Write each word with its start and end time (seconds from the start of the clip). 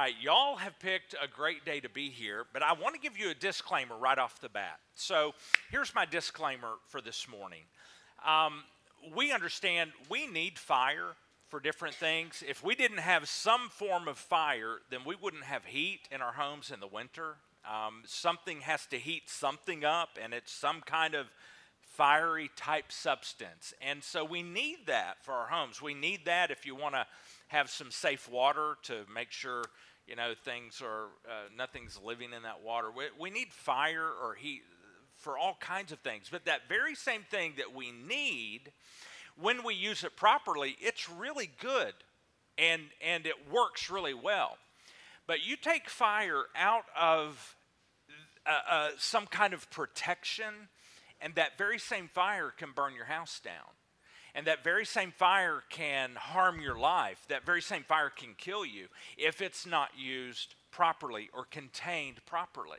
right, 0.00 0.14
y'all 0.20 0.56
have 0.56 0.78
picked 0.78 1.14
a 1.14 1.26
great 1.26 1.64
day 1.64 1.80
to 1.80 1.88
be 1.88 2.08
here, 2.08 2.44
but 2.52 2.62
I 2.62 2.72
want 2.72 2.94
to 2.94 3.00
give 3.00 3.18
you 3.18 3.30
a 3.30 3.34
disclaimer 3.34 3.96
right 3.96 4.18
off 4.18 4.40
the 4.40 4.48
bat. 4.48 4.78
So 4.94 5.34
here's 5.72 5.92
my 5.94 6.04
disclaimer 6.04 6.74
for 6.86 7.00
this 7.00 7.26
morning. 7.28 7.62
Um, 8.24 8.62
we 9.16 9.32
understand 9.32 9.90
we 10.08 10.28
need 10.28 10.56
fire 10.56 11.16
for 11.48 11.58
different 11.58 11.96
things. 11.96 12.44
If 12.46 12.62
we 12.62 12.76
didn't 12.76 12.98
have 12.98 13.28
some 13.28 13.70
form 13.70 14.06
of 14.06 14.18
fire, 14.18 14.76
then 14.90 15.00
we 15.04 15.16
wouldn't 15.20 15.44
have 15.44 15.64
heat 15.64 16.00
in 16.12 16.20
our 16.20 16.32
homes 16.32 16.70
in 16.70 16.78
the 16.78 16.86
winter. 16.86 17.36
Um, 17.68 18.02
something 18.06 18.60
has 18.60 18.86
to 18.86 18.98
heat 18.98 19.28
something 19.28 19.84
up, 19.84 20.10
and 20.22 20.32
it's 20.32 20.52
some 20.52 20.80
kind 20.80 21.14
of 21.14 21.26
fiery 21.80 22.50
type 22.54 22.92
substance. 22.92 23.74
And 23.82 24.04
so 24.04 24.24
we 24.24 24.42
need 24.42 24.86
that 24.86 25.24
for 25.24 25.32
our 25.32 25.48
homes. 25.48 25.82
We 25.82 25.94
need 25.94 26.26
that 26.26 26.52
if 26.52 26.64
you 26.64 26.76
want 26.76 26.94
to 26.94 27.06
have 27.48 27.68
some 27.68 27.90
safe 27.90 28.30
water 28.30 28.76
to 28.84 29.04
make 29.12 29.32
sure 29.32 29.64
you 30.08 30.16
know 30.16 30.32
things 30.44 30.80
are 30.82 31.06
uh, 31.28 31.48
nothing's 31.56 31.98
living 32.02 32.32
in 32.32 32.42
that 32.42 32.62
water. 32.64 32.88
We, 32.90 33.04
we 33.20 33.30
need 33.30 33.52
fire 33.52 34.06
or 34.06 34.34
heat 34.34 34.62
for 35.16 35.36
all 35.36 35.56
kinds 35.60 35.92
of 35.92 35.98
things. 36.00 36.28
But 36.30 36.46
that 36.46 36.68
very 36.68 36.94
same 36.94 37.22
thing 37.30 37.54
that 37.58 37.74
we 37.74 37.90
need 37.90 38.72
when 39.40 39.62
we 39.64 39.74
use 39.74 40.04
it 40.04 40.16
properly, 40.16 40.76
it's 40.80 41.08
really 41.10 41.50
good 41.60 41.94
and 42.56 42.82
and 43.06 43.26
it 43.26 43.50
works 43.50 43.90
really 43.90 44.14
well. 44.14 44.56
But 45.26 45.44
you 45.44 45.56
take 45.56 45.90
fire 45.90 46.44
out 46.56 46.84
of 46.98 47.56
uh, 48.46 48.58
uh, 48.68 48.88
some 48.96 49.26
kind 49.26 49.52
of 49.52 49.70
protection, 49.70 50.68
and 51.20 51.34
that 51.34 51.58
very 51.58 51.78
same 51.78 52.08
fire 52.08 52.50
can 52.56 52.70
burn 52.74 52.94
your 52.94 53.04
house 53.04 53.40
down. 53.40 53.77
And 54.38 54.46
that 54.46 54.62
very 54.62 54.86
same 54.86 55.10
fire 55.10 55.64
can 55.68 56.10
harm 56.14 56.60
your 56.60 56.78
life. 56.78 57.24
That 57.28 57.44
very 57.44 57.60
same 57.60 57.82
fire 57.82 58.08
can 58.08 58.36
kill 58.38 58.64
you 58.64 58.86
if 59.16 59.42
it's 59.42 59.66
not 59.66 59.88
used 59.98 60.54
properly 60.70 61.28
or 61.34 61.44
contained 61.44 62.24
properly. 62.24 62.78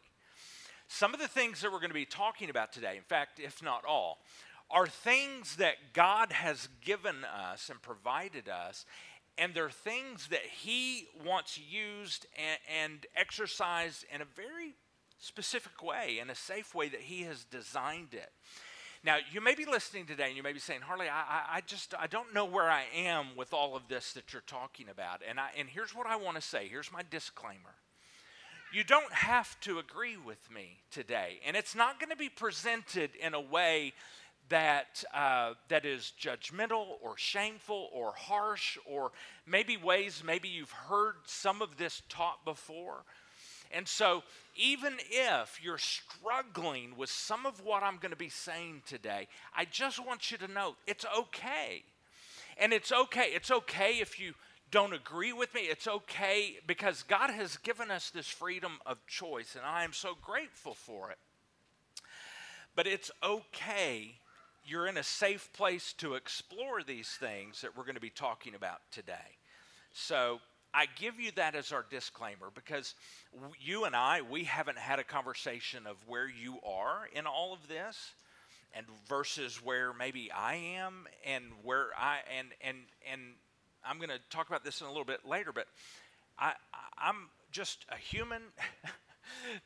Some 0.88 1.14
of 1.14 1.20
the 1.20 1.28
things 1.28 1.60
that 1.60 1.70
we're 1.70 1.82
going 1.82 1.90
to 1.90 1.94
be 1.94 2.06
talking 2.06 2.50
about 2.50 2.72
today, 2.72 2.96
in 2.96 3.04
fact, 3.04 3.42
if 3.42 3.62
not 3.62 3.84
all, 3.86 4.20
are 4.72 4.88
things 4.88 5.58
that 5.58 5.92
God 5.92 6.32
has 6.32 6.70
given 6.80 7.26
us 7.26 7.70
and 7.70 7.82
provided 7.82 8.48
us, 8.48 8.86
and 9.38 9.54
they're 9.54 9.70
things 9.70 10.28
that 10.28 10.46
He 10.62 11.08
wants 11.26 11.60
used 11.60 12.26
and, 12.38 12.60
and 12.84 13.06
exercised 13.18 14.06
in 14.16 14.22
a 14.22 14.26
very 14.34 14.76
specific 15.18 15.84
way, 15.84 16.20
in 16.22 16.30
a 16.30 16.36
safe 16.36 16.74
way 16.74 16.88
that 16.88 17.02
He 17.02 17.24
has 17.24 17.44
designed 17.44 18.14
it. 18.14 18.32
Now, 19.04 19.18
you 19.32 19.40
may 19.40 19.56
be 19.56 19.66
listening 19.66 20.06
today 20.06 20.28
and 20.28 20.36
you 20.36 20.44
may 20.44 20.52
be 20.52 20.60
saying, 20.60 20.82
Harley, 20.82 21.08
I, 21.08 21.58
I 21.58 21.62
just 21.62 21.94
I 21.98 22.08
don't 22.08 22.34
know 22.34 22.44
where 22.44 22.70
I 22.70 22.84
am 22.94 23.28
with 23.38 23.54
all 23.54 23.76
of 23.76 23.88
this 23.88 24.12
that 24.14 24.34
you're 24.34 24.42
talking 24.46 24.88
about. 24.90 25.22
And, 25.28 25.40
I, 25.40 25.50
and 25.58 25.70
here's 25.70 25.96
what 25.96 26.06
I 26.06 26.18
want 26.18 26.36
to 26.36 26.42
say. 26.42 26.68
Here's 26.68 26.92
my 26.92 27.02
disclaimer. 27.10 27.76
You 28.74 28.84
don't 28.84 29.12
have 29.14 29.60
to 29.62 29.80
agree 29.80 30.18
with 30.18 30.52
me 30.52 30.80
today. 30.92 31.40
And 31.48 31.56
it's 31.56 31.76
not 31.76 32.00
going 32.00 32.10
to 32.10 32.18
be 32.18 32.30
presented 32.30 33.12
in 33.22 33.34
a 33.34 33.42
way 33.42 33.94
that, 34.50 35.04
uh, 35.14 35.54
that 35.70 35.86
is 35.86 36.12
judgmental 36.20 36.86
or 37.02 37.16
shameful 37.16 37.90
or 37.94 38.12
harsh 38.12 38.78
or 38.86 39.12
maybe 39.48 39.78
ways 39.78 40.24
maybe 40.26 40.50
you've 40.50 40.72
heard 40.72 41.16
some 41.26 41.62
of 41.62 41.78
this 41.78 42.02
taught 42.10 42.44
before. 42.44 43.06
And 43.72 43.88
so, 43.88 44.24
even 44.56 44.94
if 45.12 45.60
you're 45.62 45.78
struggling 45.78 46.98
with 46.98 47.10
some 47.10 47.46
of 47.46 47.64
what 47.64 47.84
I'm 47.84 47.98
going 47.98 48.12
to 48.12 48.18
be 48.18 48.30
saying 48.30 48.82
today, 48.88 49.28
I 49.56 49.66
just 49.66 50.04
want 50.04 50.32
you 50.32 50.38
to 50.40 50.48
know 50.48 50.76
it's 50.88 51.06
okay. 51.18 51.84
And 52.58 52.74
it's 52.74 52.92
okay. 52.92 53.32
It's 53.34 53.52
okay 53.52 54.00
if 54.00 54.20
you 54.20 54.34
don't 54.72 54.94
agree 54.94 55.34
with 55.34 55.54
me. 55.54 55.62
It's 55.62 55.88
okay 55.88 56.58
because 56.68 57.04
God 57.04 57.30
has 57.30 57.58
given 57.58 57.90
us 57.92 58.10
this 58.10 58.28
freedom 58.28 58.74
of 58.86 59.06
choice, 59.08 59.56
and 59.56 59.66
I 59.66 59.84
am 59.84 59.94
so 59.94 60.16
grateful 60.22 60.74
for 60.74 61.12
it. 61.12 61.18
But 62.76 62.88
it's 62.88 63.12
okay. 63.24 64.16
You're 64.66 64.88
in 64.88 64.98
a 64.98 65.04
safe 65.04 65.52
place 65.54 65.94
to 65.94 66.14
explore 66.14 66.84
these 66.84 67.10
things 67.10 67.62
that 67.62 67.76
we're 67.76 67.84
going 67.84 67.96
to 67.96 68.02
be 68.02 68.10
talking 68.10 68.56
about 68.56 68.82
today. 68.92 69.38
So 69.94 70.40
I 70.74 70.86
give 71.00 71.20
you 71.20 71.32
that 71.36 71.56
as 71.56 71.72
our 71.72 71.86
disclaimer 71.90 72.50
because 72.54 72.94
you 73.60 73.86
and 73.86 73.96
I, 73.96 74.22
we 74.22 74.44
haven't 74.44 74.78
had 74.78 75.00
a 75.00 75.04
conversation 75.04 75.88
of 75.88 75.98
where 76.08 76.30
you 76.30 76.60
are 76.64 77.08
in 77.14 77.26
all 77.26 77.54
of 77.54 77.68
this 77.68 78.14
and 78.74 78.86
versus 79.08 79.64
where 79.64 79.94
maybe 79.94 80.32
I 80.32 80.56
am 80.56 81.08
and 81.26 81.46
where 81.64 81.88
I 81.98 82.20
and 82.38 82.50
and 82.62 82.78
and 83.12 83.22
I'm 83.84 83.98
going 83.98 84.10
to 84.10 84.20
talk 84.30 84.48
about 84.48 84.64
this 84.64 84.82
in 84.82 84.88
a 84.88 84.90
little 84.90 85.06
bit 85.06 85.28
later, 85.28 85.52
but 85.52 85.68
I 86.38 86.54
I'm 86.98 87.30
just 87.52 87.86
a 87.90 87.98
human. 87.98 88.42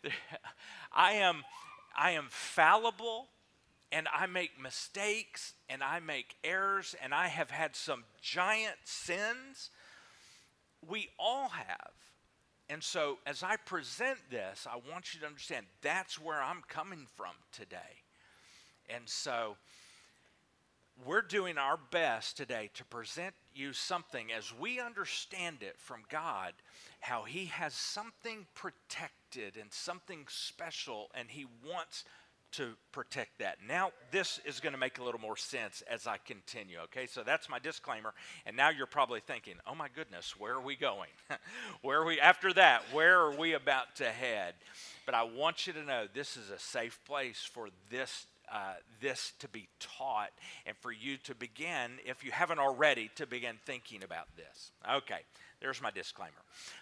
I 0.94 1.14
am 1.14 1.44
I 1.98 2.12
am 2.12 2.28
fallible 2.30 3.28
and 3.92 4.08
I 4.14 4.26
make 4.26 4.60
mistakes 4.62 5.54
and 5.70 5.84
I 5.84 6.00
make 6.00 6.36
errors 6.44 6.96
and 7.04 7.14
I 7.14 7.28
have 7.28 7.52
had 7.52 7.76
some 7.76 8.06
giant 8.22 8.78
sins 8.86 9.70
we 10.90 11.10
all 11.20 11.50
have. 11.50 11.92
And 12.70 12.82
so, 12.82 13.20
as 13.28 13.44
I 13.44 13.58
present 13.58 14.18
this, 14.30 14.66
I 14.70 14.76
want 14.92 15.14
you 15.14 15.20
to 15.22 15.28
understand 15.28 15.66
that's 15.82 16.20
where 16.20 16.42
I'm 16.42 16.64
coming 16.68 17.06
from 17.16 17.36
today. 17.52 18.02
And 18.90 19.04
so, 19.06 19.58
we're 21.06 21.22
doing 21.22 21.58
our 21.58 21.78
best 21.92 22.38
today 22.38 22.70
to 22.76 22.86
present 22.86 23.34
you 23.54 23.74
something 23.74 24.32
as 24.32 24.54
we 24.58 24.80
understand 24.80 25.58
it 25.62 25.76
from 25.78 26.04
God, 26.10 26.54
how 27.02 27.24
He 27.24 27.46
has 27.46 27.74
something 27.74 28.46
protected 28.54 29.58
and 29.60 29.72
something 29.72 30.26
special, 30.30 31.10
and 31.14 31.30
He 31.30 31.46
wants 31.68 32.06
to 32.54 32.74
protect 32.92 33.40
that. 33.40 33.58
Now, 33.68 33.92
this 34.12 34.40
is 34.46 34.60
going 34.60 34.74
to 34.74 34.80
make 34.80 35.00
a 35.00 35.04
little 35.04 35.20
more 35.20 35.38
sense 35.38 35.84
as 35.90 36.08
I 36.08 36.18
continue, 36.18 36.78
okay? 36.86 37.08
So 37.08 37.24
that's 37.24 37.50
my 37.50 37.60
disclaimer. 37.60 38.14
And 38.46 38.56
now 38.56 38.70
you're 38.70 38.86
probably 38.88 39.20
thinking, 39.20 39.56
oh 39.68 39.76
my 39.76 39.88
goodness, 39.94 40.36
where 40.38 40.54
are 40.54 40.62
we 40.62 40.76
going? 40.76 41.10
where 41.82 42.02
are 42.02 42.06
we, 42.06 42.20
after 42.20 42.54
that, 42.54 42.84
where 42.92 43.20
are 43.20 43.36
we 43.36 43.54
about 43.54 43.96
to 43.98 44.06
head? 44.06 44.56
But 45.06 45.16
I 45.16 45.24
want 45.24 45.68
you 45.68 45.74
to 45.74 45.84
know 45.84 46.06
this 46.14 46.38
is 46.38 46.50
a 46.50 46.60
safe 46.60 47.00
place 47.06 47.48
for 47.52 47.70
this 47.90 48.26
uh, 48.52 48.74
this 49.02 49.34
to 49.40 49.48
be 49.48 49.68
taught 49.80 50.30
and 50.66 50.76
for 50.78 50.92
you 50.92 51.18
to 51.18 51.34
begin, 51.34 51.94
if 52.06 52.24
you 52.24 52.32
haven't 52.32 52.60
already, 52.60 53.10
to 53.16 53.26
begin 53.26 53.56
thinking 53.66 54.04
about 54.04 54.28
this. 54.36 54.72
Okay, 54.98 55.22
there's 55.60 55.82
my 55.82 55.90
disclaimer. 55.90 56.32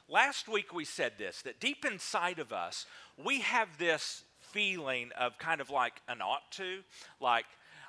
Last 0.09 0.49
week 0.49 0.73
we 0.73 0.83
said 0.85 1.13
this 1.17 1.41
that 1.43 1.59
deep 1.59 1.85
inside 1.85 2.39
of 2.39 2.51
us, 2.51 2.85
we 3.23 3.41
have 3.41 3.77
this 3.77 4.23
feeling 4.51 5.09
of 5.17 5.37
kind 5.37 5.61
of 5.61 5.69
like 5.69 6.01
an 6.07 6.21
ought 6.21 6.51
to, 6.51 6.79
like 7.19 7.45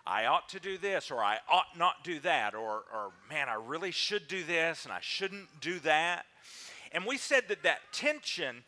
I 0.07 0.27
ought 0.27 0.49
to 0.51 0.61
do 0.61 0.79
this 0.79 1.11
or 1.11 1.23
I 1.23 1.39
ought 1.51 1.79
not 1.79 2.03
do 2.03 2.19
that, 2.21 2.55
or, 2.55 2.85
or 2.93 3.13
man, 3.31 3.49
I 3.49 3.55
really 3.55 3.91
should 3.91 4.27
do 4.29 4.43
this 4.45 4.85
and 4.85 4.93
I 4.93 5.01
shouldn't 5.01 5.61
do 5.61 5.79
that. 5.81 6.25
And 6.93 7.07
we 7.07 7.17
said 7.17 7.45
that 7.49 7.63
that 7.63 7.81
tension 7.93 8.65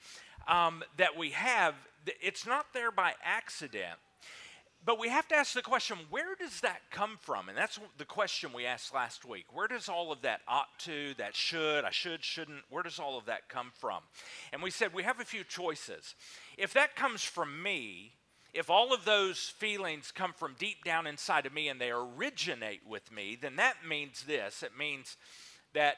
um, 0.48 0.82
that 0.96 1.16
we 1.16 1.30
have, 1.30 1.74
it's 2.20 2.46
not 2.46 2.66
there 2.72 2.90
by 2.90 3.14
accident. 3.22 3.98
But 4.86 4.98
we 4.98 5.08
have 5.08 5.26
to 5.28 5.34
ask 5.34 5.54
the 5.54 5.62
question 5.62 5.96
where 6.10 6.34
does 6.34 6.60
that 6.60 6.80
come 6.90 7.18
from? 7.22 7.48
And 7.48 7.56
that's 7.56 7.80
the 7.96 8.04
question 8.04 8.52
we 8.52 8.66
asked 8.66 8.94
last 8.94 9.24
week. 9.24 9.46
Where 9.50 9.66
does 9.66 9.88
all 9.88 10.12
of 10.12 10.22
that 10.22 10.42
ought 10.46 10.78
to, 10.80 11.14
that 11.16 11.34
should, 11.34 11.84
I 11.84 11.90
should, 11.90 12.22
shouldn't, 12.22 12.64
where 12.68 12.82
does 12.82 12.98
all 12.98 13.16
of 13.16 13.26
that 13.26 13.48
come 13.48 13.72
from? 13.74 14.02
And 14.52 14.62
we 14.62 14.70
said 14.70 14.92
we 14.92 15.02
have 15.04 15.20
a 15.20 15.24
few 15.24 15.42
choices. 15.42 16.14
If 16.58 16.74
that 16.74 16.96
comes 16.96 17.22
from 17.22 17.62
me, 17.62 18.12
if 18.52 18.68
all 18.68 18.92
of 18.92 19.04
those 19.04 19.38
feelings 19.38 20.12
come 20.14 20.34
from 20.34 20.54
deep 20.58 20.84
down 20.84 21.06
inside 21.06 21.46
of 21.46 21.54
me 21.54 21.68
and 21.68 21.80
they 21.80 21.90
originate 21.90 22.82
with 22.86 23.10
me, 23.10 23.38
then 23.40 23.56
that 23.56 23.76
means 23.88 24.24
this 24.26 24.62
it 24.62 24.76
means 24.78 25.16
that 25.72 25.96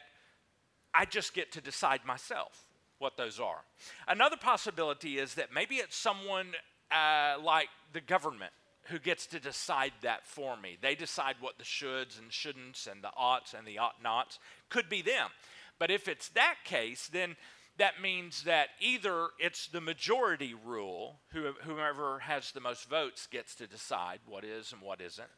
I 0.94 1.04
just 1.06 1.34
get 1.34 1.53
to 1.53 1.60
decide 1.60 2.04
myself 2.06 2.62
what 2.98 3.16
those 3.16 3.41
are. 3.41 3.62
Another 4.06 4.36
possibility 4.36 5.18
is 5.18 5.34
that 5.34 5.53
maybe 5.53 5.77
it's 5.77 5.97
someone 5.97 6.53
uh, 6.91 7.36
like 7.42 7.68
the 7.92 8.00
government 8.00 8.53
who 8.88 8.98
gets 8.98 9.27
to 9.27 9.41
decide 9.41 9.92
that 10.03 10.27
for 10.27 10.56
me. 10.56 10.77
They 10.80 10.94
decide 10.94 11.36
what 11.41 11.59
the 11.59 11.65
shoulds 11.65 12.18
and 12.18 12.30
shouldn'ts 12.30 12.91
and 12.91 13.03
the 13.03 13.10
oughts 13.16 13.54
and 13.54 13.66
the 13.66 13.78
ought 13.78 14.03
nots 14.03 14.38
could 14.68 14.88
be 14.88 15.03
them. 15.03 15.30
But 15.78 15.91
if 15.91 16.09
it's 16.09 16.28
that 16.30 16.56
case, 16.65 17.09
then 17.12 17.36
that 17.78 18.00
means 18.00 18.44
that 18.44 18.68
either 18.80 19.28
it's 19.38 19.66
the 19.66 19.80
majority 19.80 20.54
rule, 20.54 21.21
whoever 21.33 22.21
has 22.21 22.53
the 22.53 22.60
most 22.60 22.88
votes 22.88 23.27
gets 23.27 23.54
to 23.56 23.66
decide 23.66 24.21
what 24.27 24.44
is 24.44 24.72
and 24.72 24.80
what 24.80 25.00
isn't, 25.00 25.28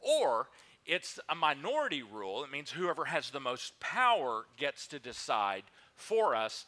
or 0.00 0.48
it's 0.86 1.20
a 1.28 1.34
minority 1.34 2.02
rule. 2.02 2.44
It 2.44 2.50
means 2.50 2.70
whoever 2.70 3.04
has 3.04 3.30
the 3.30 3.40
most 3.40 3.78
power 3.78 4.46
gets 4.56 4.86
to 4.88 4.98
decide 4.98 5.64
for 5.94 6.34
us 6.34 6.64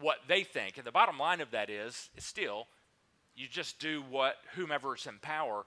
what 0.00 0.18
they 0.26 0.42
think. 0.42 0.76
And 0.76 0.86
the 0.86 0.92
bottom 0.92 1.18
line 1.18 1.40
of 1.40 1.52
that 1.52 1.70
is, 1.70 2.10
is 2.16 2.24
still, 2.24 2.66
you 3.36 3.46
just 3.48 3.78
do 3.78 4.02
what 4.10 4.36
whomever's 4.56 5.06
in 5.06 5.18
power 5.20 5.64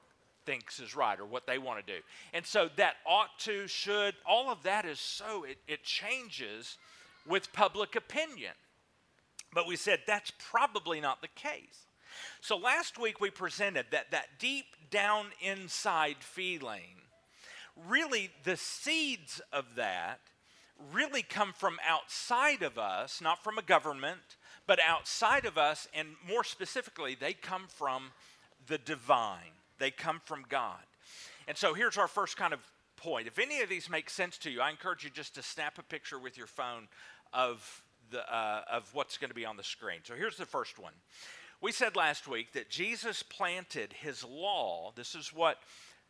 thinks 0.48 0.80
is 0.80 0.96
right 0.96 1.20
or 1.20 1.26
what 1.26 1.46
they 1.46 1.60
want 1.60 1.86
to 1.86 1.94
do. 1.94 2.00
And 2.34 2.46
so 2.46 2.70
that 2.78 2.96
ought 3.06 3.38
to, 3.40 3.68
should, 3.68 4.16
all 4.26 4.50
of 4.50 4.64
that 4.64 4.86
is 4.86 5.00
so, 5.00 5.44
it, 5.44 5.58
it 5.68 5.84
changes 5.84 6.78
with 7.28 7.54
public 7.54 7.96
opinion. 7.96 8.54
But 9.54 9.68
we 9.68 9.76
said 9.76 10.00
that's 10.08 10.32
probably 10.40 11.00
not 11.00 11.22
the 11.22 11.28
case. 11.28 11.86
So 12.42 12.58
last 12.58 12.98
week 12.98 13.20
we 13.20 13.30
presented 13.30 13.88
that 13.92 14.12
that 14.12 14.40
deep 14.40 14.66
down 14.90 15.28
inside 15.42 16.18
feeling, 16.22 17.02
really 17.88 18.32
the 18.44 18.58
seeds 18.58 19.42
of 19.52 19.76
that 19.76 20.20
really 20.94 21.24
come 21.24 21.54
from 21.54 21.78
outside 21.88 22.62
of 22.62 22.78
us, 22.78 23.20
not 23.22 23.44
from 23.44 23.58
a 23.58 23.62
government, 23.64 24.38
but 24.66 24.80
outside 24.86 25.46
of 25.46 25.58
us, 25.58 25.88
and 25.94 26.10
more 26.28 26.44
specifically, 26.44 27.16
they 27.20 27.34
come 27.34 27.66
from 27.68 28.12
the 28.68 28.78
divine. 28.78 29.57
They 29.80 29.92
come 29.92 30.22
from 30.26 30.46
God. 30.50 30.80
And 31.48 31.58
so 31.58 31.74
here's 31.74 31.98
our 31.98 32.08
first 32.08 32.38
kind 32.38 32.54
of 32.54 32.60
point. 32.98 33.28
If 33.28 33.40
any 33.40 33.62
of 33.62 33.70
these 33.70 33.90
make 33.90 34.10
sense 34.10 34.38
to 34.40 34.50
you, 34.50 34.62
I 34.62 34.70
encourage 34.70 35.04
you 35.04 35.10
just 35.10 35.36
to 35.36 35.44
snap 35.44 35.78
a 35.78 35.84
picture 35.84 36.20
with 36.20 36.38
your 36.38 36.48
phone 36.48 36.88
of, 37.32 37.84
the, 38.12 38.22
uh, 38.34 38.62
of 38.72 38.90
what's 38.94 39.18
going 39.18 39.30
to 39.30 39.36
be 39.36 39.46
on 39.46 39.58
the 39.58 39.64
screen. 39.64 40.00
So 40.04 40.16
here's 40.16 40.38
the 40.38 40.46
first 40.46 40.80
one. 40.80 40.94
We 41.62 41.72
said 41.72 41.96
last 41.96 42.28
week 42.28 42.54
that 42.54 42.70
Jesus 42.70 43.24
planted 43.24 43.94
his 43.94 44.24
law. 44.24 44.92
This 44.96 45.16
is 45.16 45.34
what, 45.34 45.58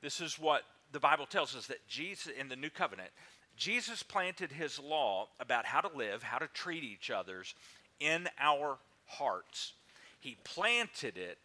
this 0.01 0.19
is 0.19 0.37
what 0.37 0.63
the 0.91 0.99
Bible 0.99 1.25
tells 1.25 1.55
us 1.55 1.67
that 1.67 1.87
Jesus, 1.87 2.33
in 2.37 2.49
the 2.49 2.55
new 2.55 2.69
covenant, 2.69 3.09
Jesus 3.55 4.03
planted 4.03 4.51
his 4.51 4.79
law 4.79 5.27
about 5.39 5.65
how 5.65 5.81
to 5.81 5.95
live, 5.97 6.23
how 6.23 6.37
to 6.37 6.47
treat 6.53 6.83
each 6.83 7.09
others 7.09 7.55
in 7.99 8.27
our 8.39 8.77
hearts. 9.05 9.73
He 10.19 10.37
planted 10.43 11.17
it 11.17 11.37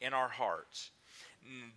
in 0.00 0.14
our 0.14 0.28
hearts. 0.28 0.90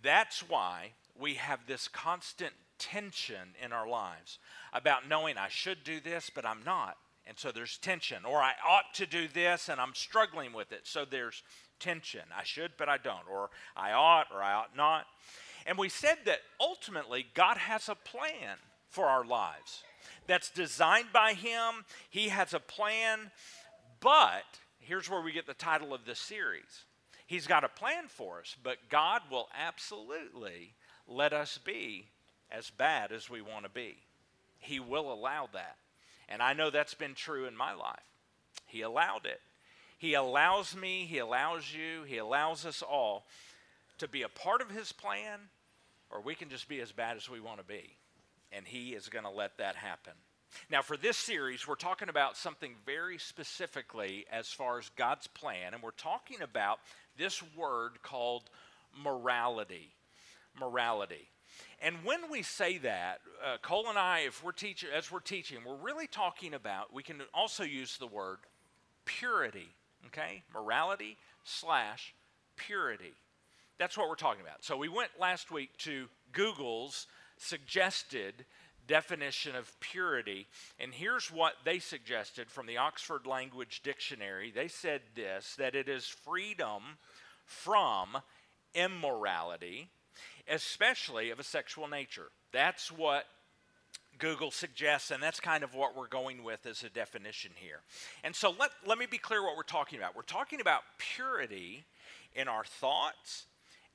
That's 0.02 0.48
why 0.48 0.92
we 1.18 1.34
have 1.34 1.66
this 1.66 1.88
constant 1.88 2.52
tension 2.78 3.54
in 3.62 3.72
our 3.72 3.88
lives 3.88 4.38
about 4.72 5.08
knowing 5.08 5.38
I 5.38 5.48
should 5.48 5.84
do 5.84 6.00
this, 6.00 6.30
but 6.34 6.44
I'm 6.44 6.64
not. 6.64 6.96
And 7.26 7.38
so 7.38 7.52
there's 7.52 7.78
tension. 7.78 8.24
Or 8.24 8.38
I 8.38 8.52
ought 8.66 8.94
to 8.94 9.06
do 9.06 9.28
this 9.28 9.68
and 9.68 9.80
I'm 9.80 9.94
struggling 9.94 10.52
with 10.52 10.72
it. 10.72 10.80
So 10.84 11.04
there's 11.04 11.42
tension. 11.78 12.22
I 12.36 12.44
should, 12.44 12.72
but 12.76 12.88
I 12.88 12.98
don't. 12.98 13.28
Or 13.30 13.50
I 13.76 13.92
ought 13.92 14.26
or 14.32 14.42
I 14.42 14.54
ought 14.54 14.76
not. 14.76 15.06
And 15.66 15.78
we 15.78 15.88
said 15.88 16.18
that 16.24 16.40
ultimately 16.60 17.26
God 17.34 17.56
has 17.56 17.88
a 17.88 17.94
plan 17.94 18.56
for 18.88 19.06
our 19.06 19.24
lives 19.24 19.84
that's 20.26 20.50
designed 20.50 21.12
by 21.12 21.34
Him. 21.34 21.84
He 22.10 22.28
has 22.28 22.52
a 22.52 22.60
plan. 22.60 23.30
But 24.00 24.44
here's 24.80 25.08
where 25.08 25.22
we 25.22 25.32
get 25.32 25.46
the 25.46 25.54
title 25.54 25.94
of 25.94 26.04
this 26.04 26.18
series 26.18 26.84
He's 27.32 27.46
got 27.46 27.64
a 27.64 27.68
plan 27.68 28.08
for 28.08 28.40
us, 28.40 28.56
but 28.62 28.90
God 28.90 29.22
will 29.30 29.48
absolutely 29.58 30.74
let 31.08 31.32
us 31.32 31.56
be 31.56 32.08
as 32.50 32.68
bad 32.68 33.10
as 33.10 33.30
we 33.30 33.40
want 33.40 33.64
to 33.64 33.70
be. 33.70 33.96
He 34.58 34.78
will 34.80 35.10
allow 35.10 35.48
that. 35.54 35.78
And 36.28 36.42
I 36.42 36.52
know 36.52 36.68
that's 36.68 36.92
been 36.92 37.14
true 37.14 37.46
in 37.46 37.56
my 37.56 37.72
life. 37.72 38.04
He 38.66 38.82
allowed 38.82 39.24
it. 39.24 39.40
He 39.96 40.12
allows 40.12 40.76
me, 40.76 41.06
He 41.06 41.16
allows 41.16 41.72
you, 41.72 42.02
He 42.02 42.18
allows 42.18 42.66
us 42.66 42.82
all 42.82 43.24
to 43.96 44.06
be 44.06 44.20
a 44.20 44.28
part 44.28 44.60
of 44.60 44.68
His 44.68 44.92
plan, 44.92 45.38
or 46.10 46.20
we 46.20 46.34
can 46.34 46.50
just 46.50 46.68
be 46.68 46.82
as 46.82 46.92
bad 46.92 47.16
as 47.16 47.30
we 47.30 47.40
want 47.40 47.60
to 47.60 47.64
be. 47.64 47.96
And 48.52 48.66
He 48.66 48.90
is 48.90 49.08
going 49.08 49.24
to 49.24 49.30
let 49.30 49.56
that 49.56 49.76
happen. 49.76 50.12
Now, 50.70 50.82
for 50.82 50.96
this 50.96 51.16
series, 51.16 51.66
we're 51.66 51.76
talking 51.76 52.08
about 52.08 52.36
something 52.36 52.74
very 52.84 53.16
specifically 53.16 54.26
as 54.30 54.48
far 54.48 54.78
as 54.78 54.90
God's 54.90 55.26
plan, 55.26 55.72
and 55.72 55.82
we're 55.82 55.92
talking 55.92 56.42
about 56.42 56.80
this 57.16 57.42
word 57.56 58.02
called 58.02 58.44
morality. 59.02 59.94
Morality. 60.58 61.28
And 61.80 61.96
when 62.04 62.30
we 62.30 62.42
say 62.42 62.78
that, 62.78 63.20
uh, 63.44 63.56
Cole 63.60 63.88
and 63.88 63.98
I, 63.98 64.20
if 64.20 64.42
we're 64.42 64.52
teaching, 64.52 64.88
as 64.96 65.10
we're 65.10 65.20
teaching, 65.20 65.58
we're 65.66 65.74
really 65.74 66.06
talking 66.06 66.54
about. 66.54 66.92
We 66.92 67.02
can 67.02 67.22
also 67.34 67.64
use 67.64 67.98
the 67.98 68.06
word 68.06 68.38
purity. 69.04 69.68
Okay, 70.06 70.42
morality 70.52 71.16
slash 71.44 72.14
purity. 72.56 73.14
That's 73.78 73.96
what 73.96 74.08
we're 74.08 74.14
talking 74.14 74.42
about. 74.42 74.64
So 74.64 74.76
we 74.76 74.88
went 74.88 75.10
last 75.18 75.50
week 75.50 75.76
to 75.78 76.08
Google's 76.32 77.06
suggested 77.36 78.44
definition 78.86 79.54
of 79.56 79.78
purity. 79.80 80.46
And 80.78 80.92
here's 80.92 81.30
what 81.30 81.54
they 81.64 81.78
suggested 81.78 82.50
from 82.50 82.66
the 82.66 82.78
Oxford 82.78 83.26
Language 83.26 83.82
Dictionary. 83.82 84.50
They 84.50 84.68
said 84.68 85.02
this 85.14 85.56
that 85.56 85.74
it 85.74 85.88
is 85.88 86.06
freedom 86.06 86.82
from 87.44 88.18
immorality, 88.74 89.88
especially 90.48 91.30
of 91.30 91.38
a 91.38 91.44
sexual 91.44 91.88
nature. 91.88 92.28
That's 92.52 92.90
what 92.90 93.26
Google 94.18 94.50
suggests, 94.50 95.10
and 95.10 95.22
that's 95.22 95.40
kind 95.40 95.64
of 95.64 95.74
what 95.74 95.96
we're 95.96 96.06
going 96.06 96.44
with 96.44 96.66
as 96.66 96.82
a 96.84 96.90
definition 96.90 97.52
here. 97.54 97.80
And 98.22 98.36
so 98.36 98.54
let, 98.58 98.70
let 98.86 98.98
me 98.98 99.06
be 99.10 99.18
clear 99.18 99.42
what 99.42 99.56
we're 99.56 99.62
talking 99.62 99.98
about. 99.98 100.14
We're 100.14 100.22
talking 100.22 100.60
about 100.60 100.82
purity 100.98 101.84
in 102.34 102.48
our 102.48 102.64
thoughts, 102.64 103.46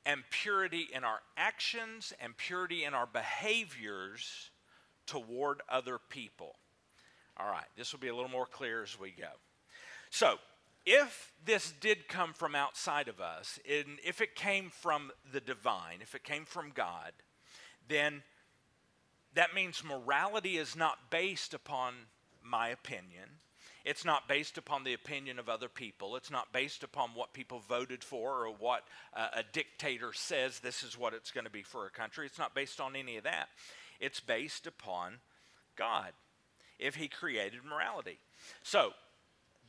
and 0.06 0.24
purity 0.30 0.88
in 0.94 1.04
our 1.04 1.20
actions, 1.36 2.14
and 2.22 2.36
purity 2.38 2.84
in 2.84 2.94
our 2.94 3.06
behaviors 3.06 4.52
toward 5.08 5.62
other 5.70 5.98
people. 6.10 6.56
All 7.38 7.48
right, 7.48 7.66
this 7.76 7.92
will 7.92 8.00
be 8.00 8.08
a 8.08 8.16
little 8.16 8.30
more 8.30 8.46
clear 8.46 8.84
as 8.84 9.00
we 9.00 9.12
go. 9.12 9.30
So, 10.10 10.38
if 10.86 11.34
this 11.46 11.74
did 11.82 12.08
come 12.08 12.34
from 12.34 12.56
outside 12.56 13.08
of 13.08 13.20
us, 13.20 13.60
and 13.70 14.00
if 14.06 14.22
it 14.22 14.36
came 14.36 14.70
from 14.70 15.12
the 15.32 15.42
divine, 15.42 16.00
if 16.02 16.16
it 16.16 16.24
came 16.24 16.46
from 16.46 16.72
God, 16.74 17.12
then 17.90 18.24
that 19.34 19.54
means 19.54 19.84
morality 19.84 20.58
is 20.58 20.76
not 20.76 21.12
based 21.12 21.54
upon 21.54 21.94
my 22.44 22.70
opinion. 22.70 23.30
It's 23.84 24.04
not 24.04 24.28
based 24.28 24.58
upon 24.58 24.84
the 24.84 24.94
opinion 24.94 25.40
of 25.40 25.48
other 25.48 25.70
people. 25.70 26.16
It's 26.16 26.32
not 26.32 26.52
based 26.52 26.84
upon 26.84 27.12
what 27.14 27.34
people 27.34 27.62
voted 27.70 28.04
for 28.04 28.46
or 28.46 28.50
what 28.50 28.84
uh, 29.16 29.28
a 29.36 29.44
dictator 29.54 30.12
says 30.14 30.60
this 30.60 30.84
is 30.84 30.98
what 30.98 31.14
it's 31.14 31.32
going 31.32 31.46
to 31.46 31.52
be 31.52 31.64
for 31.64 31.86
a 31.86 31.90
country. 31.90 32.26
It's 32.26 32.40
not 32.40 32.56
based 32.56 32.82
on 32.82 32.96
any 32.96 33.18
of 33.18 33.24
that. 33.24 33.48
It's 34.00 34.20
based 34.20 34.68
upon 34.68 35.20
God 35.76 36.12
if 36.80 36.96
He 36.96 37.08
created 37.08 37.60
morality. 37.64 38.20
So 38.64 38.92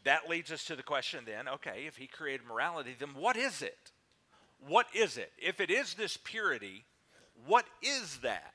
that 0.04 0.28
leads 0.28 0.52
us 0.52 0.64
to 0.64 0.76
the 0.76 0.82
question 0.82 1.24
then 1.26 1.48
okay, 1.48 1.84
if 1.86 1.96
He 1.96 2.06
created 2.06 2.46
morality, 2.46 2.94
then 2.98 3.10
what 3.14 3.36
is 3.36 3.62
it? 3.62 3.92
What 4.66 4.86
is 4.94 5.16
it? 5.16 5.32
If 5.38 5.60
it 5.60 5.70
is 5.70 5.94
this 5.94 6.16
purity, 6.16 6.84
what 7.46 7.64
is 7.82 8.18
that? 8.18 8.54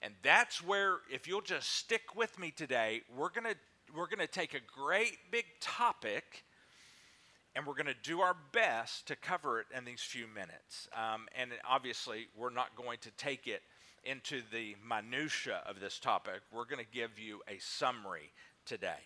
And 0.00 0.14
that's 0.22 0.62
where, 0.62 0.98
if 1.10 1.26
you'll 1.26 1.40
just 1.40 1.70
stick 1.70 2.14
with 2.14 2.38
me 2.38 2.50
today, 2.50 3.02
we're 3.16 3.30
going 3.30 3.44
to 3.44 3.56
we're 3.96 4.06
going 4.06 4.18
to 4.18 4.26
take 4.26 4.54
a 4.54 4.60
great 4.80 5.18
big 5.30 5.44
topic 5.60 6.44
and 7.54 7.64
we're 7.64 7.74
going 7.74 7.86
to 7.86 7.94
do 8.02 8.20
our 8.20 8.36
best 8.52 9.06
to 9.06 9.16
cover 9.16 9.60
it 9.60 9.66
in 9.76 9.84
these 9.84 10.00
few 10.00 10.26
minutes. 10.26 10.88
Um, 10.92 11.28
and 11.38 11.50
obviously, 11.68 12.26
we're 12.36 12.50
not 12.50 12.74
going 12.76 12.98
to 13.02 13.10
take 13.12 13.46
it 13.46 13.62
into 14.04 14.42
the 14.52 14.76
minutia 14.86 15.60
of 15.66 15.80
this 15.80 15.98
topic, 15.98 16.40
we're 16.52 16.64
going 16.64 16.84
to 16.84 16.90
give 16.90 17.18
you 17.18 17.40
a 17.48 17.58
summary 17.58 18.32
today. 18.66 19.00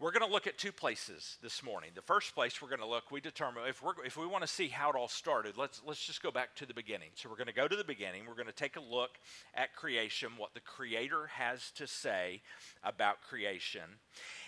We're 0.00 0.12
going 0.12 0.24
to 0.24 0.32
look 0.32 0.46
at 0.46 0.56
two 0.56 0.70
places 0.70 1.38
this 1.42 1.60
morning. 1.64 1.90
The 1.92 2.02
first 2.02 2.32
place 2.32 2.62
we're 2.62 2.68
going 2.68 2.80
to 2.80 2.86
look, 2.86 3.10
we 3.10 3.20
determine 3.20 3.64
if, 3.66 3.82
if 4.06 4.16
we 4.16 4.28
want 4.28 4.42
to 4.42 4.48
see 4.48 4.68
how 4.68 4.90
it 4.90 4.94
all 4.94 5.08
started, 5.08 5.56
let's, 5.56 5.82
let's 5.84 6.06
just 6.06 6.22
go 6.22 6.30
back 6.30 6.54
to 6.54 6.66
the 6.66 6.72
beginning. 6.72 7.08
So 7.16 7.28
we're 7.28 7.34
going 7.34 7.48
to 7.48 7.52
go 7.52 7.66
to 7.66 7.74
the 7.74 7.82
beginning. 7.82 8.22
We're 8.24 8.34
going 8.34 8.46
to 8.46 8.52
take 8.52 8.76
a 8.76 8.80
look 8.80 9.18
at 9.56 9.74
creation, 9.74 10.30
what 10.36 10.54
the 10.54 10.60
Creator 10.60 11.26
has 11.32 11.72
to 11.72 11.88
say 11.88 12.42
about 12.84 13.22
creation. 13.22 13.82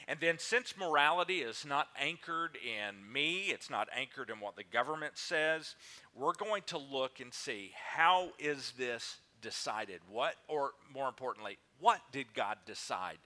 And 0.06 0.20
then, 0.20 0.38
since 0.38 0.74
morality 0.78 1.38
is 1.38 1.66
not 1.66 1.88
anchored 2.00 2.56
in 2.56 3.12
me, 3.12 3.46
it's 3.48 3.70
not 3.70 3.88
anchored 3.92 4.30
in 4.30 4.38
what 4.38 4.54
the 4.54 4.62
government 4.62 5.18
says, 5.18 5.74
we're 6.14 6.34
going 6.34 6.62
to 6.66 6.78
look 6.78 7.18
and 7.18 7.34
see 7.34 7.72
how 7.92 8.28
is 8.38 8.72
this 8.78 9.16
decided? 9.40 10.00
What, 10.08 10.34
or 10.48 10.72
more 10.92 11.08
importantly, 11.08 11.58
what 11.78 12.00
did 12.12 12.34
God 12.34 12.58
decide 12.66 13.18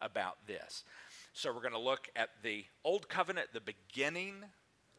about 0.00 0.46
this? 0.46 0.84
So 1.32 1.52
we're 1.52 1.60
going 1.60 1.72
to 1.72 1.78
look 1.78 2.08
at 2.14 2.30
the 2.42 2.64
Old 2.84 3.08
Covenant, 3.08 3.48
the 3.52 3.60
beginning, 3.60 4.44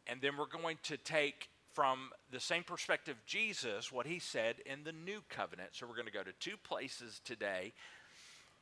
and 0.07 0.21
then 0.21 0.37
we're 0.37 0.45
going 0.45 0.77
to 0.83 0.97
take 0.97 1.49
from 1.73 2.11
the 2.31 2.39
same 2.39 2.63
perspective 2.63 3.17
Jesus 3.25 3.91
what 3.91 4.05
he 4.05 4.19
said 4.19 4.55
in 4.65 4.83
the 4.83 4.91
New 4.91 5.21
Covenant. 5.29 5.69
So 5.73 5.87
we're 5.87 5.95
going 5.95 6.07
to 6.07 6.13
go 6.13 6.23
to 6.23 6.33
two 6.39 6.57
places 6.63 7.21
today, 7.25 7.73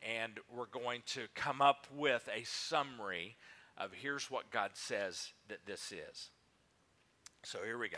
and 0.02 0.40
we're 0.56 0.66
going 0.66 1.04
to 1.08 1.28
come 1.36 1.62
up 1.62 1.88
with 1.96 2.28
a 2.34 2.44
summary 2.44 3.36
of 3.78 3.92
here's 3.94 4.30
what 4.30 4.52
God 4.52 4.72
says 4.74 5.32
that 5.50 5.66
this 5.66 5.92
is. 5.92 6.30
So 7.44 7.60
here 7.64 7.78
we 7.78 7.90
go. 7.90 7.98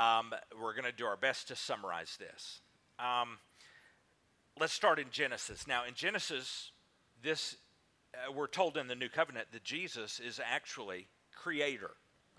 Um, 0.00 0.32
we're 0.60 0.72
going 0.72 0.84
to 0.84 0.92
do 0.92 1.04
our 1.04 1.16
best 1.16 1.48
to 1.48 1.56
summarize 1.56 2.16
this. 2.18 2.60
Um, 2.98 3.38
let's 4.58 4.72
start 4.72 4.98
in 4.98 5.06
Genesis. 5.10 5.66
Now, 5.66 5.84
in 5.84 5.94
Genesis, 5.94 6.70
this 7.22 7.56
uh, 8.14 8.30
we're 8.32 8.46
told 8.46 8.76
in 8.76 8.86
the 8.86 8.94
New 8.94 9.08
Covenant 9.08 9.48
that 9.52 9.64
Jesus 9.64 10.20
is 10.20 10.40
actually 10.44 11.08
creator. 11.34 11.90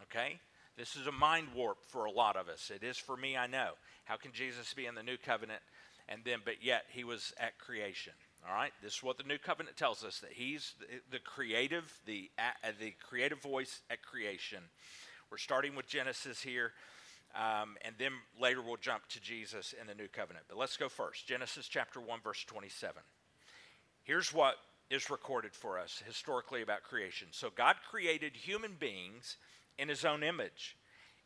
Okay, 0.04 0.40
this 0.78 0.96
is 0.96 1.08
a 1.08 1.12
mind 1.12 1.48
warp 1.54 1.78
for 1.86 2.06
a 2.06 2.12
lot 2.12 2.36
of 2.38 2.48
us. 2.48 2.72
It 2.74 2.84
is 2.84 2.98
for 2.98 3.18
me, 3.18 3.36
I 3.36 3.48
know. 3.48 3.72
How 4.06 4.16
can 4.16 4.32
Jesus 4.32 4.74
be 4.74 4.86
in 4.86 4.96
the 4.96 5.04
New 5.04 5.18
Covenant, 5.18 5.62
and 6.08 6.22
then 6.24 6.40
but 6.46 6.64
yet 6.64 6.86
he 6.90 7.04
was 7.04 7.34
at 7.38 7.60
creation? 7.60 8.14
All 8.48 8.56
right, 8.56 8.72
this 8.82 8.98
is 8.98 9.04
what 9.04 9.18
the 9.18 9.24
new 9.24 9.40
covenant 9.40 9.76
tells 9.76 10.04
us 10.04 10.20
that 10.20 10.32
He's 10.34 10.74
the, 10.80 11.18
the 11.18 11.20
creative, 11.20 12.00
the 12.06 12.30
uh, 12.38 12.70
the 12.80 12.94
creative 13.10 13.42
voice 13.42 13.82
at 13.90 14.04
creation. 14.04 14.60
We're 15.32 15.38
starting 15.38 15.76
with 15.76 15.88
Genesis 15.88 16.42
here, 16.42 16.72
um, 17.36 17.76
and 17.84 17.96
then 17.98 18.14
later 18.40 18.62
we'll 18.62 18.78
jump 18.78 19.08
to 19.10 19.22
Jesus 19.22 19.74
in 19.80 19.88
the 19.88 19.96
new 19.96 20.08
covenant. 20.08 20.46
But 20.48 20.58
let's 20.58 20.78
go 20.78 20.90
first. 20.90 21.28
Genesis 21.28 21.68
chapter 21.68 22.00
one, 22.00 22.20
verse 22.24 22.44
twenty-seven. 22.46 23.02
Here's 24.04 24.34
what 24.34 24.56
is 24.90 25.10
recorded 25.10 25.54
for 25.54 25.80
us 25.80 26.04
historically 26.06 26.62
about 26.62 26.84
creation. 26.84 27.28
So 27.32 27.50
God 27.56 27.76
created 27.90 28.36
human 28.36 28.74
beings 28.80 29.38
in 29.78 29.90
His 29.90 30.06
own 30.06 30.24
image, 30.24 30.78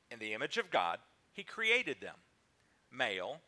in 0.09 0.19
the 0.19 0.33
image 0.33 0.57
of 0.57 0.71
God, 0.71 0.97
He 1.33 1.43
created 1.43 1.97
them, 2.01 2.15
male 2.91 3.41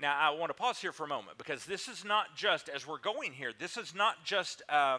now, 0.00 0.16
I 0.16 0.30
want 0.30 0.50
to 0.50 0.54
pause 0.54 0.78
here 0.78 0.92
for 0.92 1.04
a 1.04 1.08
moment 1.08 1.38
because 1.38 1.64
this 1.64 1.88
is 1.88 2.04
not 2.04 2.36
just, 2.36 2.68
as 2.68 2.86
we're 2.86 3.00
going 3.00 3.32
here, 3.32 3.52
this 3.58 3.76
is 3.76 3.94
not 3.96 4.24
just 4.24 4.62
uh, 4.68 4.98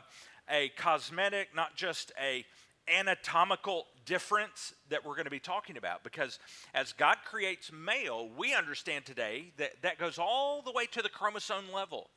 a 0.49 0.69
cosmetic, 0.75 1.55
not 1.55 1.75
just 1.75 2.11
a 2.21 2.45
anatomical 2.89 3.85
difference 4.05 4.73
that 4.89 5.05
we're 5.05 5.15
going 5.15 5.25
to 5.25 5.31
be 5.31 5.39
talking 5.39 5.77
about 5.77 6.03
because 6.03 6.39
as 6.73 6.93
God 6.93 7.17
creates 7.25 7.71
male, 7.71 8.29
we 8.37 8.53
understand 8.53 9.05
today 9.05 9.51
that 9.57 9.81
that 9.83 9.97
goes 9.99 10.17
all 10.17 10.61
the 10.61 10.71
way 10.71 10.85
to 10.87 11.01
the 11.01 11.09
chromosome 11.09 11.71
level. 11.73 12.09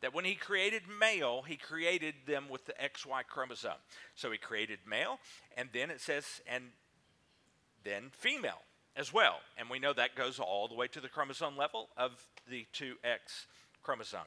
That 0.00 0.14
when 0.14 0.24
he 0.24 0.34
created 0.34 0.82
male, 1.00 1.42
he 1.42 1.56
created 1.56 2.14
them 2.26 2.44
with 2.48 2.66
the 2.66 2.74
XY 2.74 3.26
chromosome. 3.28 3.72
So 4.14 4.30
he 4.30 4.38
created 4.38 4.78
male, 4.88 5.18
and 5.56 5.70
then 5.72 5.90
it 5.90 6.00
says, 6.00 6.24
and 6.46 6.64
then 7.82 8.10
female 8.12 8.60
as 8.94 9.12
well. 9.12 9.40
And 9.56 9.68
we 9.70 9.78
know 9.78 9.92
that 9.92 10.14
goes 10.14 10.38
all 10.38 10.68
the 10.68 10.74
way 10.74 10.88
to 10.88 11.00
the 11.00 11.08
chromosome 11.08 11.56
level 11.56 11.88
of 11.96 12.12
the 12.48 12.66
2X 12.74 13.46
chromosome. 13.82 14.20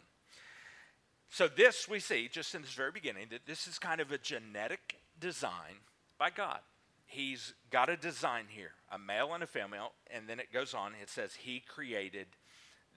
So, 1.30 1.48
this 1.48 1.88
we 1.88 2.00
see 2.00 2.28
just 2.28 2.56
in 2.56 2.62
this 2.62 2.74
very 2.74 2.92
beginning 2.92 3.28
that 3.32 3.46
this 3.46 3.66
is 3.66 3.80
kind 3.80 4.02
of 4.02 4.12
a 4.12 4.18
genetic 4.18 4.98
design 5.18 5.80
by 6.22 6.30
God. 6.30 6.60
He's 7.08 7.56
got 7.72 7.90
a 7.90 7.98
design 7.98 8.46
here, 8.48 8.74
a 8.92 9.00
male 9.00 9.34
and 9.34 9.42
a 9.42 9.48
female, 9.48 9.94
and 10.14 10.30
then 10.30 10.40
it 10.40 10.54
goes 10.54 10.76
on, 10.76 10.92
it 11.02 11.10
says, 11.10 11.34
He 11.34 11.64
created 11.68 12.28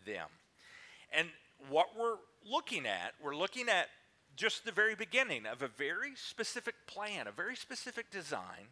them. 0.04 0.28
And 1.10 1.28
what 1.70 1.86
we're 1.98 2.18
looking 2.46 2.84
at, 2.84 3.14
we're 3.22 3.34
looking 3.34 3.70
at 3.70 3.86
just 4.36 4.66
the 4.66 4.72
very 4.72 4.94
beginning 4.94 5.46
of 5.46 5.62
a 5.62 5.68
very 5.68 6.14
specific 6.16 6.74
plan, 6.86 7.26
a 7.26 7.32
very 7.32 7.56
specific 7.56 8.10
design 8.10 8.68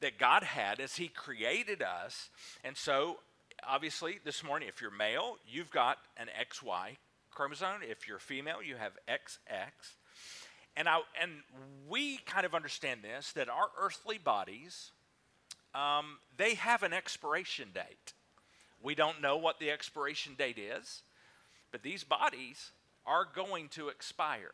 that 0.00 0.18
God 0.18 0.42
had 0.42 0.78
as 0.78 0.96
He 0.96 1.08
created 1.08 1.80
us. 1.80 2.28
And 2.62 2.76
so, 2.76 3.20
obviously, 3.66 4.20
this 4.22 4.44
morning, 4.44 4.68
if 4.68 4.82
you're 4.82 4.90
male, 4.90 5.38
you've 5.48 5.70
got 5.70 5.96
an 6.18 6.26
XY 6.38 6.98
chromosome. 7.30 7.80
If 7.80 8.06
you're 8.06 8.18
female, 8.18 8.62
you 8.62 8.76
have 8.76 8.92
XX. 9.08 9.70
And, 10.76 10.88
I, 10.88 11.00
and 11.20 11.30
we 11.88 12.18
kind 12.18 12.44
of 12.44 12.54
understand 12.54 13.00
this 13.02 13.32
that 13.32 13.48
our 13.48 13.70
earthly 13.80 14.18
bodies, 14.18 14.92
um, 15.74 16.18
they 16.36 16.54
have 16.54 16.82
an 16.82 16.92
expiration 16.92 17.68
date. 17.74 18.12
We 18.82 18.94
don't 18.94 19.22
know 19.22 19.36
what 19.36 19.58
the 19.58 19.70
expiration 19.70 20.34
date 20.36 20.58
is, 20.58 21.02
but 21.72 21.82
these 21.82 22.04
bodies 22.04 22.72
are 23.06 23.26
going 23.34 23.68
to 23.70 23.88
expire. 23.88 24.52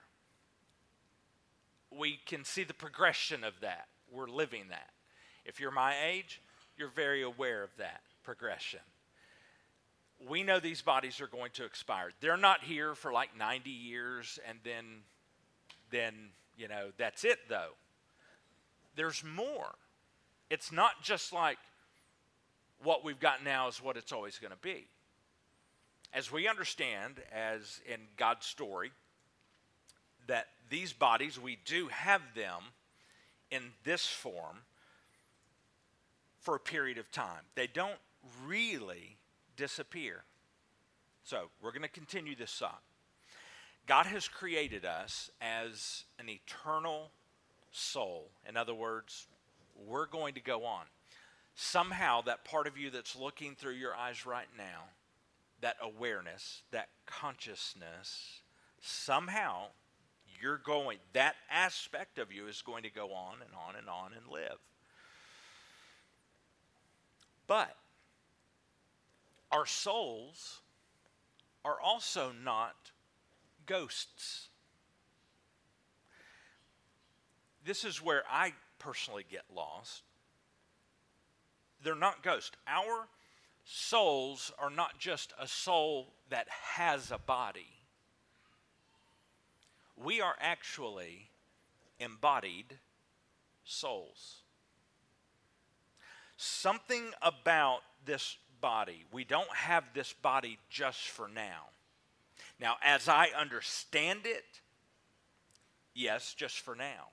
We 1.91 2.21
can 2.25 2.45
see 2.45 2.65
the 2.65 2.75
progression 2.75 3.45
of 3.45 3.55
that. 3.61 3.89
We're 4.11 4.29
living 4.29 4.65
that. 4.71 4.91
If 5.45 5.59
you're 5.59 5.73
my 5.73 5.95
age, 6.07 6.41
you're 6.77 6.89
very 6.89 7.23
aware 7.23 7.63
of 7.63 7.71
that 7.79 8.01
progression. 8.23 8.81
We 10.29 10.45
know 10.45 10.61
these 10.61 10.83
bodies 10.83 11.21
are 11.21 11.27
going 11.27 11.51
to 11.55 11.65
expire. 11.65 12.11
They're 12.21 12.37
not 12.37 12.63
here 12.63 12.95
for 12.95 13.13
like 13.13 13.37
90 13.37 13.71
years 13.71 14.39
and 14.49 14.59
then 14.65 14.85
then, 15.93 16.15
you 16.57 16.67
know, 16.67 16.89
that's 16.99 17.23
it 17.23 17.39
though. 17.49 17.75
There's 18.97 19.23
more. 19.23 19.75
It's 20.51 20.73
not 20.73 21.03
just 21.03 21.33
like 21.33 21.59
what 22.83 23.05
we've 23.05 23.21
got 23.21 23.45
now 23.45 23.69
is 23.69 23.83
what 23.83 23.97
it's 23.97 24.13
always 24.13 24.39
going 24.39 24.51
to 24.51 24.59
be. 24.59 24.87
As 26.13 26.31
we 26.31 26.49
understand, 26.49 27.21
as 27.33 27.81
in 27.87 28.01
God's 28.17 28.45
story, 28.45 28.91
that 30.27 30.49
these 30.69 30.93
bodies, 30.93 31.39
we 31.39 31.59
do 31.65 31.89
have 31.89 32.21
them 32.35 32.63
in 33.51 33.63
this 33.85 34.07
form 34.07 34.59
for 36.41 36.57
a 36.57 36.61
period 36.61 36.99
of 36.99 37.11
time. 37.11 37.43
They 37.55 37.67
don't 37.67 37.99
really 38.45 39.17
disappear. 39.57 40.25
So, 41.25 41.51
we're 41.63 41.71
going 41.71 41.83
to 41.83 41.89
continue 41.89 42.35
this 42.35 42.53
thought. 42.53 42.83
God 43.93 44.07
has 44.07 44.27
created 44.27 44.87
us 44.87 45.31
as 45.43 46.05
an 46.19 46.31
eternal 46.31 47.11
soul. 47.73 48.31
In 48.49 48.57
other 48.57 48.73
words, 48.73 49.27
we're 49.87 50.07
going 50.07 50.33
to 50.33 50.41
go 50.41 50.65
on. 50.65 50.87
Somehow, 51.55 52.23
that 52.23 52.43
part 52.43 52.67
of 52.67 52.79
you 52.79 52.89
that's 52.89 53.15
looking 53.15 53.55
through 53.55 53.75
your 53.75 53.95
eyes 53.95 54.25
right 54.25 54.47
now, 54.57 54.85
that 55.61 55.77
awareness, 55.83 56.63
that 56.71 56.89
consciousness, 57.05 58.41
somehow 58.81 59.65
you're 60.41 60.57
going, 60.57 60.97
that 61.13 61.35
aspect 61.51 62.19
of 62.19 62.33
you 62.33 62.47
is 62.47 62.63
going 62.63 62.85
to 62.85 62.91
go 62.91 63.13
on 63.13 63.43
and 63.43 63.51
on 63.69 63.77
and 63.77 63.91
on 63.91 64.13
and 64.15 64.27
live. 64.33 64.59
But 67.47 67.77
our 69.51 69.67
souls 69.67 70.63
are 71.63 71.79
also 71.79 72.33
not 72.43 72.92
ghosts. 73.67 74.49
This 77.65 77.85
is 77.85 78.03
where 78.03 78.25
I 78.31 78.53
personally 78.79 79.25
get 79.29 79.45
lost. 79.55 80.03
They're 81.83 81.95
not 81.95 82.23
ghosts. 82.23 82.57
Our 82.67 83.09
souls 83.65 84.53
are 84.59 84.71
not 84.71 84.99
just 84.99 85.33
a 85.39 85.47
soul 85.47 86.13
that 86.31 86.49
has 86.49 87.11
a 87.11 87.19
body. 87.19 87.79
We 89.97 90.21
are 90.21 90.35
actually 90.41 91.29
embodied 92.01 92.79
souls 93.65 94.43
something 96.43 97.13
about 97.23 97.81
this 98.05 98.37
body. 98.61 99.05
We 99.13 99.25
don't 99.25 99.51
have 99.55 99.85
this 99.95 100.13
body 100.13 100.59
just 100.69 101.09
for 101.09 101.29
now. 101.29 101.69
Now, 102.63 102.77
as 102.81 103.09
I 103.09 103.31
understand 103.37 104.21
it, 104.25 104.45
yes, 105.95 106.33
just 106.33 106.61
for 106.61 106.77
now. 106.77 107.09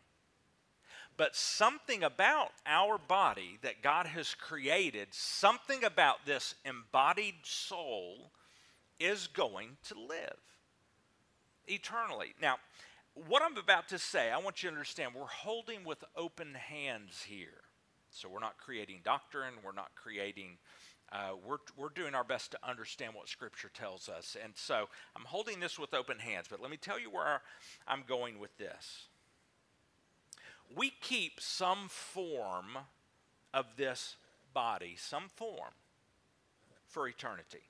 But 1.18 1.36
something 1.36 2.04
about 2.04 2.52
our 2.68 3.00
body 3.00 3.58
that 3.64 3.82
God 3.82 4.06
has 4.06 4.36
created, 4.36 5.08
something 5.12 5.84
about 5.84 6.26
this 6.28 6.54
embodied 6.64 7.34
soul 7.42 8.32
is 9.00 9.26
going 9.26 9.78
to 9.88 9.96
live 10.00 10.38
eternally. 11.68 12.36
Now, 12.40 12.58
what 13.28 13.42
I'm 13.42 13.58
about 13.58 13.90
to 13.90 13.98
say, 13.98 14.30
I 14.30 14.38
want 14.38 14.62
you 14.62 14.70
to 14.70 14.76
understand, 14.76 15.14
we're 15.16 15.26
holding 15.26 15.84
with 15.84 16.04
open 16.16 16.54
hands 16.54 17.24
here. 17.28 17.64
So 18.12 18.30
we're 18.30 18.40
not 18.40 18.58
creating 18.58 19.02
doctrine, 19.04 19.56
we're 19.64 19.72
not 19.72 19.92
creating, 19.96 20.58
uh, 21.12 21.32
we're, 21.46 21.58
we're 21.76 21.90
doing 21.90 22.14
our 22.14 22.24
best 22.24 22.52
to 22.52 22.60
understand 22.68 23.14
what 23.16 23.28
Scripture 23.30 23.72
tells 23.74 24.10
us. 24.10 24.38
And 24.42 24.54
so 24.56 24.90
I'm 25.16 25.26
holding 25.26 25.60
this 25.60 25.80
with 25.80 25.94
open 25.94 26.20
hands, 26.20 26.48
but 26.50 26.62
let 26.62 26.70
me 26.70 26.78
tell 26.78 27.00
you 27.00 27.10
where 27.10 27.42
I'm 27.88 28.04
going 28.08 28.40
with 28.40 28.56
this. 28.58 29.08
We 30.76 30.94
keep 31.02 31.42
some 31.42 31.88
form 31.90 32.78
of 33.54 33.66
this 33.76 34.16
body, 34.54 34.96
some 34.98 35.30
form, 35.36 35.74
for 36.86 37.08
eternity. 37.08 37.64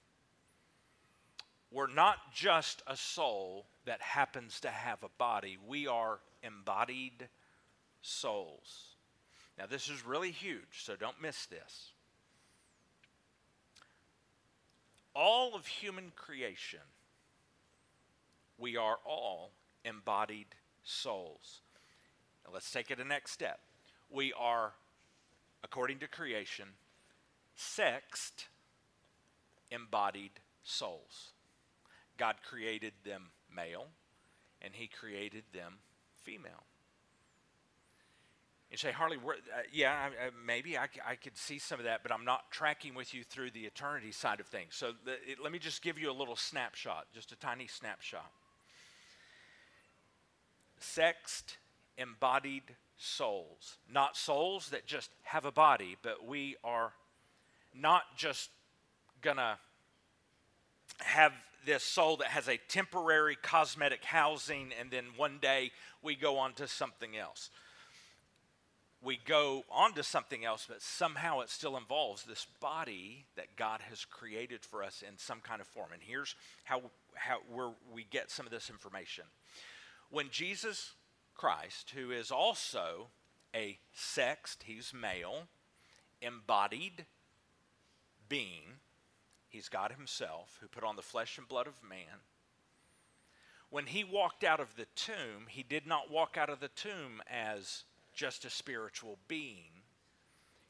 We're 1.71 1.87
not 1.87 2.33
just 2.33 2.81
a 2.87 2.97
soul 2.97 3.67
that 3.85 4.01
happens 4.01 4.59
to 4.61 4.69
have 4.69 5.03
a 5.03 5.09
body, 5.17 5.57
we 5.67 5.87
are 5.87 6.19
embodied 6.43 7.29
souls. 8.01 8.95
Now, 9.57 9.65
this 9.65 9.89
is 9.89 10.05
really 10.05 10.31
huge, 10.31 10.83
so 10.83 10.95
don't 10.95 11.21
miss 11.21 11.45
this. 11.45 11.91
All 15.15 15.55
of 15.55 15.67
human 15.67 16.11
creation, 16.15 16.79
we 18.57 18.77
are 18.77 18.97
all 19.05 19.51
embodied 19.83 20.47
souls. 20.83 21.61
Now, 22.45 22.53
let's 22.53 22.71
take 22.71 22.91
it 22.91 22.99
a 22.99 23.03
next 23.03 23.31
step. 23.31 23.59
We 24.09 24.33
are, 24.33 24.73
according 25.63 25.99
to 25.99 26.07
creation, 26.07 26.69
sexed 27.55 28.47
embodied 29.71 30.31
souls. 30.63 31.33
God 32.17 32.35
created 32.43 32.93
them 33.03 33.31
male, 33.53 33.87
and 34.61 34.73
He 34.73 34.87
created 34.87 35.43
them 35.53 35.75
female. 36.23 36.63
You 38.71 38.77
say, 38.77 38.91
Harley, 38.91 39.17
uh, 39.17 39.61
yeah, 39.71 39.93
I, 39.93 40.29
maybe 40.45 40.77
I, 40.77 40.87
I, 41.07 41.15
could 41.15 41.35
see 41.35 41.57
some 41.57 41.79
of 41.79 41.85
that, 41.85 42.03
but 42.03 42.11
I'm 42.11 42.23
not 42.23 42.51
tracking 42.51 42.93
with 42.93 43.15
you 43.15 43.23
through 43.23 43.49
the 43.49 43.61
eternity 43.61 44.11
side 44.11 44.39
of 44.39 44.45
things. 44.45 44.75
So 44.75 44.91
the, 45.05 45.13
it, 45.13 45.39
let 45.43 45.51
me 45.51 45.57
just 45.57 45.81
give 45.81 45.97
you 45.97 46.11
a 46.11 46.13
little 46.13 46.35
snapshot, 46.35 47.07
just 47.11 47.31
a 47.31 47.35
tiny 47.35 47.65
snapshot. 47.65 48.29
sexed, 50.79 51.57
embodied 51.97 52.75
souls. 52.95 53.77
Not 53.91 54.15
souls 54.15 54.69
that 54.69 54.85
just 54.85 55.09
have 55.23 55.45
a 55.45 55.51
body, 55.51 55.97
but 56.03 56.27
we 56.27 56.55
are 56.63 56.93
not 57.73 58.03
just 58.15 58.51
gonna 59.21 59.57
have 60.99 61.33
this 61.65 61.83
soul 61.83 62.17
that 62.17 62.27
has 62.27 62.47
a 62.47 62.57
temporary 62.67 63.37
cosmetic 63.41 64.03
housing 64.03 64.71
and 64.79 64.91
then 64.91 65.05
one 65.17 65.39
day 65.41 65.71
we 66.01 66.15
go 66.15 66.37
on 66.37 66.53
to 66.53 66.67
something 66.67 67.17
else. 67.17 67.49
We 69.01 69.17
go 69.25 69.63
on 69.71 69.93
to 69.93 70.03
something 70.03 70.43
else, 70.43 70.65
but 70.67 70.81
somehow 70.81 71.39
it 71.39 71.49
still 71.49 71.77
involves 71.77 72.23
this 72.23 72.45
body 72.59 73.25
that 73.37 73.55
God 73.55 73.79
has 73.89 74.03
created 74.03 74.65
for 74.65 74.83
us 74.83 75.01
in 75.07 75.17
some 75.17 75.39
kind 75.39 75.61
of 75.61 75.67
form. 75.67 75.89
And 75.93 76.01
here's 76.01 76.35
how, 76.65 76.81
how 77.15 77.37
where 77.49 77.71
we 77.93 78.05
get 78.09 78.29
some 78.29 78.45
of 78.45 78.51
this 78.51 78.69
information. 78.69 79.23
When 80.09 80.29
Jesus 80.31 80.95
Christ, 81.33 81.93
who 81.95 82.11
is 82.11 82.29
also 82.29 83.07
a 83.55 83.79
sexed, 83.93 84.63
he's 84.63 84.93
male, 84.93 85.47
embodied 86.21 87.05
being, 88.27 88.79
he's 89.47 89.69
God 89.69 89.93
himself 89.93 90.57
who 90.59 90.67
put 90.67 90.83
on 90.83 90.97
the 90.97 91.01
flesh 91.01 91.37
and 91.37 91.47
blood 91.47 91.67
of 91.67 91.81
man. 91.81 92.23
When 93.69 93.85
he 93.85 94.03
walked 94.03 94.43
out 94.43 94.59
of 94.59 94.75
the 94.75 94.87
tomb, 94.95 95.45
he 95.47 95.63
did 95.63 95.87
not 95.87 96.11
walk 96.11 96.35
out 96.37 96.49
of 96.49 96.59
the 96.59 96.69
tomb 96.69 97.21
as 97.29 97.83
just 98.19 98.43
a 98.43 98.49
spiritual 98.49 99.17
being. 99.29 99.71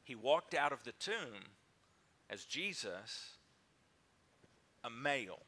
He 0.04 0.14
walked 0.14 0.54
out 0.54 0.72
of 0.72 0.84
the 0.84 0.92
tomb 0.92 1.50
as 2.30 2.44
Jesus, 2.44 3.30
a 4.84 4.88
male. 4.88 5.40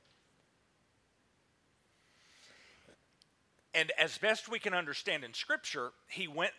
And 3.73 3.92
as 3.97 4.18
best 4.18 4.49
we 4.49 4.59
can 4.59 4.75
understand 4.75 5.23
in 5.23 5.32
Scripture, 5.32 5.92
he 6.09 6.26
went 6.26 6.54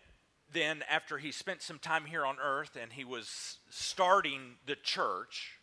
then, 0.53 0.81
after 0.89 1.17
he 1.17 1.31
spent 1.31 1.61
some 1.61 1.79
time 1.79 2.05
here 2.05 2.25
on 2.25 2.37
earth 2.41 2.77
and 2.81 2.93
he 2.93 3.03
was 3.03 3.57
starting 3.69 4.55
the 4.65 4.75
church, 4.75 5.59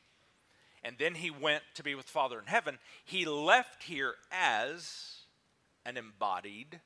and 0.85 0.97
then 0.99 1.15
he 1.15 1.31
went 1.31 1.63
to 1.77 1.83
be 1.83 1.95
with 1.95 2.07
Father 2.07 2.39
in 2.39 2.47
heaven, 2.47 2.79
he 3.05 3.25
left 3.25 3.85
here 3.85 4.15
as 4.31 5.21
an 5.87 5.97
embodied 5.97 6.81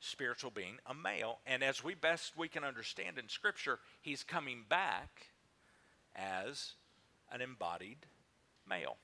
spiritual 0.00 0.50
being, 0.50 0.76
a 0.86 0.94
male. 0.94 1.38
And 1.46 1.62
as 1.62 1.82
we 1.82 1.94
best 1.94 2.36
we 2.36 2.48
can 2.48 2.64
understand 2.64 3.18
in 3.18 3.28
Scripture, 3.28 3.78
he's 4.00 4.22
coming 4.22 4.64
back 4.68 5.28
as 6.14 6.74
an 7.32 7.40
embodied 7.40 7.98
male. 8.68 8.96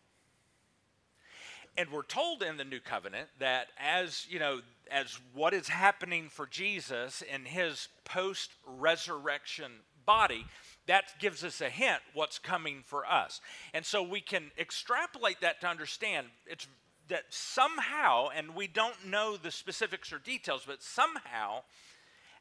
And 1.76 1.90
we're 1.90 2.02
told 2.02 2.42
in 2.42 2.58
the 2.58 2.64
new 2.64 2.80
covenant 2.80 3.28
that 3.38 3.68
as, 3.78 4.26
you 4.28 4.38
know, 4.38 4.60
as 4.90 5.18
what 5.32 5.54
is 5.54 5.68
happening 5.68 6.28
for 6.28 6.46
Jesus 6.46 7.22
in 7.22 7.46
his 7.46 7.88
post 8.04 8.50
resurrection 8.66 9.72
body, 10.04 10.44
that 10.86 11.04
gives 11.18 11.42
us 11.44 11.60
a 11.62 11.70
hint 11.70 12.00
what's 12.12 12.38
coming 12.38 12.82
for 12.84 13.06
us. 13.06 13.40
And 13.72 13.86
so 13.86 14.02
we 14.02 14.20
can 14.20 14.50
extrapolate 14.58 15.40
that 15.40 15.60
to 15.62 15.66
understand 15.66 16.26
it's 16.46 16.66
that 17.08 17.24
somehow, 17.30 18.28
and 18.28 18.54
we 18.54 18.66
don't 18.66 19.06
know 19.06 19.36
the 19.36 19.50
specifics 19.50 20.12
or 20.12 20.18
details, 20.18 20.64
but 20.66 20.82
somehow 20.82 21.62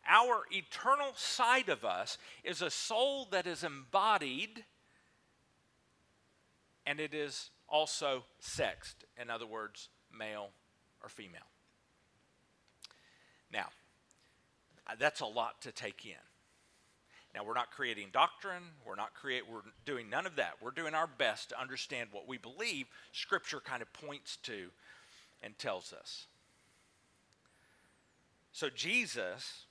our 0.07 0.43
eternal 0.51 1.11
side 1.15 1.69
of 1.69 1.85
us 1.85 2.17
is 2.43 2.61
a 2.61 2.69
soul 2.69 3.27
that 3.31 3.45
is 3.45 3.63
embodied 3.63 4.63
and 6.85 6.99
it 6.99 7.13
is 7.13 7.51
also 7.69 8.23
sexed. 8.39 9.05
In 9.19 9.29
other 9.29 9.45
words, 9.45 9.89
male 10.11 10.49
or 11.03 11.09
female. 11.09 11.41
Now, 13.51 13.67
that's 14.99 15.21
a 15.21 15.25
lot 15.25 15.61
to 15.61 15.71
take 15.71 16.05
in. 16.05 16.30
Now, 17.33 17.45
we're 17.45 17.53
not 17.53 17.71
creating 17.71 18.09
doctrine. 18.11 18.63
We're 18.85 18.95
not 18.95 19.13
create. 19.13 19.43
We're 19.49 19.61
doing 19.85 20.09
none 20.09 20.25
of 20.25 20.35
that. 20.35 20.55
We're 20.61 20.71
doing 20.71 20.93
our 20.93 21.07
best 21.07 21.49
to 21.49 21.59
understand 21.59 22.09
what 22.11 22.27
we 22.27 22.37
believe 22.37 22.87
Scripture 23.13 23.61
kind 23.61 23.81
of 23.81 23.91
points 23.93 24.37
to 24.43 24.69
and 25.41 25.57
tells 25.57 25.93
us. 25.93 26.27
So 28.51 28.69
Jesus, 28.69 29.65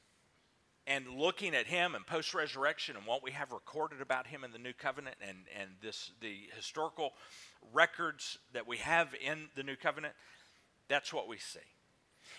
and 0.86 1.06
looking 1.18 1.54
at 1.54 1.66
him 1.66 1.94
and 1.94 2.06
post-resurrection 2.06 2.96
and 2.96 3.06
what 3.06 3.22
we 3.22 3.32
have 3.32 3.52
recorded 3.52 4.00
about 4.00 4.26
him 4.26 4.42
in 4.42 4.52
the 4.52 4.58
New 4.58 4.72
Covenant 4.72 5.16
and 5.20 5.38
and 5.58 5.70
this 5.82 6.12
the 6.20 6.48
historical 6.56 7.12
records 7.74 8.38
that 8.54 8.66
we 8.66 8.78
have 8.78 9.14
in 9.22 9.48
the 9.54 9.62
New 9.62 9.76
Covenant, 9.76 10.14
that's 10.88 11.12
what 11.12 11.28
we 11.28 11.36
see. 11.36 11.60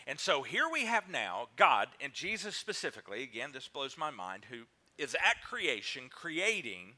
And 0.07 0.19
so 0.19 0.41
here 0.41 0.67
we 0.71 0.85
have 0.85 1.09
now 1.09 1.49
God 1.55 1.89
and 2.01 2.11
Jesus 2.11 2.55
specifically, 2.55 3.21
again, 3.21 3.51
this 3.53 3.67
blows 3.67 3.97
my 3.97 4.09
mind, 4.09 4.45
who 4.49 4.63
is 5.01 5.15
at 5.15 5.43
creation, 5.43 6.03
creating. 6.09 6.93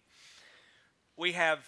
We 1.16 1.32
have 1.34 1.60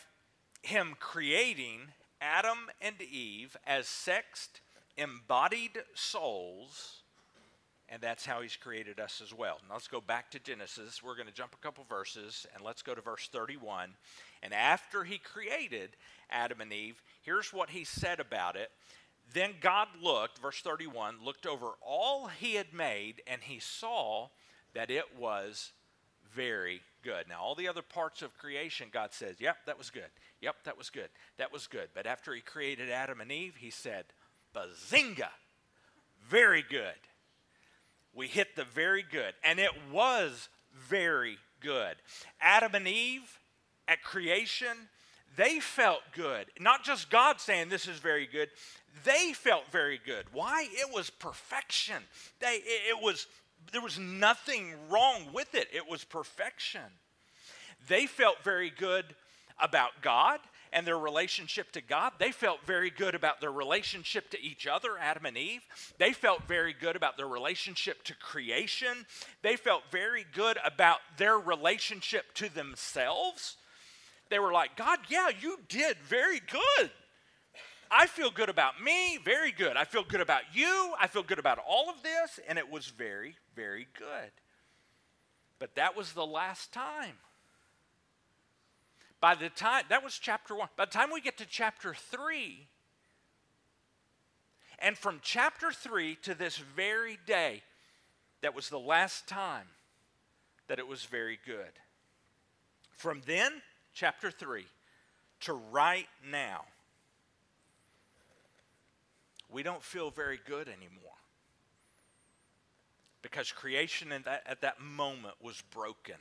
him 0.61 0.95
creating 0.99 1.81
Adam 2.19 2.57
and 2.81 3.01
Eve 3.01 3.55
as 3.65 3.87
sexed, 3.87 4.61
embodied 4.97 5.77
souls, 5.93 7.01
and 7.87 8.01
that's 8.01 8.25
how 8.25 8.41
he's 8.41 8.55
created 8.55 8.99
us 8.99 9.21
as 9.23 9.33
well. 9.33 9.59
Now 9.67 9.75
let's 9.75 9.87
go 9.87 10.01
back 10.01 10.31
to 10.31 10.39
Genesis. 10.39 11.03
We're 11.03 11.15
going 11.15 11.27
to 11.27 11.33
jump 11.33 11.53
a 11.53 11.63
couple 11.63 11.85
verses, 11.87 12.45
and 12.53 12.63
let's 12.63 12.81
go 12.81 12.95
to 12.95 13.01
verse 13.01 13.29
31. 13.31 13.91
And 14.43 14.53
after 14.53 15.03
he 15.03 15.19
created 15.19 15.91
Adam 16.29 16.61
and 16.61 16.73
Eve, 16.73 17.01
here's 17.21 17.53
what 17.53 17.69
he 17.69 17.83
said 17.83 18.19
about 18.19 18.55
it. 18.55 18.71
Then 19.33 19.51
God 19.61 19.87
looked, 20.01 20.39
verse 20.39 20.61
31, 20.61 21.17
looked 21.23 21.45
over 21.45 21.71
all 21.81 22.27
he 22.27 22.55
had 22.55 22.73
made, 22.73 23.21
and 23.27 23.41
he 23.43 23.59
saw 23.59 24.29
that 24.73 24.91
it 24.91 25.17
was 25.17 25.71
very 26.35 26.81
good. 27.03 27.27
Now, 27.29 27.41
all 27.41 27.55
the 27.55 27.67
other 27.67 27.81
parts 27.81 28.21
of 28.21 28.37
creation, 28.37 28.89
God 28.91 29.13
says, 29.13 29.35
Yep, 29.39 29.57
that 29.65 29.77
was 29.77 29.89
good. 29.89 30.09
Yep, 30.41 30.55
that 30.65 30.77
was 30.77 30.89
good. 30.89 31.09
That 31.37 31.51
was 31.51 31.67
good. 31.67 31.89
But 31.93 32.05
after 32.05 32.33
he 32.33 32.41
created 32.41 32.89
Adam 32.89 33.21
and 33.21 33.31
Eve, 33.31 33.55
he 33.57 33.69
said, 33.69 34.05
Bazinga, 34.55 35.29
very 36.27 36.63
good. 36.67 36.93
We 38.13 38.27
hit 38.27 38.55
the 38.55 38.63
very 38.63 39.03
good. 39.03 39.33
And 39.43 39.59
it 39.59 39.71
was 39.91 40.49
very 40.87 41.37
good. 41.61 41.95
Adam 42.41 42.75
and 42.75 42.87
Eve 42.87 43.39
at 43.87 44.03
creation, 44.03 44.89
they 45.35 45.59
felt 45.59 46.01
good. 46.13 46.47
Not 46.59 46.83
just 46.83 47.09
God 47.09 47.39
saying 47.39 47.69
this 47.69 47.87
is 47.87 47.99
very 47.99 48.27
good, 48.27 48.49
they 49.03 49.33
felt 49.33 49.67
very 49.71 49.99
good. 50.03 50.25
Why? 50.31 50.67
It 50.71 50.93
was 50.93 51.09
perfection. 51.09 52.03
They, 52.39 52.61
it, 52.63 53.01
was, 53.01 53.27
there 53.71 53.81
was 53.81 53.99
nothing 53.99 54.73
wrong 54.89 55.27
with 55.33 55.55
it, 55.55 55.67
it 55.73 55.89
was 55.89 56.03
perfection. 56.03 56.81
They 57.87 58.05
felt 58.05 58.43
very 58.43 58.69
good 58.69 59.05
about 59.59 60.01
God 60.01 60.39
and 60.73 60.85
their 60.85 60.97
relationship 60.97 61.71
to 61.71 61.81
God. 61.81 62.13
They 62.19 62.31
felt 62.31 62.65
very 62.65 62.89
good 62.89 63.15
about 63.15 63.39
their 63.39 63.51
relationship 63.51 64.29
to 64.31 64.41
each 64.41 64.67
other, 64.67 64.97
Adam 64.99 65.25
and 65.25 65.37
Eve. 65.37 65.61
They 65.97 66.11
felt 66.11 66.43
very 66.47 66.73
good 66.73 66.95
about 66.95 67.15
their 67.15 67.27
relationship 67.27 68.03
to 68.03 68.15
creation. 68.15 69.05
They 69.41 69.55
felt 69.55 69.83
very 69.91 70.25
good 70.33 70.57
about 70.65 70.99
their 71.17 71.37
relationship 71.37 72.33
to 72.35 72.53
themselves. 72.53 73.57
They 74.29 74.39
were 74.39 74.51
like, 74.51 74.75
God, 74.75 74.99
yeah, 75.07 75.29
you 75.39 75.59
did 75.69 75.97
very 75.97 76.39
good. 76.39 76.91
I 77.91 78.07
feel 78.07 78.31
good 78.31 78.49
about 78.49 78.81
me, 78.81 79.17
very 79.23 79.51
good. 79.51 79.77
I 79.77 79.85
feel 79.85 80.03
good 80.03 80.21
about 80.21 80.41
you. 80.53 80.93
I 80.99 81.07
feel 81.07 81.23
good 81.23 81.39
about 81.39 81.59
all 81.67 81.89
of 81.89 82.03
this. 82.03 82.39
And 82.47 82.57
it 82.57 82.69
was 82.69 82.87
very, 82.87 83.35
very 83.55 83.87
good. 83.97 84.31
But 85.59 85.75
that 85.75 85.95
was 85.95 86.13
the 86.13 86.25
last 86.25 86.71
time. 86.73 87.15
By 89.21 89.35
the 89.35 89.49
time, 89.49 89.85
that 89.89 90.03
was 90.03 90.19
chapter 90.19 90.55
one. 90.55 90.69
By 90.75 90.85
the 90.85 90.91
time 90.91 91.09
we 91.11 91.21
get 91.21 91.37
to 91.37 91.45
chapter 91.45 91.93
three, 91.93 92.67
and 94.79 94.97
from 94.97 95.19
chapter 95.23 95.71
three 95.71 96.15
to 96.23 96.35
this 96.35 96.57
very 96.57 97.17
day, 97.25 97.63
that 98.41 98.53
was 98.53 98.69
the 98.69 98.79
last 98.79 99.27
time 99.27 99.67
that 100.67 100.79
it 100.79 100.87
was 100.87 101.05
very 101.05 101.39
good. 101.45 101.71
From 102.95 103.21
then, 103.25 103.61
chapter 103.93 104.31
3, 104.31 104.65
to 105.41 105.53
right 105.53 106.07
now, 106.29 106.65
we 109.55 109.63
don't 109.63 109.81
feel 109.81 110.11
very 110.11 110.37
good 110.45 110.67
anymore. 110.67 111.15
Because 113.21 113.53
creation 113.53 114.09
that, 114.09 114.43
at 114.45 114.59
that 114.59 114.81
moment 114.81 115.35
was 115.41 115.63
broken. 115.71 116.17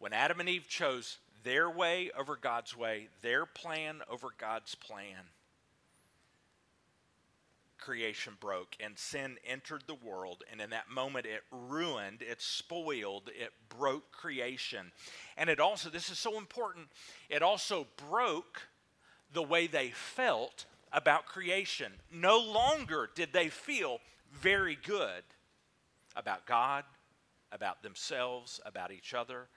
When 0.00 0.12
Adam 0.12 0.40
and 0.40 0.48
Eve 0.48 0.66
chose 0.66 1.18
their 1.44 1.70
way 1.70 2.10
over 2.18 2.34
God's 2.34 2.76
way, 2.76 3.10
their 3.22 3.46
plan 3.46 4.00
over 4.10 4.30
God's 4.36 4.74
plan, 4.74 5.28
creation 7.78 8.32
broke 8.40 8.76
and 8.80 8.98
sin 8.98 9.36
entered 9.46 9.84
the 9.86 9.94
world. 9.94 10.42
And 10.50 10.60
in 10.60 10.70
that 10.70 10.90
moment, 10.90 11.26
it 11.26 11.44
ruined, 11.52 12.22
it 12.22 12.42
spoiled, 12.42 13.30
it 13.38 13.52
broke 13.68 14.10
creation. 14.10 14.90
And 15.36 15.48
it 15.48 15.60
also, 15.60 15.90
this 15.90 16.10
is 16.10 16.18
so 16.18 16.38
important, 16.38 16.88
it 17.28 17.40
also 17.40 17.86
broke 18.10 18.62
the 19.32 19.44
way 19.44 19.68
they 19.68 19.90
felt 19.90 20.66
about 20.92 21.26
creation. 21.26 21.92
No 22.12 22.38
longer 22.38 23.10
did 23.14 23.32
they 23.32 23.48
feel 23.48 23.98
very 24.32 24.76
good 24.76 25.22
about 26.16 26.46
God, 26.46 26.84
about 27.52 27.82
themselves, 27.82 28.60
about 28.64 28.92
each 28.92 29.14
other, 29.14 29.48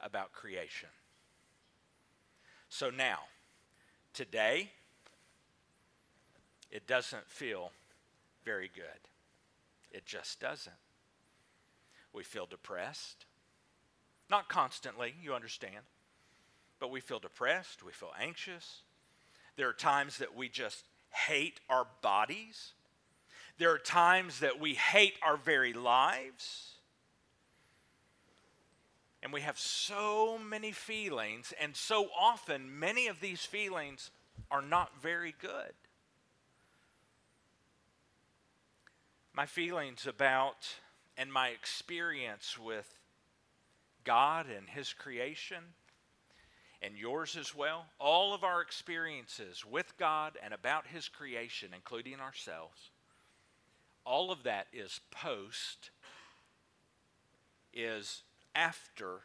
about 0.00 0.32
creation. 0.32 0.88
So 2.68 2.90
now, 2.90 3.18
today, 4.12 4.70
it 6.70 6.86
doesn't 6.86 7.28
feel 7.28 7.70
very 8.44 8.70
good. 8.74 8.84
It 9.92 10.04
just 10.06 10.40
doesn't. 10.40 10.74
We 12.12 12.24
feel 12.24 12.46
depressed. 12.46 13.26
Not 14.30 14.48
constantly, 14.48 15.14
you 15.22 15.34
understand. 15.34 15.84
But 16.80 16.90
we 16.90 17.00
feel 17.00 17.20
depressed. 17.20 17.82
We 17.82 17.92
feel 17.92 18.12
anxious. 18.20 18.82
There 19.56 19.68
are 19.68 19.74
times 19.74 20.18
that 20.18 20.36
we 20.36 20.48
just 20.48 20.84
hate 21.10 21.60
our 21.68 21.86
bodies. 22.02 22.72
There 23.58 23.70
are 23.70 23.78
times 23.78 24.40
that 24.40 24.60
we 24.60 24.74
hate 24.74 25.14
our 25.22 25.36
very 25.36 25.72
lives. 25.72 26.72
And 29.22 29.32
we 29.32 29.40
have 29.40 29.58
so 29.58 30.36
many 30.38 30.72
feelings, 30.72 31.54
and 31.58 31.74
so 31.74 32.08
often, 32.18 32.78
many 32.78 33.06
of 33.06 33.20
these 33.20 33.44
feelings 33.44 34.10
are 34.50 34.60
not 34.60 35.00
very 35.00 35.34
good. 35.40 35.72
My 39.32 39.46
feelings 39.46 40.06
about 40.06 40.68
and 41.16 41.32
my 41.32 41.48
experience 41.48 42.58
with 42.58 42.98
God 44.04 44.46
and 44.54 44.68
His 44.68 44.92
creation, 44.92 45.64
and 46.82 46.96
yours 46.96 47.36
as 47.36 47.54
well, 47.54 47.86
all 47.98 48.34
of 48.34 48.44
our 48.44 48.60
experiences 48.60 49.64
with 49.64 49.96
God 49.98 50.38
and 50.42 50.52
about 50.52 50.86
His 50.86 51.08
creation, 51.08 51.70
including 51.74 52.20
ourselves, 52.20 52.90
all 54.04 54.30
of 54.30 54.42
that 54.42 54.66
is 54.72 55.00
post, 55.10 55.90
is 57.72 58.22
after 58.54 59.20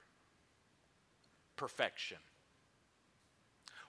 perfection. 1.55 2.17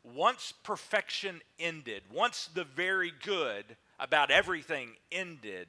Once 0.02 0.52
perfection 0.64 1.40
ended, 1.58 2.02
once 2.12 2.48
the 2.54 2.64
very 2.64 3.12
good 3.22 3.76
about 3.98 4.30
everything 4.30 4.90
ended, 5.12 5.68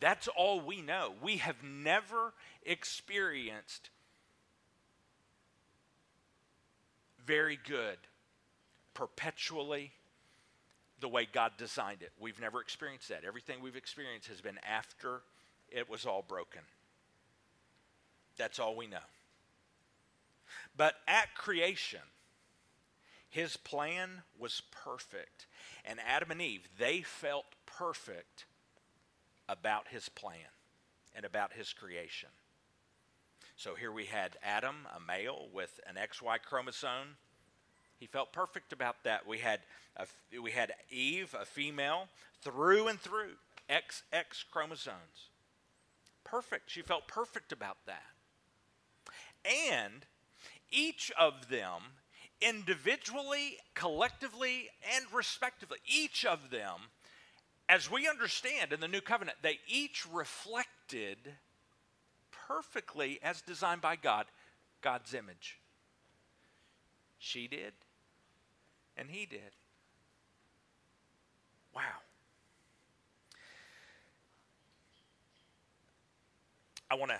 that's 0.00 0.28
all 0.28 0.60
we 0.60 0.82
know. 0.82 1.14
We 1.22 1.38
have 1.38 1.62
never 1.62 2.34
experienced 2.64 3.90
very 7.26 7.58
good 7.66 7.98
perpetually 8.94 9.92
the 11.00 11.08
way 11.08 11.28
God 11.30 11.52
designed 11.58 12.02
it. 12.02 12.12
We've 12.18 12.40
never 12.40 12.60
experienced 12.60 13.08
that. 13.10 13.24
Everything 13.26 13.60
we've 13.60 13.76
experienced 13.76 14.28
has 14.28 14.40
been 14.40 14.58
after 14.66 15.20
it 15.68 15.90
was 15.90 16.06
all 16.06 16.24
broken. 16.26 16.62
That's 18.38 18.58
all 18.58 18.76
we 18.76 18.86
know. 18.86 18.98
But 20.76 20.94
at 21.06 21.34
creation, 21.34 22.00
his 23.28 23.56
plan 23.56 24.22
was 24.38 24.62
perfect. 24.70 25.46
And 25.84 25.98
Adam 26.06 26.30
and 26.30 26.40
Eve, 26.40 26.68
they 26.78 27.02
felt 27.02 27.46
perfect 27.66 28.46
about 29.48 29.88
his 29.88 30.08
plan 30.08 30.38
and 31.14 31.24
about 31.24 31.52
his 31.52 31.72
creation. 31.72 32.30
So 33.58 33.74
here 33.74 33.90
we 33.90 34.04
had 34.04 34.36
Adam, 34.42 34.86
a 34.94 35.00
male 35.00 35.48
with 35.50 35.80
an 35.86 35.94
XY 35.94 36.42
chromosome. 36.42 37.16
He 37.98 38.06
felt 38.06 38.30
perfect 38.30 38.70
about 38.74 39.02
that. 39.04 39.26
We 39.26 39.38
had, 39.38 39.60
a, 39.96 40.06
we 40.42 40.50
had 40.50 40.72
Eve, 40.90 41.34
a 41.38 41.46
female, 41.46 42.08
through 42.42 42.88
and 42.88 43.00
through, 43.00 43.30
XX 43.70 44.44
chromosomes. 44.50 45.30
Perfect. 46.22 46.70
She 46.70 46.82
felt 46.82 47.08
perfect 47.08 47.50
about 47.50 47.78
that. 47.86 48.02
And 49.72 50.04
each 50.70 51.10
of 51.18 51.48
them, 51.48 51.80
individually, 52.42 53.56
collectively, 53.74 54.68
and 54.94 55.06
respectively, 55.14 55.78
each 55.86 56.26
of 56.26 56.50
them, 56.50 56.90
as 57.70 57.90
we 57.90 58.06
understand 58.06 58.74
in 58.74 58.80
the 58.80 58.88
new 58.88 59.00
covenant, 59.00 59.38
they 59.40 59.60
each 59.66 60.06
reflected 60.12 61.36
perfectly 62.46 63.18
as 63.22 63.40
designed 63.40 63.80
by 63.80 63.96
God, 63.96 64.26
God's 64.82 65.14
image. 65.14 65.58
She 67.18 67.48
did, 67.48 67.72
and 68.96 69.10
he 69.10 69.26
did. 69.26 69.54
Wow. 71.74 71.82
I 76.90 76.94
want 76.94 77.10
to 77.10 77.18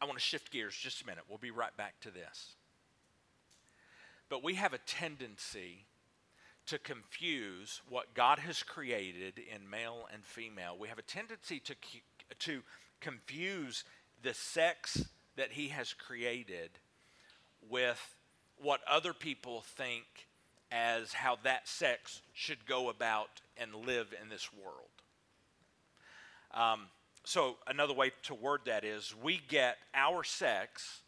I 0.00 0.04
want 0.04 0.16
to 0.16 0.24
shift 0.24 0.52
gears 0.52 0.76
just 0.76 1.02
a 1.02 1.06
minute. 1.06 1.24
We'll 1.28 1.38
be 1.38 1.50
right 1.50 1.76
back 1.76 2.00
to 2.00 2.10
this. 2.10 2.54
But 4.28 4.44
we 4.44 4.54
have 4.54 4.72
a 4.72 4.78
tendency 4.78 5.86
to 6.66 6.78
confuse 6.78 7.80
what 7.88 8.14
God 8.14 8.38
has 8.38 8.62
created 8.62 9.38
in 9.38 9.68
male 9.68 10.06
and 10.12 10.24
female. 10.24 10.76
We 10.78 10.88
have 10.88 10.98
a 10.98 11.02
tendency 11.02 11.60
to, 11.60 11.74
to 12.38 12.62
confuse 13.00 13.84
the 14.22 14.34
sex 14.34 15.04
that 15.36 15.52
He 15.52 15.68
has 15.68 15.92
created 15.92 16.70
with 17.68 18.16
what 18.60 18.80
other 18.88 19.12
people 19.12 19.62
think 19.62 20.04
as 20.70 21.12
how 21.12 21.38
that 21.44 21.66
sex 21.66 22.20
should 22.34 22.66
go 22.66 22.88
about 22.88 23.40
and 23.56 23.74
live 23.74 24.14
in 24.20 24.28
this 24.28 24.50
world. 24.52 24.88
Um, 26.52 26.86
so, 27.24 27.56
another 27.66 27.94
way 27.94 28.12
to 28.24 28.34
word 28.34 28.62
that 28.66 28.84
is 28.84 29.14
we 29.22 29.40
get 29.48 29.76
our 29.94 30.24
sex 30.24 31.00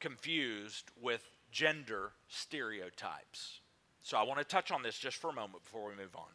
confused 0.00 0.90
with 1.00 1.24
gender 1.52 2.10
stereotypes. 2.28 3.60
So, 4.02 4.16
I 4.16 4.22
want 4.22 4.38
to 4.40 4.44
touch 4.44 4.70
on 4.70 4.82
this 4.82 4.98
just 4.98 5.16
for 5.16 5.30
a 5.30 5.32
moment 5.32 5.64
before 5.64 5.88
we 5.88 5.94
move 5.94 6.16
on. 6.16 6.28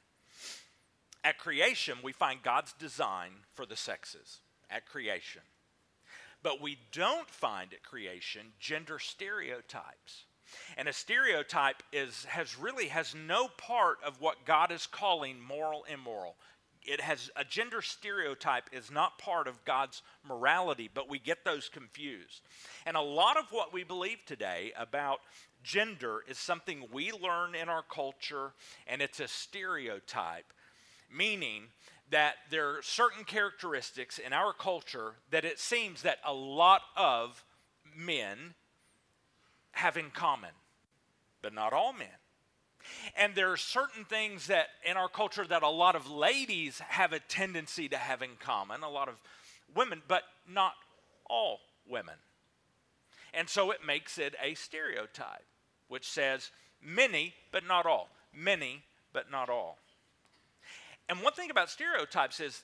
At 1.24 1.38
creation, 1.38 1.98
we 2.04 2.12
find 2.12 2.44
God's 2.44 2.74
design 2.74 3.32
for 3.54 3.66
the 3.66 3.76
sexes. 3.76 4.40
At 4.74 4.86
creation. 4.86 5.42
But 6.42 6.62
we 6.62 6.78
don't 6.92 7.30
find 7.30 7.74
at 7.74 7.84
creation 7.84 8.48
gender 8.60 9.00
stereotypes. 9.00 10.26
And 10.78 10.88
a 10.88 10.94
stereotype 10.94 11.82
is 11.92 12.26
has 12.26 12.60
really 12.60 12.88
has 12.88 13.16
no 13.16 13.48
part 13.48 13.98
of 14.06 14.20
what 14.20 14.46
God 14.46 14.72
is 14.72 14.86
calling 14.86 15.40
moral 15.40 15.86
immoral 15.92 16.36
it 16.86 17.02
has 17.02 17.30
a 17.36 17.44
gender 17.44 17.82
stereotype 17.82 18.70
is 18.72 18.92
not 18.92 19.18
part 19.18 19.48
of 19.48 19.64
God's 19.66 20.02
morality, 20.28 20.90
but 20.94 21.10
we 21.10 21.20
get 21.20 21.46
those 21.46 21.70
confused. 21.70 22.42
And 22.86 22.98
a 22.98 23.02
lot 23.02 23.38
of 23.38 23.46
what 23.52 23.74
we 23.74 23.84
believe 23.84 24.26
today 24.26 24.74
about 24.78 25.20
gender 25.64 26.20
is 26.28 26.38
something 26.38 26.88
we 26.92 27.12
learn 27.12 27.56
in 27.56 27.70
our 27.70 27.84
culture, 27.84 28.54
and 28.88 29.02
it's 29.02 29.20
a 29.20 29.28
stereotype, 29.28 30.52
meaning 31.16 31.64
that 32.10 32.36
there 32.50 32.70
are 32.70 32.82
certain 32.82 33.24
characteristics 33.24 34.20
in 34.20 34.34
our 34.34 34.54
culture 34.54 35.14
that 35.32 35.46
it 35.46 35.60
seems 35.60 36.04
that 36.04 36.20
a 36.26 36.34
lot 36.34 36.82
of 36.96 37.44
men 37.96 38.54
have 39.72 39.98
in 39.98 40.12
common, 40.12 40.52
but 41.42 41.54
not 41.54 41.74
all 41.74 41.94
men. 41.94 42.08
And 43.16 43.34
there 43.34 43.52
are 43.52 43.58
certain 43.58 44.06
things 44.06 44.48
that 44.48 44.68
in 44.86 44.98
our 44.98 45.08
culture 45.08 45.46
that 45.48 45.64
a 45.64 45.70
lot 45.70 45.96
of 45.96 46.10
ladies 46.10 46.80
have 46.80 47.14
a 47.14 47.20
tendency 47.20 47.88
to 47.90 47.98
have 47.98 48.22
in 48.22 48.32
common, 48.40 48.84
a 48.84 48.90
lot 48.90 49.08
of 49.08 49.16
women, 49.74 50.02
but 50.08 50.24
not 50.48 50.74
all 51.30 51.60
women. 51.90 52.16
And 53.34 53.50
so 53.50 53.72
it 53.72 53.86
makes 53.86 54.18
it 54.18 54.36
a 54.42 54.54
stereotype, 54.54 55.46
which 55.88 56.08
says 56.08 56.52
many, 56.82 57.34
but 57.52 57.66
not 57.66 57.86
all. 57.86 58.10
Many, 58.34 58.84
but 59.12 59.32
not 59.32 59.50
all. 59.50 59.78
And 61.10 61.22
one 61.22 61.34
thing 61.34 61.52
about 61.52 61.70
stereotypes 61.70 62.40
is, 62.40 62.64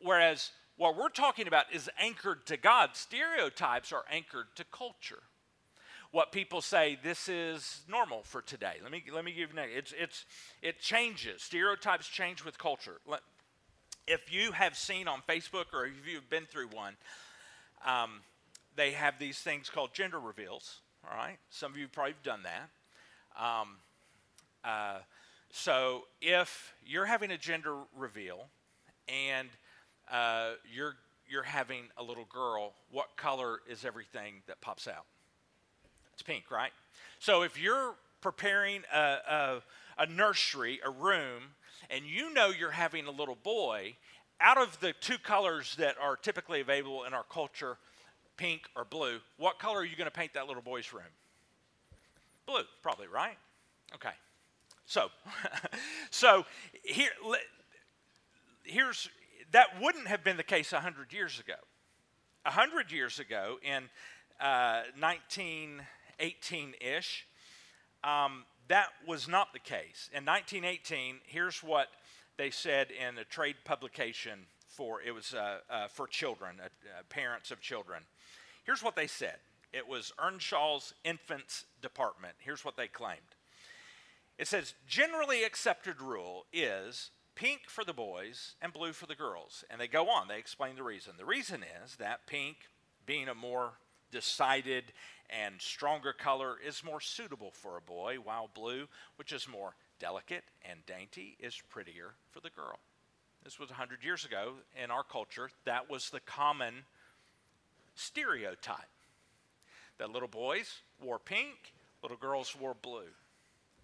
whereas 0.00 0.50
what 0.76 0.96
we're 0.96 1.08
talking 1.08 1.46
about 1.46 1.66
is 1.72 1.90
anchored 1.98 2.46
to 2.46 2.56
God, 2.56 2.90
stereotypes 2.94 3.92
are 3.92 4.04
anchored 4.10 4.46
to 4.56 4.64
culture 4.64 5.22
what 6.10 6.32
people 6.32 6.60
say 6.60 6.98
this 7.02 7.28
is 7.28 7.82
normal 7.88 8.22
for 8.22 8.40
today. 8.40 8.74
Let 8.82 8.90
me 8.90 9.04
let 9.12 9.24
me 9.24 9.32
give 9.32 9.52
you 9.52 9.60
it's 9.76 9.92
it's 9.98 10.24
it 10.62 10.80
changes. 10.80 11.42
Stereotypes 11.42 12.08
change 12.08 12.44
with 12.44 12.58
culture. 12.58 13.00
If 14.06 14.32
you 14.32 14.52
have 14.52 14.76
seen 14.76 15.06
on 15.06 15.22
Facebook 15.28 15.66
or 15.74 15.86
if 15.86 16.06
you've 16.10 16.30
been 16.30 16.46
through 16.46 16.68
one, 16.68 16.96
um, 17.84 18.20
they 18.74 18.92
have 18.92 19.18
these 19.18 19.38
things 19.38 19.68
called 19.68 19.92
gender 19.92 20.18
reveals. 20.18 20.80
All 21.04 21.16
right, 21.16 21.36
some 21.50 21.72
of 21.72 21.78
you 21.78 21.88
probably 21.88 22.12
have 22.12 22.22
done 22.22 22.40
that. 22.44 23.42
Um, 23.42 23.76
uh, 24.64 24.98
so 25.50 26.02
if 26.20 26.74
you're 26.84 27.06
having 27.06 27.30
a 27.30 27.38
gender 27.38 27.76
reveal 27.96 28.46
and 29.08 29.48
uh, 30.10 30.52
you're 30.72 30.96
you're 31.28 31.42
having 31.42 31.84
a 31.98 32.02
little 32.02 32.26
girl, 32.32 32.72
what 32.90 33.16
color 33.16 33.58
is 33.68 33.84
everything 33.84 34.36
that 34.46 34.60
pops 34.62 34.88
out? 34.88 35.04
It's 36.14 36.22
pink, 36.22 36.50
right? 36.50 36.72
So 37.18 37.42
if 37.42 37.60
you're 37.60 37.94
preparing 38.22 38.82
a, 38.92 38.98
a, 38.98 39.62
a 39.98 40.06
nursery, 40.06 40.80
a 40.84 40.90
room, 40.90 41.42
and 41.90 42.04
you 42.06 42.32
know 42.32 42.48
you're 42.48 42.70
having 42.70 43.06
a 43.06 43.10
little 43.10 43.36
boy, 43.42 43.96
out 44.40 44.56
of 44.56 44.80
the 44.80 44.94
two 45.00 45.18
colors 45.18 45.76
that 45.78 45.96
are 46.00 46.16
typically 46.16 46.60
available 46.60 47.04
in 47.04 47.12
our 47.12 47.24
culture, 47.24 47.76
pink 48.36 48.62
or 48.74 48.84
blue, 48.84 49.18
what 49.36 49.58
color 49.58 49.80
are 49.80 49.84
you 49.84 49.96
going 49.96 50.10
to 50.10 50.16
paint 50.16 50.32
that 50.34 50.46
little 50.46 50.62
boy's 50.62 50.92
room? 50.92 51.02
Blue, 52.46 52.62
probably, 52.82 53.06
right? 53.06 53.36
Okay. 53.94 54.12
So, 54.88 55.10
so 56.10 56.46
here, 56.82 57.10
here's 58.64 59.10
that 59.52 59.80
wouldn't 59.80 60.08
have 60.08 60.24
been 60.24 60.38
the 60.38 60.42
case 60.42 60.72
100 60.72 61.12
years 61.12 61.38
ago. 61.38 61.60
100 62.44 62.90
years 62.90 63.18
ago, 63.18 63.58
in 63.62 63.84
uh, 64.40 64.82
1918 64.98 66.74
ish, 66.80 67.26
um, 68.02 68.44
that 68.68 68.88
was 69.06 69.28
not 69.28 69.52
the 69.52 69.58
case. 69.58 70.08
In 70.14 70.24
1918, 70.24 71.16
here's 71.24 71.62
what 71.62 71.88
they 72.38 72.50
said 72.50 72.88
in 72.90 73.18
a 73.18 73.24
trade 73.24 73.56
publication 73.64 74.46
for 74.66 75.02
it 75.02 75.10
was 75.10 75.34
uh, 75.34 75.58
uh, 75.68 75.88
for 75.88 76.06
children, 76.06 76.56
uh, 76.60 76.64
uh, 76.66 77.02
parents 77.10 77.50
of 77.50 77.60
children. 77.60 78.02
Here's 78.64 78.82
what 78.82 78.96
they 78.96 79.06
said. 79.06 79.36
It 79.74 79.86
was 79.86 80.12
Earnshaw's 80.18 80.94
Infants 81.04 81.64
Department. 81.82 82.34
Here's 82.38 82.64
what 82.64 82.76
they 82.76 82.86
claimed. 82.86 83.34
It 84.38 84.46
says 84.46 84.74
generally 84.86 85.42
accepted 85.42 86.00
rule 86.00 86.46
is 86.52 87.10
pink 87.34 87.62
for 87.68 87.84
the 87.84 87.92
boys 87.92 88.54
and 88.62 88.72
blue 88.72 88.92
for 88.92 89.06
the 89.06 89.16
girls. 89.16 89.64
And 89.68 89.80
they 89.80 89.88
go 89.88 90.08
on, 90.08 90.28
they 90.28 90.38
explain 90.38 90.76
the 90.76 90.84
reason. 90.84 91.14
The 91.18 91.24
reason 91.24 91.64
is 91.84 91.96
that 91.96 92.26
pink, 92.26 92.56
being 93.04 93.28
a 93.28 93.34
more 93.34 93.72
decided 94.10 94.84
and 95.28 95.60
stronger 95.60 96.12
color, 96.12 96.56
is 96.64 96.84
more 96.84 97.00
suitable 97.00 97.50
for 97.50 97.76
a 97.76 97.82
boy, 97.82 98.16
while 98.22 98.48
blue, 98.54 98.86
which 99.16 99.32
is 99.32 99.48
more 99.48 99.74
delicate 99.98 100.44
and 100.68 100.86
dainty, 100.86 101.36
is 101.40 101.60
prettier 101.68 102.14
for 102.30 102.40
the 102.40 102.50
girl. 102.50 102.78
This 103.44 103.58
was 103.58 103.70
100 103.70 104.04
years 104.04 104.24
ago 104.24 104.54
in 104.82 104.90
our 104.90 105.02
culture. 105.02 105.50
That 105.64 105.90
was 105.90 106.10
the 106.10 106.20
common 106.20 106.84
stereotype. 107.94 108.88
That 109.98 110.10
little 110.10 110.28
boys 110.28 110.82
wore 111.02 111.18
pink, 111.18 111.72
little 112.02 112.16
girls 112.16 112.54
wore 112.58 112.74
blue. 112.74 113.10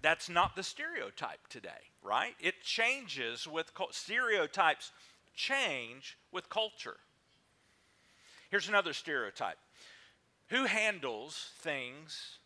That's 0.04 0.28
not 0.28 0.54
the 0.54 0.62
stereotype 0.62 1.48
today, 1.48 1.70
right? 2.02 2.34
It 2.38 2.60
changes 2.62 3.48
with 3.48 3.72
stereotypes 3.92 4.92
change 5.34 6.18
with 6.30 6.50
culture. 6.50 6.98
Here's 8.50 8.68
another 8.68 8.92
stereotype. 8.92 9.56
Who 10.48 10.66
handles 10.66 11.52
things 11.60 12.38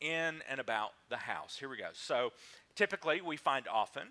in 0.00 0.42
and 0.50 0.58
about 0.58 0.90
the 1.10 1.16
house? 1.16 1.56
Here 1.60 1.68
we 1.68 1.76
go. 1.76 1.90
So 1.92 2.32
typically 2.74 3.20
we 3.20 3.36
find 3.36 3.68
often 3.68 4.08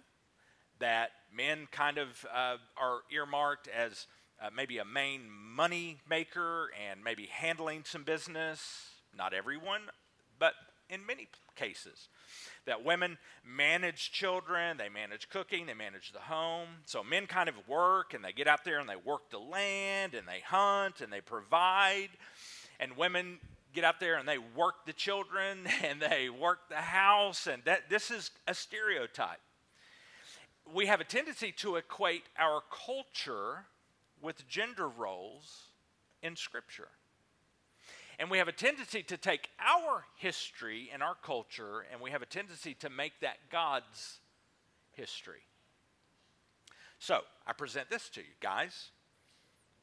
that 0.80 1.10
men 1.36 1.68
kind 1.72 1.98
of 1.98 2.26
uh, 2.34 2.56
are 2.78 3.00
earmarked 3.12 3.68
as 3.68 4.08
uh, 4.42 4.52
maybe 4.56 4.78
a 4.78 4.86
main 4.86 5.30
money 5.30 5.98
maker 6.10 6.72
and 6.90 7.04
maybe 7.04 7.26
handling 7.26 7.84
some 7.84 8.04
business. 8.04 8.92
Not 9.14 9.34
everyone, 9.34 9.82
but 10.40 10.54
in 10.90 11.06
many 11.06 11.28
cases 11.58 12.08
that 12.70 12.86
women 12.86 13.18
manage 13.44 14.12
children, 14.12 14.78
they 14.78 14.90
manage 14.90 15.28
cooking, 15.30 15.66
they 15.66 15.74
manage 15.74 16.12
the 16.12 16.20
home. 16.20 16.68
So 16.86 17.04
men 17.04 17.26
kind 17.26 17.50
of 17.50 17.56
work 17.68 18.14
and 18.14 18.24
they 18.24 18.32
get 18.32 18.48
out 18.48 18.64
there 18.64 18.80
and 18.80 18.88
they 18.88 18.96
work 18.96 19.32
the 19.32 19.40
land 19.40 20.14
and 20.14 20.28
they 20.28 20.40
hunt 20.46 21.02
and 21.02 21.12
they 21.12 21.22
provide. 21.22 22.10
And 22.80 22.96
women 22.96 23.40
get 23.74 23.84
out 23.84 24.00
there 24.00 24.18
and 24.18 24.28
they 24.28 24.38
work 24.38 24.86
the 24.86 24.94
children 24.94 25.60
and 25.84 26.00
they 26.00 26.30
work 26.30 26.70
the 26.70 26.76
house. 26.76 27.48
And 27.48 27.64
that, 27.66 27.90
this 27.90 28.12
is 28.12 28.32
a 28.48 28.54
stereotype. 28.54 29.42
We 30.72 30.86
have 30.86 31.02
a 31.02 31.06
tendency 31.06 31.52
to 31.54 31.78
equate 31.78 32.26
our 32.38 32.62
culture 32.86 33.66
with 34.22 34.48
gender 34.48 34.88
roles 34.88 35.64
in 36.22 36.36
Scripture. 36.36 36.90
And 38.20 38.30
we 38.30 38.38
have 38.38 38.50
a 38.50 38.54
tendency 38.54 39.02
to 39.04 39.16
take 39.16 39.48
our 39.60 40.06
history 40.18 40.90
and 40.94 41.02
our 41.02 41.16
culture, 41.16 41.86
and 41.90 42.02
we 42.02 42.12
have 42.12 42.22
a 42.22 42.26
tendency 42.26 42.74
to 42.82 42.90
make 42.90 43.14
that 43.22 43.38
God's 43.50 44.20
history. 44.92 45.44
So, 47.00 47.22
I 47.48 47.54
present 47.54 47.90
this 47.90 48.10
to 48.10 48.20
you, 48.20 48.28
guys. 48.42 48.90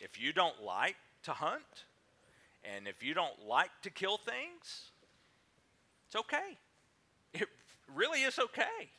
If 0.00 0.20
you 0.20 0.34
don't 0.34 0.62
like 0.62 0.96
to 1.22 1.32
hunt, 1.32 1.86
and 2.62 2.86
if 2.86 3.02
you 3.02 3.14
don't 3.14 3.46
like 3.48 3.70
to 3.82 3.90
kill 3.90 4.18
things, 4.18 4.90
it's 6.06 6.16
okay. 6.16 6.58
It 7.32 7.48
really 7.94 8.20
is 8.20 8.38
okay. 8.38 8.90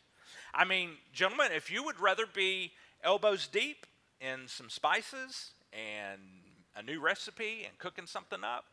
I 0.51 0.65
mean, 0.65 0.91
gentlemen, 1.13 1.51
if 1.53 1.69
you 1.69 1.83
would 1.83 1.99
rather 1.99 2.25
be 2.25 2.71
elbows 3.03 3.45
deep 3.45 3.85
in 4.19 4.47
some 4.47 4.71
spices 4.71 5.51
and 5.71 6.21
a 6.75 6.81
new 6.81 6.99
recipe 6.99 7.65
and 7.67 7.77
cooking 7.77 8.07
something 8.07 8.43
up, 8.43 8.65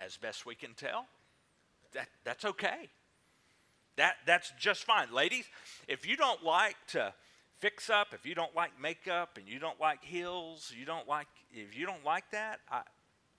as 0.00 0.16
best 0.16 0.46
we 0.46 0.54
can 0.54 0.74
tell, 0.74 1.06
that, 1.92 2.08
that's 2.24 2.44
okay. 2.44 2.88
That, 3.96 4.14
that's 4.26 4.52
just 4.58 4.84
fine. 4.84 5.12
Ladies, 5.12 5.44
if 5.88 6.06
you 6.06 6.16
don't 6.16 6.44
like 6.44 6.76
to 6.88 7.12
fix 7.58 7.90
up, 7.90 8.08
if 8.12 8.24
you 8.24 8.34
don't 8.34 8.54
like 8.54 8.80
makeup 8.80 9.38
and 9.38 9.48
you 9.48 9.58
don't 9.58 9.80
like 9.80 10.04
heels, 10.04 10.72
you 10.78 10.84
don't 10.84 11.08
like, 11.08 11.26
if 11.50 11.76
you 11.76 11.84
don't 11.84 12.04
like 12.04 12.30
that, 12.30 12.60
I, 12.70 12.82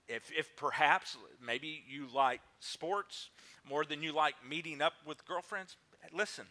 if, 0.08 0.30
if 0.36 0.54
perhaps 0.56 1.16
maybe 1.44 1.82
you 1.88 2.06
like 2.14 2.40
sports 2.58 3.30
more 3.68 3.84
than 3.84 4.02
you 4.02 4.12
like 4.12 4.34
meeting 4.46 4.82
up 4.82 4.92
with 5.06 5.24
girlfriends, 5.24 5.76
listen, 6.12 6.44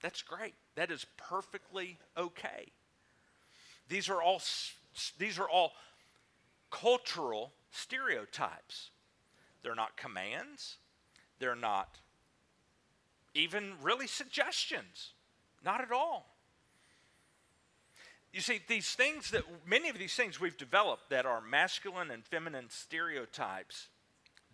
that's 0.00 0.22
great. 0.22 0.54
That 0.76 0.90
is 0.90 1.04
perfectly 1.16 1.98
okay. 2.16 2.72
These 3.88 4.08
are 4.08 4.22
all, 4.22 4.40
these 5.18 5.38
are 5.38 5.48
all 5.48 5.72
cultural 6.70 7.52
stereotypes. 7.70 8.90
They're 9.64 9.74
not 9.74 9.96
commands. 9.96 10.76
They're 11.40 11.56
not 11.56 11.98
even 13.34 13.72
really 13.82 14.06
suggestions. 14.06 15.14
Not 15.64 15.80
at 15.80 15.90
all. 15.90 16.26
You 18.32 18.40
see, 18.40 18.60
these 18.68 18.88
things 18.90 19.30
that, 19.30 19.44
many 19.66 19.88
of 19.88 19.98
these 19.98 20.14
things 20.14 20.40
we've 20.40 20.56
developed 20.56 21.10
that 21.10 21.24
are 21.24 21.40
masculine 21.40 22.10
and 22.10 22.24
feminine 22.24 22.66
stereotypes, 22.68 23.88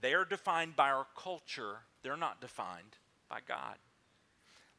they 0.01 0.14
are 0.14 0.25
defined 0.25 0.77
by 0.77 0.90
our 0.90 1.07
culture. 1.16 1.79
They're 2.03 2.16
not 2.16 2.40
defined 2.40 2.96
by 3.29 3.38
God. 3.46 3.77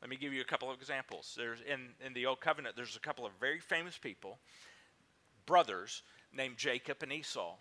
Let 0.02 0.10
me 0.10 0.17
give 0.17 0.34
you 0.34 0.41
a 0.41 0.46
couple 0.46 0.72
of 0.72 0.80
examples. 0.80 1.34
There's 1.38 1.60
in, 1.62 1.89
in 2.06 2.13
the 2.13 2.26
Old 2.26 2.41
Covenant, 2.41 2.76
there's 2.76 2.96
a 2.96 3.00
couple 3.00 3.26
of 3.26 3.32
very 3.39 3.60
famous 3.60 3.98
people, 3.98 4.39
brothers, 5.46 6.02
named 6.34 6.58
Jacob 6.58 6.98
and 7.04 7.12
Esau. 7.12 7.56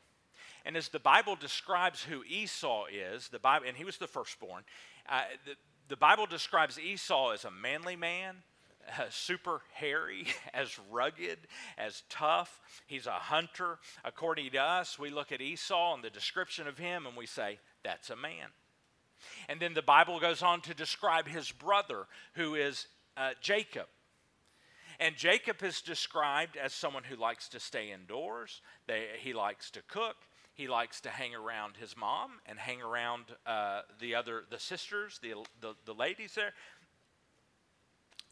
And 0.65 0.77
as 0.77 0.89
the 0.89 0.99
Bible 0.99 1.37
describes 1.37 2.03
who 2.03 2.23
Esau 2.25 2.87
is, 2.87 3.29
the 3.29 3.39
Bible, 3.39 3.67
and 3.67 3.77
he 3.77 3.85
was 3.85 3.99
the 3.99 4.07
firstborn, 4.07 4.63
uh, 5.09 5.23
the, 5.47 5.55
the 5.89 5.97
Bible 5.97 6.27
describes 6.27 6.79
Esau 6.79 7.31
as 7.31 7.45
a 7.45 7.51
manly 7.51 7.97
man, 7.97 8.37
uh, 8.99 9.05
super 9.11 9.63
hairy, 9.73 10.27
as 10.55 10.79
rugged, 10.91 11.39
as 11.79 12.03
tough. 12.09 12.61
He's 12.87 13.07
a 13.07 13.13
hunter. 13.13 13.79
According 14.05 14.51
to 14.51 14.59
us, 14.59 14.99
we 14.99 15.11
look 15.11 15.33
at 15.33 15.41
Esau 15.41 15.95
and 15.95 16.05
the 16.05 16.11
description 16.11 16.67
of 16.67 16.79
him 16.79 17.07
and 17.07 17.17
we 17.17 17.27
say, 17.27 17.59
that's 17.83 18.11
a 18.11 18.17
man. 18.17 18.49
And 19.49 19.61
then 19.61 19.75
the 19.75 19.83
Bible 19.83 20.19
goes 20.21 20.43
on 20.43 20.61
to 20.63 20.75
describe 20.75 21.29
his 21.29 21.51
brother, 21.51 22.07
who 22.35 22.55
is 22.55 22.87
uh, 23.17 23.31
Jacob. 23.41 23.87
And 24.99 25.17
Jacob 25.17 25.63
is 25.63 25.81
described 25.81 26.57
as 26.57 26.73
someone 26.73 27.05
who 27.05 27.17
likes 27.17 27.49
to 27.51 27.61
stay 27.61 27.91
indoors, 27.93 28.61
they, 28.87 29.07
he 29.19 29.33
likes 29.33 29.71
to 29.73 29.83
cook, 29.89 30.17
he 30.61 30.69
likes 30.69 31.01
to 31.01 31.09
hang 31.09 31.35
around 31.35 31.79
his 31.79 31.97
mom 31.97 32.33
and 32.45 32.59
hang 32.59 32.83
around 32.83 33.25
uh, 33.47 33.81
the 33.99 34.15
other 34.15 34.45
the 34.51 34.59
sisters, 34.59 35.19
the, 35.23 35.33
the, 35.63 35.75
the 35.87 35.95
ladies 35.95 36.35
there. 36.35 36.53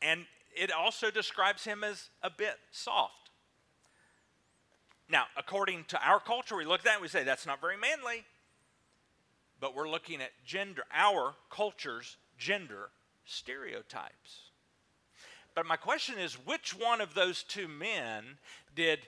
And 0.03 0.27
it 0.55 0.71
also 0.71 1.11
describes 1.11 1.64
him 1.64 1.83
as 1.83 2.11
a 2.23 2.29
bit 2.29 2.57
soft. 2.71 3.31
Now, 5.09 5.25
according 5.38 5.85
to 5.88 6.07
our 6.07 6.21
culture, 6.21 6.55
we 6.55 6.67
look 6.67 6.81
at 6.81 6.85
that 6.85 6.95
and 6.97 7.03
we 7.03 7.09
say 7.09 7.25
that's 7.25 7.47
not 7.47 7.62
very 7.62 7.79
manly. 7.79 8.27
But 9.59 9.75
we're 9.75 9.88
looking 9.88 10.21
at 10.21 10.33
gender, 10.45 10.83
our 10.93 11.35
culture's 11.51 12.19
gender 12.37 12.91
stereotypes. 13.25 14.51
But 15.55 15.64
my 15.64 15.77
question 15.77 16.19
is 16.19 16.35
which 16.35 16.79
one 16.79 17.01
of 17.01 17.14
those 17.14 17.43
two 17.43 17.69
men 17.69 18.37
did 18.77 19.01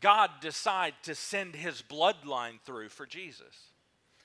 God 0.00 0.30
decide 0.40 0.94
to 1.02 1.14
send 1.14 1.54
his 1.54 1.82
bloodline 1.82 2.60
through 2.64 2.90
for 2.90 3.06
Jesus? 3.06 3.72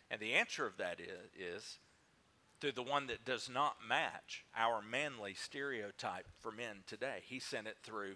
And 0.09 0.19
the 0.19 0.33
answer 0.33 0.65
of 0.65 0.77
that 0.77 0.99
is, 0.99 1.29
is 1.37 1.77
through 2.59 2.73
the 2.73 2.83
one 2.83 3.07
that 3.07 3.25
does 3.25 3.49
not 3.49 3.77
match 3.87 4.45
our 4.55 4.81
manly 4.81 5.33
stereotype 5.33 6.27
for 6.39 6.51
men 6.51 6.83
today. 6.85 7.19
He 7.23 7.39
sent 7.39 7.67
it 7.67 7.77
through 7.81 8.15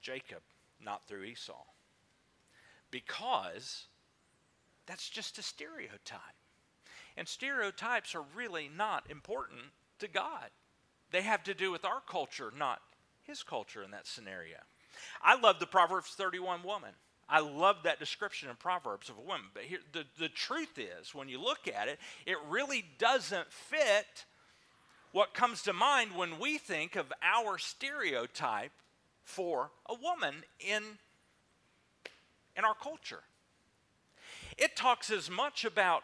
Jacob, 0.00 0.42
not 0.82 1.06
through 1.06 1.24
Esau. 1.24 1.64
Because 2.90 3.86
that's 4.86 5.08
just 5.08 5.38
a 5.38 5.42
stereotype. 5.42 6.20
And 7.16 7.26
stereotypes 7.26 8.14
are 8.14 8.24
really 8.36 8.70
not 8.74 9.10
important 9.10 9.60
to 9.98 10.08
God. 10.08 10.50
They 11.10 11.22
have 11.22 11.42
to 11.44 11.54
do 11.54 11.72
with 11.72 11.84
our 11.84 12.00
culture, 12.08 12.52
not 12.56 12.80
his 13.22 13.42
culture 13.42 13.82
in 13.82 13.90
that 13.90 14.06
scenario. 14.06 14.58
I 15.22 15.38
love 15.38 15.58
the 15.60 15.66
Proverbs 15.66 16.10
31 16.10 16.62
woman. 16.62 16.90
I 17.28 17.40
love 17.40 17.82
that 17.84 17.98
description 17.98 18.48
in 18.48 18.56
Proverbs 18.56 19.10
of 19.10 19.18
a 19.18 19.20
woman. 19.20 19.48
But 19.52 19.64
here, 19.64 19.80
the, 19.92 20.04
the 20.18 20.30
truth 20.30 20.78
is, 20.78 21.14
when 21.14 21.28
you 21.28 21.40
look 21.40 21.68
at 21.68 21.88
it, 21.88 21.98
it 22.24 22.38
really 22.48 22.84
doesn't 22.98 23.52
fit 23.52 24.24
what 25.12 25.34
comes 25.34 25.62
to 25.62 25.72
mind 25.72 26.14
when 26.16 26.38
we 26.38 26.58
think 26.58 26.96
of 26.96 27.12
our 27.22 27.58
stereotype 27.58 28.72
for 29.24 29.70
a 29.86 29.94
woman 29.94 30.42
in, 30.58 30.82
in 32.56 32.64
our 32.64 32.74
culture. 32.74 33.22
It 34.56 34.74
talks 34.74 35.10
as 35.10 35.30
much 35.30 35.64
about, 35.64 36.02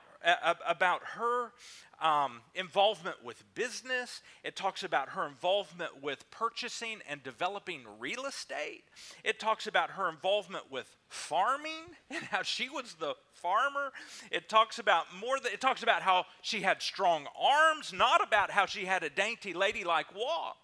about 0.67 1.03
her 1.17 1.53
um, 2.01 2.41
involvement 2.55 3.17
with 3.25 3.43
business. 3.55 4.23
It 4.43 4.57
talks 4.57 4.83
about 4.83 5.11
her 5.11 5.27
involvement 5.27 6.03
with 6.03 6.31
purchasing 6.31 6.99
and 7.09 7.23
developing 7.23 7.83
real 7.99 8.27
estate. 8.27 8.85
It 9.23 9.39
talks 9.39 9.67
about 9.67 9.91
her 9.91 10.09
involvement 10.09 10.71
with 10.71 10.95
farming 11.09 11.85
and 12.11 12.25
how 12.25 12.43
she 12.43 12.69
was 12.69 12.95
the 12.95 13.15
farmer. 13.33 13.93
It 14.31 14.49
talks 14.49 14.79
about 14.79 15.07
more. 15.19 15.39
Than, 15.39 15.53
it 15.53 15.61
talks 15.61 15.83
about 15.83 16.03
how 16.03 16.27
she 16.43 16.61
had 16.61 16.83
strong 16.83 17.27
arms, 17.41 17.93
not 17.93 18.27
about 18.27 18.51
how 18.51 18.67
she 18.67 18.85
had 18.85 19.03
a 19.03 19.11
dainty 19.11 19.55
ladylike 19.55 20.15
walk. 20.15 20.57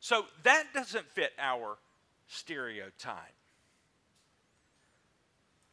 So 0.00 0.26
that 0.44 0.66
doesn't 0.72 1.06
fit 1.10 1.32
our 1.38 1.78
stereotype. 2.28 3.16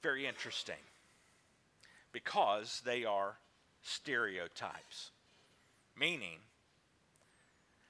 Very 0.01 0.25
interesting 0.25 0.75
because 2.13 2.81
they 2.85 3.03
are 3.03 3.39
stereotypes. 3.81 5.11
Meaning 5.99 6.39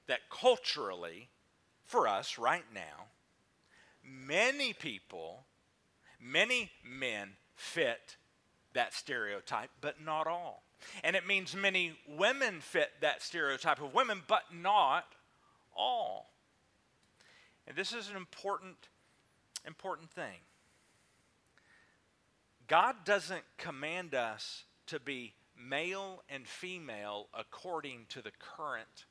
that 0.08 0.28
culturally, 0.30 1.28
for 1.84 2.08
us 2.08 2.38
right 2.38 2.64
now, 2.74 3.06
many 4.02 4.72
people, 4.72 5.44
many 6.20 6.70
men 6.84 7.30
fit 7.54 8.16
that 8.74 8.92
stereotype, 8.92 9.70
but 9.80 10.02
not 10.02 10.26
all. 10.26 10.64
And 11.02 11.16
it 11.16 11.26
means 11.26 11.54
many 11.54 11.92
women 12.08 12.60
fit 12.60 12.90
that 13.00 13.22
stereotype 13.22 13.80
of 13.80 13.94
women, 13.94 14.22
but 14.26 14.42
not 14.52 15.04
all. 15.74 16.30
And 17.66 17.76
this 17.76 17.92
is 17.92 18.10
an 18.10 18.16
important, 18.16 18.76
important 19.66 20.10
thing. 20.10 20.40
God 22.66 22.96
doesn't 23.04 23.44
command 23.58 24.14
us 24.14 24.64
to 24.86 24.98
be 24.98 25.34
male 25.56 26.22
and 26.28 26.46
female 26.46 27.28
according 27.34 28.06
to 28.10 28.22
the 28.22 28.32
current 28.38 29.06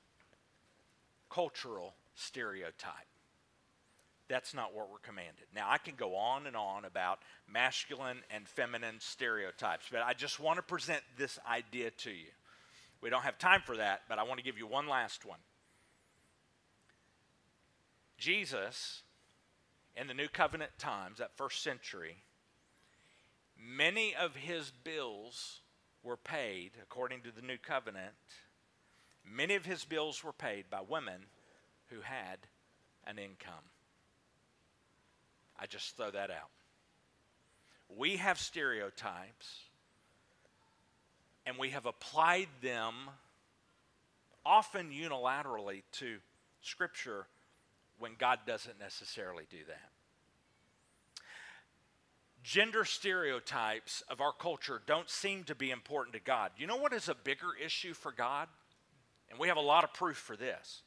cultural 1.29 1.95
stereotype. 2.15 3.07
That's 4.27 4.53
not 4.53 4.73
what 4.73 4.89
we're 4.89 4.99
commanded. 4.99 5.45
Now, 5.53 5.67
I 5.69 5.77
can 5.77 5.95
go 5.95 6.15
on 6.15 6.47
and 6.47 6.55
on 6.55 6.85
about 6.85 7.19
masculine 7.51 8.19
and 8.31 8.47
feminine 8.47 8.95
stereotypes, 8.99 9.85
but 9.91 10.01
I 10.01 10.13
just 10.13 10.39
want 10.39 10.57
to 10.57 10.63
present 10.63 11.01
this 11.17 11.37
idea 11.49 11.91
to 11.91 12.09
you. 12.09 12.31
We 13.01 13.09
don't 13.09 13.23
have 13.23 13.37
time 13.37 13.61
for 13.65 13.77
that, 13.77 14.03
but 14.07 14.17
I 14.17 14.23
want 14.23 14.39
to 14.39 14.43
give 14.43 14.57
you 14.57 14.65
one 14.65 14.87
last 14.87 15.25
one. 15.25 15.39
Jesus, 18.17 19.03
in 19.97 20.07
the 20.07 20.13
New 20.13 20.29
Covenant 20.29 20.71
times, 20.79 21.17
that 21.17 21.35
first 21.35 21.61
century, 21.61 22.23
Many 23.65 24.13
of 24.13 24.35
his 24.35 24.71
bills 24.71 25.61
were 26.03 26.17
paid, 26.17 26.71
according 26.81 27.21
to 27.21 27.31
the 27.31 27.41
new 27.41 27.57
covenant, 27.57 28.13
many 29.25 29.55
of 29.55 29.65
his 29.65 29.85
bills 29.85 30.21
were 30.21 30.33
paid 30.33 30.65
by 30.69 30.81
women 30.81 31.27
who 31.87 32.01
had 32.01 32.39
an 33.05 33.17
income. 33.17 33.53
I 35.57 35.65
just 35.65 35.95
throw 35.95 36.11
that 36.11 36.29
out. 36.29 36.49
We 37.87 38.17
have 38.17 38.37
stereotypes, 38.37 39.59
and 41.45 41.57
we 41.57 41.69
have 41.69 41.85
applied 41.85 42.49
them 42.61 42.95
often 44.45 44.91
unilaterally 44.91 45.83
to 45.93 46.17
Scripture 46.61 47.27
when 47.97 48.15
God 48.17 48.39
doesn't 48.45 48.79
necessarily 48.79 49.45
do 49.49 49.59
that 49.67 49.92
gender 52.43 52.85
stereotypes 52.85 54.03
of 54.09 54.21
our 54.21 54.33
culture 54.33 54.81
don't 54.85 55.09
seem 55.09 55.43
to 55.45 55.55
be 55.55 55.71
important 55.71 56.13
to 56.13 56.19
God. 56.19 56.51
You 56.57 56.67
know 56.67 56.75
what 56.75 56.93
is 56.93 57.09
a 57.09 57.15
bigger 57.15 57.55
issue 57.63 57.93
for 57.93 58.11
God? 58.11 58.47
And 59.29 59.39
we 59.39 59.47
have 59.47 59.57
a 59.57 59.61
lot 59.61 59.83
of 59.83 59.93
proof 59.93 60.17
for 60.17 60.35
this. 60.35 60.83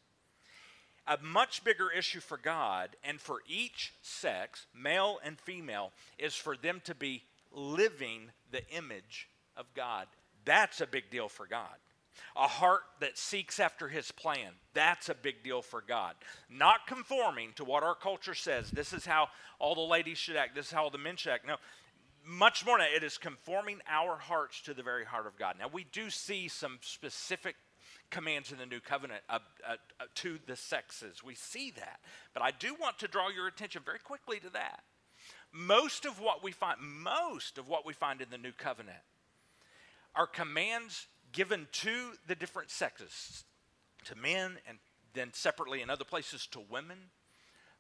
A 1.07 1.19
much 1.23 1.65
bigger 1.65 1.91
issue 1.91 2.21
for 2.21 2.37
God 2.37 2.91
and 3.05 3.21
for 3.21 3.41
each 3.49 3.95
sex, 4.03 4.67
male 4.75 5.19
and 5.25 5.39
female, 5.39 5.93
is 6.19 6.35
for 6.35 6.57
them 6.57 6.81
to 6.85 6.95
be 6.95 7.23
living 7.53 8.31
the 8.51 8.67
image 8.71 9.29
of 9.57 9.67
God. 9.75 10.07
That's 10.45 10.81
a 10.81 10.87
big 10.87 11.11
deal 11.11 11.29
for 11.29 11.47
God. 11.47 11.77
A 12.37 12.47
heart 12.47 12.83
that 13.01 13.19
seeks 13.19 13.61
after 13.61 13.89
his 13.89 14.11
plan. 14.13 14.53
That's 14.75 15.09
a 15.09 15.15
big 15.15 15.43
deal 15.43 15.63
for 15.63 15.83
God. 15.87 16.15
Not 16.51 16.87
conforming 16.87 17.53
to 17.57 17.65
what 17.65 17.83
our 17.83 17.95
culture 17.95 18.35
says. 18.35 18.71
This 18.71 18.93
is 18.93 19.07
how 19.07 19.29
all 19.59 19.75
the 19.75 19.81
ladies 19.81 20.19
should 20.19 20.37
act. 20.37 20.55
This 20.55 20.67
is 20.67 20.73
how 20.73 20.85
all 20.85 20.91
the 20.91 20.99
men 20.99 21.17
should 21.17 21.33
act. 21.33 21.47
No, 21.47 21.57
much 22.25 22.67
more 22.67 22.79
than 22.79 22.89
that, 22.89 22.97
it 22.97 23.05
is 23.05 23.19
conforming 23.19 23.81
our 23.89 24.17
hearts 24.17 24.61
to 24.63 24.75
the 24.75 24.83
very 24.83 25.05
heart 25.05 25.27
of 25.27 25.39
God. 25.39 25.57
Now, 25.59 25.69
we 25.73 25.85
do 25.85 26.11
see 26.11 26.49
some 26.49 26.79
specific 26.83 27.55
commands 28.11 28.53
in 28.53 28.59
the 28.59 28.67
new 28.67 28.81
covenant 28.81 29.23
uh, 29.29 29.39
uh, 29.67 29.77
uh, 30.01 30.05
to 30.17 30.39
the 30.47 30.57
sexes. 30.57 31.23
We 31.25 31.35
see 31.35 31.71
that. 31.73 32.01
But 32.35 32.43
I 32.43 32.51
do 32.51 32.75
want 32.81 32.99
to 33.01 33.09
draw 33.09 33.29
your 33.29 33.47
attention 33.47 33.83
very 33.85 33.99
quickly 33.99 34.41
to 34.41 34.51
that. 34.51 34.83
Most 35.53 36.05
of 36.05 36.21
what 36.21 36.43
we 36.43 36.53
find, 36.53 36.79
most 36.81 37.59
of 37.59 37.69
what 37.69 37.87
we 37.87 37.93
find 37.93 38.21
in 38.21 38.31
the 38.31 38.39
new 38.39 38.53
covenant 38.53 38.99
are 40.15 40.27
commands 40.27 41.07
given 41.33 41.69
to 41.73 42.13
the 42.27 42.35
different 42.35 42.71
sexes, 42.71 43.45
to 44.05 44.15
men 44.15 44.59
and 44.69 44.79
then 45.15 45.33
separately 45.33 45.83
in 45.83 45.91
other 45.91 46.05
places 46.05 46.47
to 46.49 46.61
women. 46.61 46.99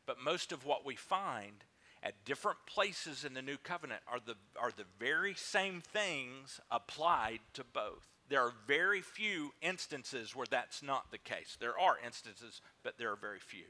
But 0.06 0.20
most 0.20 0.52
of 0.52 0.64
what 0.64 0.86
we 0.86 0.96
find 0.96 1.64
at 2.02 2.24
different 2.24 2.58
places 2.66 3.24
in 3.24 3.34
the 3.34 3.42
new 3.42 3.56
covenant 3.56 4.00
are 4.10 4.20
the, 4.24 4.36
are 4.60 4.70
the 4.70 4.84
very 4.98 5.34
same 5.34 5.80
things 5.80 6.60
applied 6.70 7.40
to 7.54 7.64
both. 7.64 8.06
There 8.28 8.42
are 8.42 8.52
very 8.66 9.00
few 9.00 9.52
instances 9.62 10.34
where 10.34 10.46
that's 10.48 10.82
not 10.82 11.10
the 11.10 11.18
case. 11.18 11.56
There 11.60 11.78
are 11.78 11.96
instances, 12.04 12.60
but 12.82 12.98
there 12.98 13.10
are 13.10 13.16
very 13.16 13.40
few. 13.40 13.66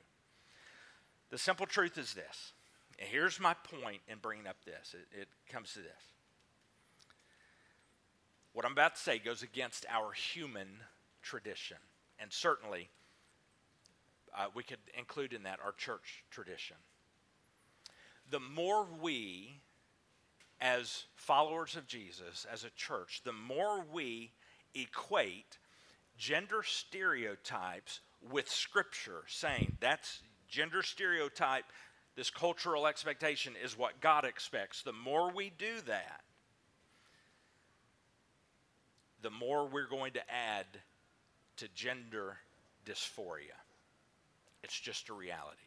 The 1.30 1.38
simple 1.38 1.66
truth 1.66 1.98
is 1.98 2.14
this. 2.14 2.52
And 2.98 3.08
here's 3.08 3.40
my 3.40 3.54
point 3.54 4.00
in 4.08 4.18
bringing 4.18 4.46
up 4.46 4.56
this 4.64 4.94
it, 4.94 5.20
it 5.20 5.28
comes 5.50 5.72
to 5.74 5.80
this 5.80 6.15
what 8.56 8.64
I'm 8.64 8.72
about 8.72 8.94
to 8.94 9.02
say 9.02 9.18
goes 9.18 9.42
against 9.42 9.84
our 9.90 10.12
human 10.12 10.66
tradition. 11.20 11.76
And 12.18 12.32
certainly, 12.32 12.88
uh, 14.34 14.46
we 14.54 14.62
could 14.62 14.78
include 14.96 15.34
in 15.34 15.42
that 15.42 15.58
our 15.62 15.72
church 15.72 16.24
tradition. 16.30 16.76
The 18.30 18.40
more 18.40 18.86
we, 19.02 19.60
as 20.58 21.04
followers 21.16 21.76
of 21.76 21.86
Jesus, 21.86 22.46
as 22.50 22.64
a 22.64 22.70
church, 22.70 23.20
the 23.26 23.32
more 23.34 23.84
we 23.92 24.32
equate 24.74 25.58
gender 26.16 26.62
stereotypes 26.62 28.00
with 28.32 28.48
Scripture, 28.48 29.24
saying 29.26 29.76
that's 29.80 30.22
gender 30.48 30.82
stereotype, 30.82 31.66
this 32.16 32.30
cultural 32.30 32.86
expectation 32.86 33.52
is 33.62 33.76
what 33.76 34.00
God 34.00 34.24
expects. 34.24 34.82
The 34.82 34.94
more 34.94 35.30
we 35.30 35.52
do 35.58 35.82
that, 35.86 36.22
the 39.22 39.30
more 39.30 39.66
we're 39.66 39.88
going 39.88 40.12
to 40.12 40.30
add 40.30 40.66
to 41.56 41.68
gender 41.74 42.36
dysphoria. 42.84 43.56
It's 44.62 44.78
just 44.78 45.08
a 45.08 45.14
reality. 45.14 45.58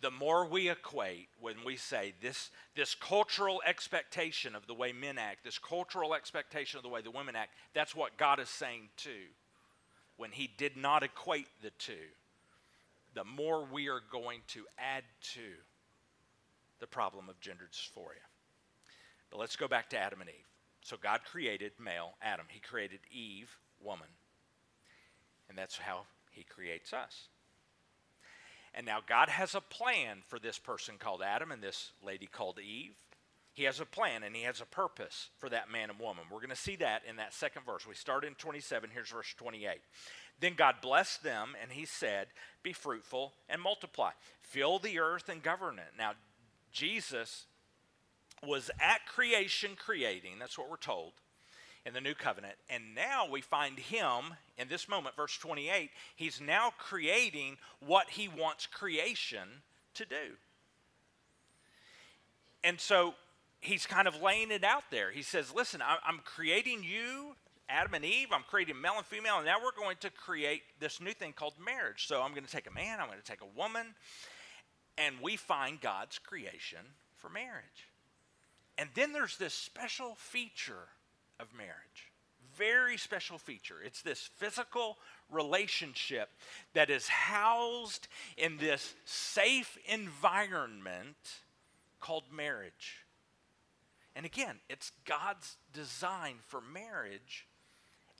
The 0.00 0.10
more 0.10 0.46
we 0.46 0.68
equate 0.68 1.28
when 1.40 1.56
we 1.64 1.76
say 1.76 2.14
this, 2.20 2.50
this 2.74 2.94
cultural 2.94 3.62
expectation 3.64 4.56
of 4.56 4.66
the 4.66 4.74
way 4.74 4.92
men 4.92 5.16
act, 5.16 5.44
this 5.44 5.58
cultural 5.58 6.14
expectation 6.14 6.76
of 6.76 6.82
the 6.82 6.88
way 6.88 7.02
the 7.02 7.10
women 7.10 7.36
act, 7.36 7.50
that's 7.72 7.94
what 7.94 8.16
God 8.16 8.40
is 8.40 8.48
saying 8.48 8.88
too. 8.96 9.30
When 10.16 10.32
He 10.32 10.50
did 10.58 10.76
not 10.76 11.04
equate 11.04 11.46
the 11.62 11.70
two, 11.78 11.92
the 13.14 13.24
more 13.24 13.64
we 13.64 13.88
are 13.88 14.02
going 14.10 14.40
to 14.48 14.64
add 14.76 15.04
to 15.34 15.40
the 16.80 16.86
problem 16.88 17.28
of 17.28 17.38
gender 17.40 17.68
dysphoria. 17.72 18.26
But 19.30 19.38
let's 19.38 19.56
go 19.56 19.68
back 19.68 19.88
to 19.90 19.98
Adam 19.98 20.20
and 20.20 20.30
Eve. 20.30 20.51
So 20.82 20.96
God 21.00 21.20
created 21.24 21.72
male, 21.80 22.12
Adam. 22.20 22.46
He 22.48 22.60
created 22.60 23.00
Eve, 23.10 23.56
woman. 23.80 24.08
And 25.48 25.56
that's 25.56 25.78
how 25.78 26.02
he 26.30 26.42
creates 26.42 26.92
us. 26.92 27.28
And 28.74 28.86
now 28.86 28.98
God 29.06 29.28
has 29.28 29.54
a 29.54 29.60
plan 29.60 30.18
for 30.26 30.38
this 30.38 30.58
person 30.58 30.94
called 30.98 31.22
Adam 31.22 31.52
and 31.52 31.62
this 31.62 31.92
lady 32.04 32.26
called 32.26 32.58
Eve. 32.58 32.96
He 33.54 33.64
has 33.64 33.80
a 33.80 33.84
plan 33.84 34.22
and 34.22 34.34
he 34.34 34.42
has 34.42 34.62
a 34.62 34.66
purpose 34.66 35.28
for 35.38 35.50
that 35.50 35.70
man 35.70 35.90
and 35.90 36.00
woman. 36.00 36.24
We're 36.30 36.38
going 36.38 36.50
to 36.50 36.56
see 36.56 36.76
that 36.76 37.02
in 37.08 37.16
that 37.16 37.34
second 37.34 37.66
verse. 37.66 37.86
We 37.86 37.94
start 37.94 38.24
in 38.24 38.34
27, 38.34 38.90
here's 38.92 39.10
verse 39.10 39.34
28. 39.36 39.78
Then 40.40 40.54
God 40.56 40.76
blessed 40.80 41.22
them, 41.22 41.54
and 41.60 41.70
he 41.70 41.84
said, 41.84 42.28
Be 42.62 42.72
fruitful 42.72 43.34
and 43.48 43.60
multiply, 43.60 44.10
fill 44.40 44.78
the 44.78 44.98
earth 44.98 45.28
and 45.28 45.42
govern 45.42 45.78
it. 45.78 45.92
Now, 45.96 46.12
Jesus 46.72 47.44
was 48.46 48.70
at 48.80 49.06
creation 49.06 49.72
creating, 49.76 50.38
that's 50.38 50.58
what 50.58 50.70
we're 50.70 50.76
told 50.76 51.12
in 51.84 51.94
the 51.94 52.00
new 52.00 52.14
covenant. 52.14 52.54
And 52.68 52.94
now 52.94 53.26
we 53.28 53.40
find 53.40 53.78
him 53.78 54.34
in 54.58 54.68
this 54.68 54.88
moment, 54.88 55.16
verse 55.16 55.36
28, 55.36 55.90
he's 56.16 56.40
now 56.40 56.72
creating 56.78 57.56
what 57.80 58.10
he 58.10 58.28
wants 58.28 58.66
creation 58.66 59.48
to 59.94 60.04
do. 60.04 60.36
And 62.64 62.80
so 62.80 63.14
he's 63.60 63.86
kind 63.86 64.06
of 64.06 64.20
laying 64.22 64.50
it 64.50 64.64
out 64.64 64.84
there. 64.90 65.10
He 65.10 65.22
says, 65.22 65.52
Listen, 65.54 65.82
I'm 65.82 66.20
creating 66.24 66.84
you, 66.84 67.34
Adam 67.68 67.94
and 67.94 68.04
Eve, 68.04 68.28
I'm 68.32 68.44
creating 68.48 68.80
male 68.80 68.94
and 68.98 69.06
female, 69.06 69.36
and 69.36 69.46
now 69.46 69.56
we're 69.62 69.76
going 69.76 69.96
to 70.00 70.10
create 70.10 70.62
this 70.78 71.00
new 71.00 71.12
thing 71.12 71.32
called 71.32 71.54
marriage. 71.64 72.06
So 72.06 72.22
I'm 72.22 72.32
going 72.32 72.44
to 72.44 72.50
take 72.50 72.68
a 72.68 72.72
man, 72.72 73.00
I'm 73.00 73.06
going 73.06 73.18
to 73.18 73.24
take 73.24 73.40
a 73.40 73.58
woman, 73.58 73.94
and 74.98 75.16
we 75.20 75.36
find 75.36 75.80
God's 75.80 76.18
creation 76.18 76.80
for 77.16 77.28
marriage. 77.28 77.88
And 78.78 78.88
then 78.94 79.12
there's 79.12 79.36
this 79.36 79.54
special 79.54 80.14
feature 80.16 80.88
of 81.38 81.54
marriage. 81.56 82.10
Very 82.56 82.96
special 82.96 83.38
feature. 83.38 83.76
It's 83.84 84.02
this 84.02 84.30
physical 84.36 84.98
relationship 85.30 86.30
that 86.74 86.90
is 86.90 87.08
housed 87.08 88.08
in 88.36 88.58
this 88.58 88.94
safe 89.04 89.78
environment 89.86 91.16
called 92.00 92.24
marriage. 92.34 93.04
And 94.14 94.26
again, 94.26 94.56
it's 94.68 94.92
God's 95.06 95.56
design 95.72 96.36
for 96.46 96.60
marriage, 96.60 97.46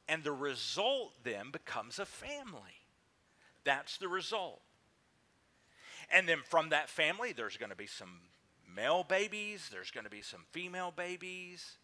and 0.09 0.25
the 0.25 0.33
result 0.33 1.13
then 1.23 1.51
becomes 1.51 1.99
a 1.99 2.07
family. 2.07 2.81
That's 3.65 3.99
the 3.99 4.09
result. 4.09 4.63
And 6.11 6.29
then 6.29 6.39
from 6.45 6.71
that 6.71 6.89
family, 6.89 7.33
there's 7.33 7.57
going 7.57 7.71
to 7.71 7.77
be 7.77 7.87
some 7.87 8.21
male 8.75 9.05
babies, 9.05 9.69
there's 9.71 9.91
going 9.91 10.05
to 10.05 10.11
be 10.11 10.23
some 10.23 10.45
female 10.51 10.93
babies, 10.95 11.77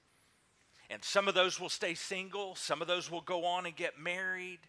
and 0.91 1.05
some 1.05 1.29
of 1.29 1.35
those 1.35 1.61
will 1.61 1.69
stay 1.69 1.95
single, 1.95 2.55
some 2.55 2.81
of 2.81 2.89
those 2.89 3.11
will 3.11 3.21
go 3.21 3.45
on 3.45 3.67
and 3.67 3.77
get 3.77 3.99
married. 3.99 4.61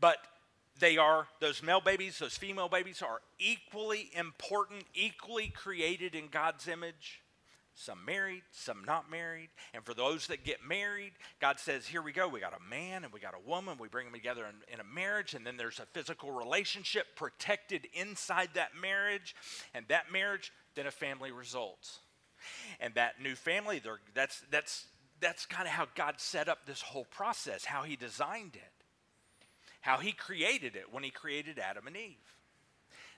But 0.00 0.18
they 0.78 0.96
are, 0.96 1.26
those 1.40 1.62
male 1.62 1.80
babies, 1.80 2.18
those 2.18 2.36
female 2.36 2.68
babies 2.68 3.02
are 3.02 3.20
equally 3.38 4.10
important, 4.14 4.84
equally 4.94 5.48
created 5.48 6.14
in 6.14 6.28
God's 6.28 6.68
image. 6.68 7.22
Some 7.74 8.04
married, 8.04 8.42
some 8.50 8.84
not 8.84 9.08
married. 9.08 9.50
And 9.72 9.84
for 9.84 9.94
those 9.94 10.26
that 10.26 10.42
get 10.42 10.66
married, 10.66 11.12
God 11.40 11.60
says, 11.60 11.86
Here 11.86 12.02
we 12.02 12.10
go. 12.10 12.26
We 12.26 12.40
got 12.40 12.52
a 12.52 12.68
man 12.68 13.04
and 13.04 13.12
we 13.12 13.20
got 13.20 13.34
a 13.34 13.48
woman. 13.48 13.78
We 13.78 13.86
bring 13.86 14.06
them 14.06 14.14
together 14.14 14.46
in, 14.46 14.74
in 14.74 14.80
a 14.80 14.84
marriage. 14.84 15.34
And 15.34 15.46
then 15.46 15.56
there's 15.56 15.78
a 15.78 15.86
physical 15.86 16.32
relationship 16.32 17.06
protected 17.14 17.86
inside 17.94 18.50
that 18.54 18.70
marriage. 18.80 19.36
And 19.74 19.86
that 19.88 20.10
marriage, 20.10 20.52
then 20.78 20.86
a 20.86 20.90
family 20.90 21.32
results. 21.32 21.98
And 22.80 22.94
that 22.94 23.20
new 23.20 23.34
family, 23.34 23.82
that's, 24.14 24.42
that's, 24.50 24.86
that's 25.20 25.44
kind 25.44 25.66
of 25.66 25.72
how 25.72 25.86
God 25.94 26.14
set 26.18 26.48
up 26.48 26.66
this 26.66 26.80
whole 26.80 27.06
process, 27.06 27.64
how 27.64 27.82
He 27.82 27.96
designed 27.96 28.54
it 28.54 28.78
how 29.80 29.98
he 29.98 30.12
created 30.12 30.76
it 30.76 30.92
when 30.92 31.02
he 31.02 31.10
created 31.10 31.58
Adam 31.58 31.86
and 31.86 31.96
Eve. 31.96 32.16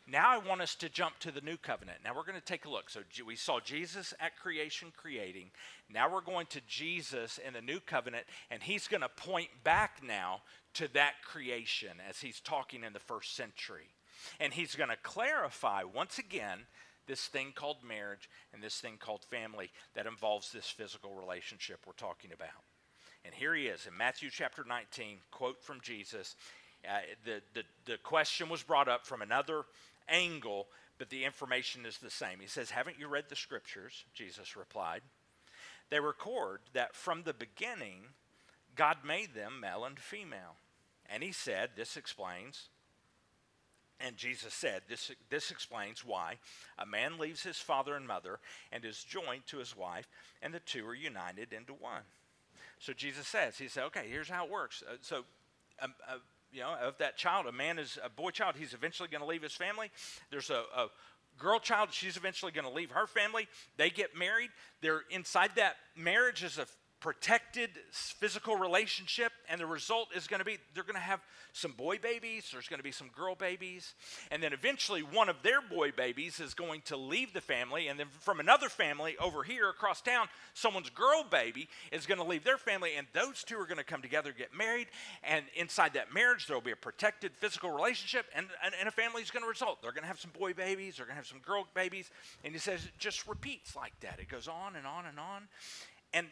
Now 0.07 0.31
I 0.31 0.39
want 0.39 0.61
us 0.61 0.75
to 0.77 0.89
jump 0.89 1.19
to 1.21 1.31
the 1.31 1.41
new 1.41 1.57
covenant. 1.57 1.99
Now 2.05 2.15
we're 2.15 2.25
going 2.25 2.39
to 2.39 2.45
take 2.45 2.65
a 2.65 2.71
look. 2.71 2.91
So 2.91 3.01
we 3.27 3.37
saw 3.37 3.61
Jesus 3.61 4.15
at 4.19 4.39
creation 4.39 4.93
creating. 4.97 5.51
Now 5.93 6.13
we're 6.13 6.21
going 6.21 6.47
to 6.47 6.61
Jesus 6.67 7.39
in 7.45 7.53
the 7.55 7.61
new 7.61 7.81
covenant, 7.81 8.25
and 8.51 8.63
he's 8.63 8.89
going 8.89 9.03
to 9.03 9.09
point 9.09 9.49
back 9.63 10.01
now 10.03 10.43
to 10.75 10.93
that 10.95 11.15
creation 11.25 11.91
as 12.09 12.21
he's 12.21 12.41
talking 12.41 12.83
in 12.83 12.93
the 12.93 12.99
first 12.99 13.37
century. 13.37 13.89
And 14.41 14.53
he's 14.53 14.75
going 14.75 14.91
to 14.91 14.97
clarify 15.03 15.83
once 15.85 16.19
again 16.19 16.67
this 17.07 17.27
thing 17.27 17.53
called 17.55 17.79
marriage 17.87 18.29
and 18.53 18.63
this 18.63 18.81
thing 18.81 18.97
called 18.99 19.25
family 19.25 19.71
that 19.95 20.07
involves 20.07 20.53
this 20.53 20.67
physical 20.67 21.15
relationship 21.15 21.81
we're 21.87 21.93
talking 21.95 22.33
about. 22.33 22.65
And 23.25 23.35
here 23.35 23.55
he 23.55 23.67
is 23.67 23.87
in 23.87 23.97
Matthew 23.97 24.31
chapter 24.31 24.65
19, 24.67 25.19
quote 25.31 25.63
from 25.63 25.81
Jesus. 25.81 26.37
Uh, 26.89 27.01
the, 27.25 27.43
the, 27.55 27.63
the 27.85 27.99
question 27.99 28.49
was 28.49 28.63
brought 28.63 28.89
up 28.89 29.07
from 29.07 29.21
another 29.21 29.65
angle, 30.09 30.69
but 30.99 31.11
the 31.11 31.25
information 31.25 31.85
is 31.85 31.99
the 31.99 32.11
same. 32.11 32.41
He 32.41 32.47
says, 32.47 32.71
Haven't 32.71 32.99
you 32.99 33.09
read 33.09 33.25
the 33.29 33.37
scriptures? 33.37 34.05
Jesus 34.15 34.57
replied. 34.57 35.03
They 35.91 36.01
record 36.01 36.61
that 36.73 36.95
from 36.95 37.25
the 37.25 37.35
beginning, 37.35 38.05
God 38.77 38.99
made 39.05 39.35
them 39.35 39.61
male 39.61 39.85
and 39.85 39.99
female. 39.99 40.57
And 41.07 41.23
he 41.23 41.33
said, 41.33 41.71
This 41.77 41.97
explains. 41.97 42.69
And 44.01 44.17
Jesus 44.17 44.55
said, 44.55 44.83
this, 44.89 45.11
this 45.29 45.51
explains 45.51 46.05
why 46.05 46.39
a 46.79 46.87
man 46.87 47.19
leaves 47.19 47.43
his 47.43 47.59
father 47.59 47.97
and 47.97 48.07
mother 48.07 48.39
and 48.73 48.85
is 48.85 49.05
joined 49.05 49.47
to 49.49 49.59
his 49.59 49.77
wife, 49.77 50.09
and 50.41 50.55
the 50.55 50.61
two 50.61 50.87
are 50.87 50.95
united 50.95 51.53
into 51.53 51.75
one. 51.75 52.03
So 52.79 52.95
Jesus 52.95 53.27
says, 53.27 53.59
He 53.59 53.69
said, 53.69 53.85
okay, 53.85 54.07
here's 54.09 54.29
how 54.29 54.47
it 54.47 54.51
works. 54.51 54.83
Uh, 54.89 54.95
so, 55.03 55.25
um, 55.83 55.95
uh, 56.09 56.17
you 56.53 56.61
know, 56.61 56.75
of 56.83 56.97
that 56.99 57.17
child, 57.17 57.47
a 57.47 57.53
man 57.53 57.79
is 57.79 57.99
a 58.03 58.09
boy 58.09 58.31
child, 58.31 58.55
he's 58.59 58.75
eventually 58.75 59.09
going 59.09 59.21
to 59.21 59.27
leave 59.27 59.43
his 59.43 59.53
family. 59.53 59.91
There's 60.31 60.51
a, 60.51 60.65
a 60.77 60.89
girl 61.39 61.59
child, 61.59 61.91
she's 61.93 62.17
eventually 62.17 62.53
going 62.53 62.67
to 62.67 62.73
leave 62.73 62.91
her 62.91 63.07
family. 63.07 63.49
They 63.77 63.91
get 63.91 64.17
married. 64.17 64.51
They're 64.81 65.03
inside 65.11 65.51
that 65.57 65.77
marriage 65.95 66.43
is 66.43 66.59
a 66.59 66.67
protected 67.01 67.71
physical 67.91 68.57
relationship, 68.57 69.33
and 69.49 69.61
the 69.61 69.67
result 69.67 70.09
is 70.15 70.27
going 70.27 70.39
to 70.39 70.45
be 70.45 70.59
they're 70.75 70.85
going 70.85 70.95
to 70.95 71.01
have 71.01 71.21
some 71.53 71.73
boy 71.73 71.99
babies, 71.99 72.51
there's 72.53 72.69
going 72.69 72.79
to 72.79 72.85
be 72.85 72.93
some 72.93 73.09
girl 73.17 73.35
babies, 73.35 73.95
and 74.31 74.43
then 74.43 74.53
eventually 74.53 75.01
one 75.01 75.29
of 75.29 75.37
their 75.43 75.61
boy 75.63 75.91
babies 75.91 76.41
is 76.41 76.53
going 76.53 76.83
to 76.83 76.97
leave 76.97 77.33
the 77.33 77.41
family, 77.41 77.89
and 77.89 77.99
then 77.99 78.07
from 78.21 78.39
another 78.39 78.69
family 78.69 79.17
over 79.19 79.43
here 79.43 79.71
across 79.71 80.01
town, 80.03 80.29
someone's 80.53 80.91
girl 80.91 81.25
baby 81.29 81.69
is 81.91 82.07
going 82.07 82.19
to 82.19 82.25
leave 82.25 82.45
their 82.45 82.59
family, 82.59 82.91
and 82.97 83.07
those 83.15 83.43
two 83.43 83.57
are 83.57 83.67
going 83.67 83.79
to 83.79 83.85
come 83.85 84.03
together, 84.03 84.35
get 84.37 84.55
married, 84.55 84.89
and 85.25 85.45
inside 85.57 85.95
that 85.95 86.13
marriage, 86.13 86.47
there 86.47 86.57
will 86.57 86.61
be 86.63 86.71
a 86.71 86.77
protected 86.77 87.33
physical 87.35 87.71
relationship, 87.71 88.27
and, 88.35 88.47
and, 88.65 88.75
and 88.79 88.89
a 88.89 88.93
family 88.93 89.23
is 89.23 89.31
going 89.31 89.43
to 89.43 89.49
result. 89.49 89.81
They're 89.81 89.93
going 89.93 90.03
to 90.03 90.09
have 90.09 90.21
some 90.21 90.33
boy 90.39 90.53
babies, 90.53 90.99
they're 90.99 91.07
going 91.07 91.15
to 91.15 91.21
have 91.21 91.27
some 91.27 91.39
girl 91.41 91.67
babies, 91.75 92.11
and 92.45 92.53
he 92.53 92.59
says 92.59 92.85
it 92.85 92.93
just 92.99 93.27
repeats 93.27 93.75
like 93.75 93.99
that. 94.01 94.19
It 94.21 94.29
goes 94.29 94.49
on 94.49 94.77
and 94.77 94.87
on 94.87 95.07
and 95.07 95.19
on. 95.19 95.49
And 96.13 96.27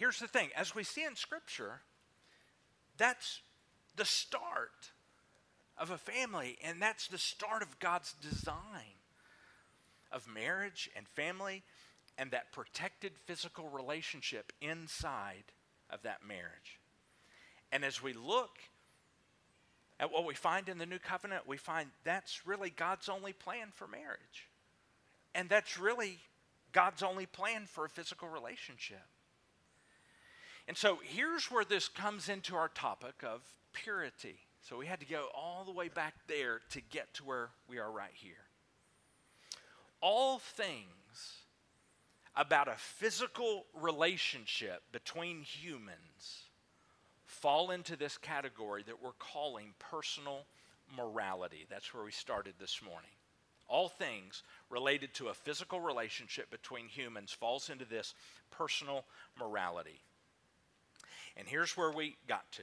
here's 0.00 0.18
the 0.18 0.26
thing 0.26 0.48
as 0.56 0.74
we 0.74 0.82
see 0.82 1.04
in 1.04 1.14
Scripture, 1.14 1.82
that's 2.96 3.42
the 3.96 4.04
start 4.06 4.90
of 5.76 5.90
a 5.90 5.98
family, 5.98 6.56
and 6.64 6.80
that's 6.80 7.06
the 7.06 7.18
start 7.18 7.60
of 7.62 7.78
God's 7.78 8.14
design 8.14 8.96
of 10.10 10.26
marriage 10.26 10.90
and 10.96 11.06
family 11.06 11.62
and 12.16 12.30
that 12.30 12.50
protected 12.50 13.12
physical 13.26 13.68
relationship 13.68 14.52
inside 14.62 15.44
of 15.90 16.02
that 16.02 16.26
marriage. 16.26 16.80
And 17.70 17.84
as 17.84 18.02
we 18.02 18.14
look 18.14 18.58
at 20.00 20.10
what 20.10 20.24
we 20.24 20.34
find 20.34 20.68
in 20.70 20.78
the 20.78 20.86
new 20.86 20.98
covenant, 20.98 21.46
we 21.46 21.58
find 21.58 21.90
that's 22.04 22.46
really 22.46 22.70
God's 22.70 23.08
only 23.10 23.34
plan 23.34 23.68
for 23.74 23.86
marriage. 23.86 24.48
And 25.34 25.48
that's 25.48 25.78
really 25.78 26.18
God's 26.72 27.02
only 27.02 27.26
plan 27.26 27.66
for 27.66 27.84
a 27.84 27.88
physical 27.88 28.28
relationship. 28.28 29.02
And 30.68 30.76
so 30.76 30.98
here's 31.02 31.50
where 31.50 31.64
this 31.64 31.88
comes 31.88 32.28
into 32.28 32.54
our 32.54 32.68
topic 32.68 33.22
of 33.22 33.40
purity. 33.72 34.36
So 34.62 34.76
we 34.76 34.86
had 34.86 35.00
to 35.00 35.06
go 35.06 35.26
all 35.34 35.64
the 35.64 35.72
way 35.72 35.88
back 35.88 36.14
there 36.28 36.60
to 36.70 36.80
get 36.80 37.12
to 37.14 37.24
where 37.24 37.48
we 37.68 37.78
are 37.78 37.90
right 37.90 38.12
here. 38.14 38.34
All 40.00 40.38
things 40.38 41.40
about 42.36 42.68
a 42.68 42.76
physical 42.76 43.66
relationship 43.74 44.82
between 44.92 45.42
humans 45.42 46.44
fall 47.26 47.70
into 47.70 47.96
this 47.96 48.16
category 48.16 48.82
that 48.84 49.02
we're 49.02 49.10
calling 49.18 49.74
personal 49.78 50.46
morality. 50.96 51.66
That's 51.68 51.92
where 51.94 52.04
we 52.04 52.12
started 52.12 52.54
this 52.58 52.80
morning. 52.82 53.10
All 53.68 53.88
things 53.88 54.42
related 54.68 55.14
to 55.14 55.28
a 55.28 55.34
physical 55.34 55.80
relationship 55.80 56.50
between 56.50 56.88
humans 56.88 57.32
falls 57.32 57.70
into 57.70 57.84
this 57.84 58.14
personal 58.50 59.04
morality. 59.38 60.00
And 61.40 61.48
here's 61.48 61.74
where 61.74 61.90
we 61.90 62.16
got 62.28 62.44
to 62.52 62.62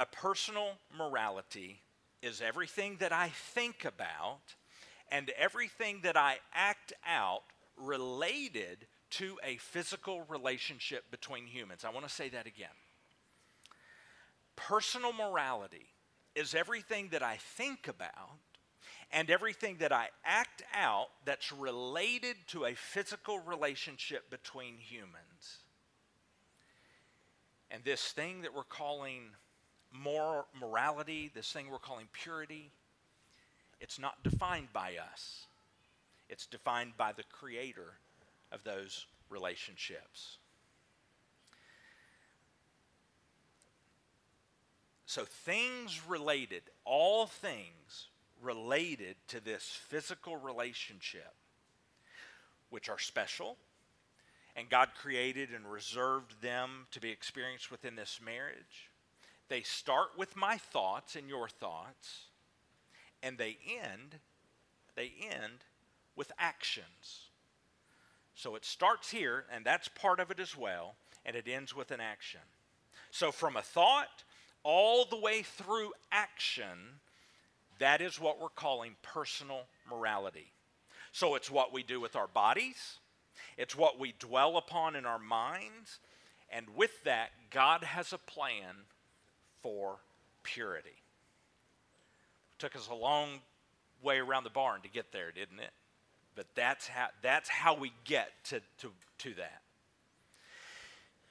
a 0.00 0.06
personal 0.06 0.72
morality 0.98 1.80
is 2.20 2.40
everything 2.40 2.96
that 2.98 3.12
I 3.12 3.28
think 3.28 3.84
about 3.84 4.40
and 5.12 5.30
everything 5.38 6.00
that 6.02 6.16
I 6.16 6.38
act 6.52 6.92
out 7.06 7.42
related 7.76 8.88
to 9.10 9.38
a 9.44 9.56
physical 9.58 10.22
relationship 10.28 11.04
between 11.12 11.46
humans. 11.46 11.84
I 11.84 11.90
want 11.90 12.08
to 12.08 12.12
say 12.12 12.28
that 12.30 12.46
again. 12.46 12.66
Personal 14.56 15.12
morality 15.12 15.86
is 16.34 16.52
everything 16.52 17.10
that 17.12 17.22
I 17.22 17.36
think 17.36 17.86
about 17.86 18.40
and 19.12 19.30
everything 19.30 19.76
that 19.78 19.92
I 19.92 20.08
act 20.24 20.64
out 20.74 21.06
that's 21.24 21.52
related 21.52 22.34
to 22.48 22.64
a 22.64 22.74
physical 22.74 23.38
relationship 23.38 24.28
between 24.30 24.78
humans. 24.78 25.33
And 27.74 27.82
this 27.82 28.12
thing 28.12 28.42
that 28.42 28.54
we're 28.54 28.62
calling 28.62 29.22
moral, 29.90 30.46
morality, 30.60 31.32
this 31.34 31.52
thing 31.52 31.68
we're 31.68 31.78
calling 31.78 32.06
purity, 32.12 32.70
it's 33.80 33.98
not 33.98 34.22
defined 34.22 34.68
by 34.72 34.92
us. 35.12 35.46
It's 36.28 36.46
defined 36.46 36.92
by 36.96 37.10
the 37.10 37.24
creator 37.24 37.94
of 38.52 38.62
those 38.62 39.06
relationships. 39.28 40.38
So, 45.06 45.24
things 45.24 46.00
related, 46.06 46.62
all 46.84 47.26
things 47.26 48.06
related 48.40 49.16
to 49.28 49.40
this 49.40 49.64
physical 49.64 50.36
relationship, 50.36 51.34
which 52.70 52.88
are 52.88 53.00
special, 53.00 53.56
and 54.56 54.68
God 54.68 54.90
created 55.00 55.50
and 55.50 55.70
reserved 55.70 56.40
them 56.40 56.86
to 56.92 57.00
be 57.00 57.10
experienced 57.10 57.70
within 57.70 57.96
this 57.96 58.20
marriage. 58.24 58.90
They 59.48 59.62
start 59.62 60.10
with 60.16 60.36
my 60.36 60.56
thoughts 60.56 61.16
and 61.16 61.28
your 61.28 61.48
thoughts, 61.48 62.26
and 63.22 63.36
they 63.36 63.58
end, 63.82 64.20
they 64.94 65.12
end 65.20 65.64
with 66.16 66.32
actions. 66.38 67.28
So 68.34 68.54
it 68.54 68.64
starts 68.64 69.10
here, 69.10 69.44
and 69.52 69.64
that's 69.64 69.88
part 69.88 70.20
of 70.20 70.30
it 70.30 70.40
as 70.40 70.56
well, 70.56 70.96
and 71.24 71.36
it 71.36 71.48
ends 71.48 71.74
with 71.74 71.90
an 71.90 72.00
action. 72.00 72.40
So 73.10 73.32
from 73.32 73.56
a 73.56 73.62
thought 73.62 74.24
all 74.62 75.04
the 75.04 75.18
way 75.18 75.42
through 75.42 75.92
action, 76.10 77.00
that 77.78 78.00
is 78.00 78.20
what 78.20 78.40
we're 78.40 78.48
calling 78.48 78.96
personal 79.02 79.62
morality. 79.88 80.52
So 81.12 81.34
it's 81.36 81.50
what 81.50 81.72
we 81.72 81.82
do 81.82 82.00
with 82.00 82.16
our 82.16 82.26
bodies, 82.26 82.98
it's 83.56 83.76
what 83.76 83.98
we 83.98 84.14
dwell 84.18 84.56
upon 84.56 84.96
in 84.96 85.06
our 85.06 85.18
minds, 85.18 86.00
and 86.50 86.66
with 86.76 87.02
that, 87.04 87.30
God 87.50 87.82
has 87.82 88.12
a 88.12 88.18
plan 88.18 88.74
for 89.62 89.96
purity. 90.42 90.88
It 90.90 92.58
took 92.58 92.76
us 92.76 92.88
a 92.88 92.94
long 92.94 93.40
way 94.02 94.18
around 94.18 94.44
the 94.44 94.50
barn 94.50 94.82
to 94.82 94.88
get 94.88 95.12
there, 95.12 95.32
didn't 95.32 95.58
it? 95.58 95.72
But 96.36 96.46
that's 96.54 96.86
how, 96.86 97.08
that's 97.22 97.48
how 97.48 97.74
we 97.74 97.92
get 98.04 98.30
to, 98.44 98.60
to, 98.78 98.90
to 99.18 99.34
that. 99.34 99.62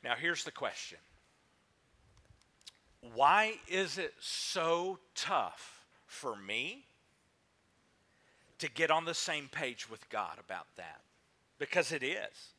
Now, 0.03 0.15
here's 0.15 0.43
the 0.43 0.51
question 0.51 0.97
Why 3.13 3.55
is 3.67 3.97
it 3.97 4.13
so 4.19 4.99
tough 5.15 5.85
for 6.07 6.35
me 6.35 6.85
to 8.59 8.69
get 8.69 8.91
on 8.91 9.05
the 9.05 9.13
same 9.13 9.49
page 9.51 9.89
with 9.89 10.09
God 10.09 10.37
about 10.39 10.67
that? 10.77 11.01
Because 11.63 11.93
it 11.93 12.03
is. 12.03 12.51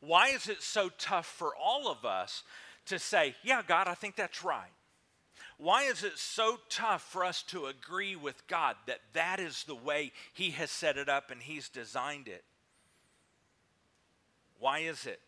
Why 0.00 0.30
is 0.30 0.48
it 0.48 0.60
so 0.60 0.90
tough 0.98 1.26
for 1.26 1.54
all 1.54 1.88
of 1.88 2.04
us 2.04 2.42
to 2.86 2.98
say, 2.98 3.36
Yeah, 3.44 3.62
God, 3.64 3.86
I 3.86 3.94
think 3.94 4.16
that's 4.16 4.42
right? 4.42 4.72
Why 5.56 5.84
is 5.84 6.02
it 6.02 6.18
so 6.18 6.58
tough 6.68 7.02
for 7.02 7.24
us 7.24 7.42
to 7.44 7.66
agree 7.66 8.16
with 8.16 8.44
God 8.48 8.74
that 8.86 9.02
that 9.12 9.38
is 9.38 9.62
the 9.62 9.76
way 9.76 10.10
He 10.32 10.50
has 10.50 10.72
set 10.72 10.96
it 10.96 11.08
up 11.08 11.30
and 11.30 11.40
He's 11.40 11.68
designed 11.68 12.26
it? 12.26 12.42
Why 14.58 14.80
is 14.80 15.06
it 15.06 15.20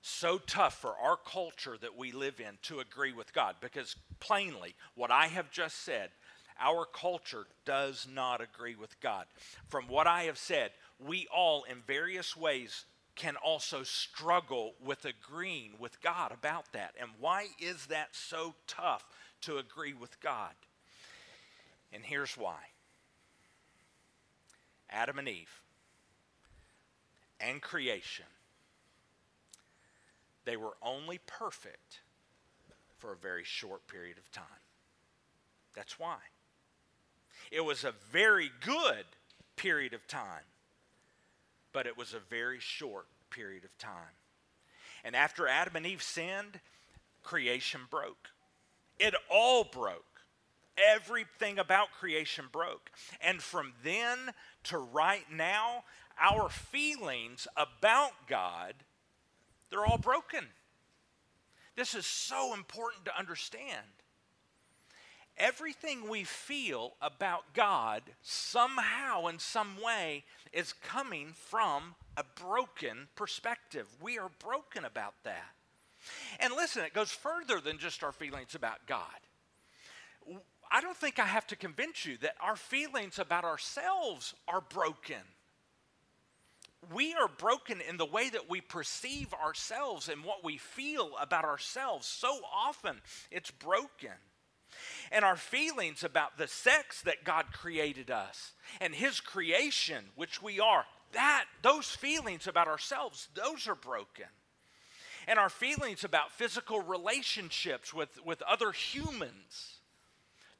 so 0.00 0.38
tough 0.38 0.80
for 0.80 0.94
our 0.96 1.18
culture 1.18 1.76
that 1.82 1.98
we 1.98 2.10
live 2.10 2.40
in 2.40 2.56
to 2.62 2.80
agree 2.80 3.12
with 3.12 3.34
God? 3.34 3.56
Because 3.60 3.96
plainly, 4.18 4.76
what 4.94 5.10
I 5.10 5.26
have 5.26 5.50
just 5.50 5.84
said, 5.84 6.08
our 6.60 6.86
culture 6.86 7.46
does 7.64 8.06
not 8.12 8.40
agree 8.40 8.74
with 8.74 8.98
God. 9.00 9.26
From 9.68 9.88
what 9.88 10.06
I 10.06 10.24
have 10.24 10.38
said, 10.38 10.70
we 10.98 11.26
all, 11.34 11.64
in 11.64 11.82
various 11.86 12.36
ways, 12.36 12.84
can 13.14 13.36
also 13.36 13.82
struggle 13.82 14.74
with 14.84 15.04
agreeing 15.04 15.72
with 15.78 16.00
God 16.02 16.32
about 16.32 16.72
that. 16.72 16.94
And 17.00 17.10
why 17.18 17.46
is 17.58 17.86
that 17.86 18.08
so 18.12 18.54
tough 18.66 19.04
to 19.42 19.58
agree 19.58 19.94
with 19.94 20.20
God? 20.20 20.52
And 21.92 22.04
here's 22.04 22.36
why 22.36 22.58
Adam 24.90 25.18
and 25.18 25.28
Eve 25.28 25.62
and 27.40 27.60
creation, 27.60 28.26
they 30.44 30.56
were 30.56 30.76
only 30.82 31.18
perfect 31.26 32.00
for 32.98 33.12
a 33.12 33.16
very 33.16 33.44
short 33.44 33.86
period 33.88 34.18
of 34.18 34.30
time. 34.30 34.44
That's 35.74 35.98
why. 35.98 36.16
It 37.50 37.64
was 37.64 37.84
a 37.84 37.94
very 38.10 38.50
good 38.60 39.04
period 39.56 39.94
of 39.94 40.06
time 40.06 40.44
but 41.76 41.86
it 41.86 41.98
was 41.98 42.14
a 42.14 42.18
very 42.30 42.58
short 42.58 43.06
period 43.28 43.62
of 43.62 43.76
time. 43.76 44.16
And 45.04 45.14
after 45.14 45.46
Adam 45.46 45.76
and 45.76 45.84
Eve 45.84 46.02
sinned, 46.02 46.60
creation 47.22 47.82
broke. 47.90 48.30
It 48.98 49.14
all 49.30 49.62
broke. 49.62 50.22
Everything 50.78 51.58
about 51.58 51.92
creation 51.92 52.46
broke. 52.50 52.90
And 53.20 53.42
from 53.42 53.74
then 53.84 54.30
to 54.64 54.78
right 54.78 55.30
now, 55.30 55.84
our 56.18 56.48
feelings 56.48 57.46
about 57.58 58.12
God, 58.26 58.72
they're 59.68 59.84
all 59.84 59.98
broken. 59.98 60.46
This 61.76 61.94
is 61.94 62.06
so 62.06 62.54
important 62.54 63.04
to 63.04 63.18
understand. 63.18 63.95
Everything 65.38 66.08
we 66.08 66.24
feel 66.24 66.94
about 67.02 67.52
God 67.52 68.02
somehow, 68.22 69.26
in 69.26 69.38
some 69.38 69.82
way, 69.84 70.24
is 70.52 70.72
coming 70.72 71.32
from 71.34 71.94
a 72.16 72.24
broken 72.40 73.08
perspective. 73.16 73.86
We 74.00 74.18
are 74.18 74.30
broken 74.42 74.86
about 74.86 75.14
that. 75.24 75.52
And 76.40 76.54
listen, 76.54 76.84
it 76.84 76.94
goes 76.94 77.10
further 77.10 77.60
than 77.60 77.78
just 77.78 78.02
our 78.02 78.12
feelings 78.12 78.54
about 78.54 78.86
God. 78.86 79.04
I 80.70 80.80
don't 80.80 80.96
think 80.96 81.18
I 81.18 81.26
have 81.26 81.46
to 81.48 81.56
convince 81.56 82.06
you 82.06 82.16
that 82.18 82.36
our 82.40 82.56
feelings 82.56 83.18
about 83.18 83.44
ourselves 83.44 84.34
are 84.48 84.62
broken. 84.62 85.22
We 86.92 87.14
are 87.14 87.28
broken 87.28 87.80
in 87.80 87.96
the 87.96 88.06
way 88.06 88.30
that 88.30 88.48
we 88.48 88.60
perceive 88.60 89.34
ourselves 89.34 90.08
and 90.08 90.24
what 90.24 90.44
we 90.44 90.56
feel 90.56 91.10
about 91.20 91.44
ourselves. 91.44 92.06
So 92.06 92.40
often 92.52 92.96
it's 93.30 93.50
broken 93.50 94.12
and 95.12 95.24
our 95.24 95.36
feelings 95.36 96.04
about 96.04 96.38
the 96.38 96.48
sex 96.48 97.02
that 97.02 97.24
God 97.24 97.46
created 97.52 98.10
us 98.10 98.52
and 98.80 98.94
his 98.94 99.20
creation 99.20 100.04
which 100.14 100.42
we 100.42 100.60
are 100.60 100.84
that 101.12 101.44
those 101.62 101.86
feelings 101.86 102.46
about 102.46 102.68
ourselves 102.68 103.28
those 103.34 103.68
are 103.68 103.74
broken. 103.74 104.26
And 105.28 105.40
our 105.40 105.48
feelings 105.48 106.04
about 106.04 106.30
physical 106.30 106.80
relationships 106.80 107.92
with, 107.92 108.24
with 108.24 108.42
other 108.42 108.72
humans 108.72 109.76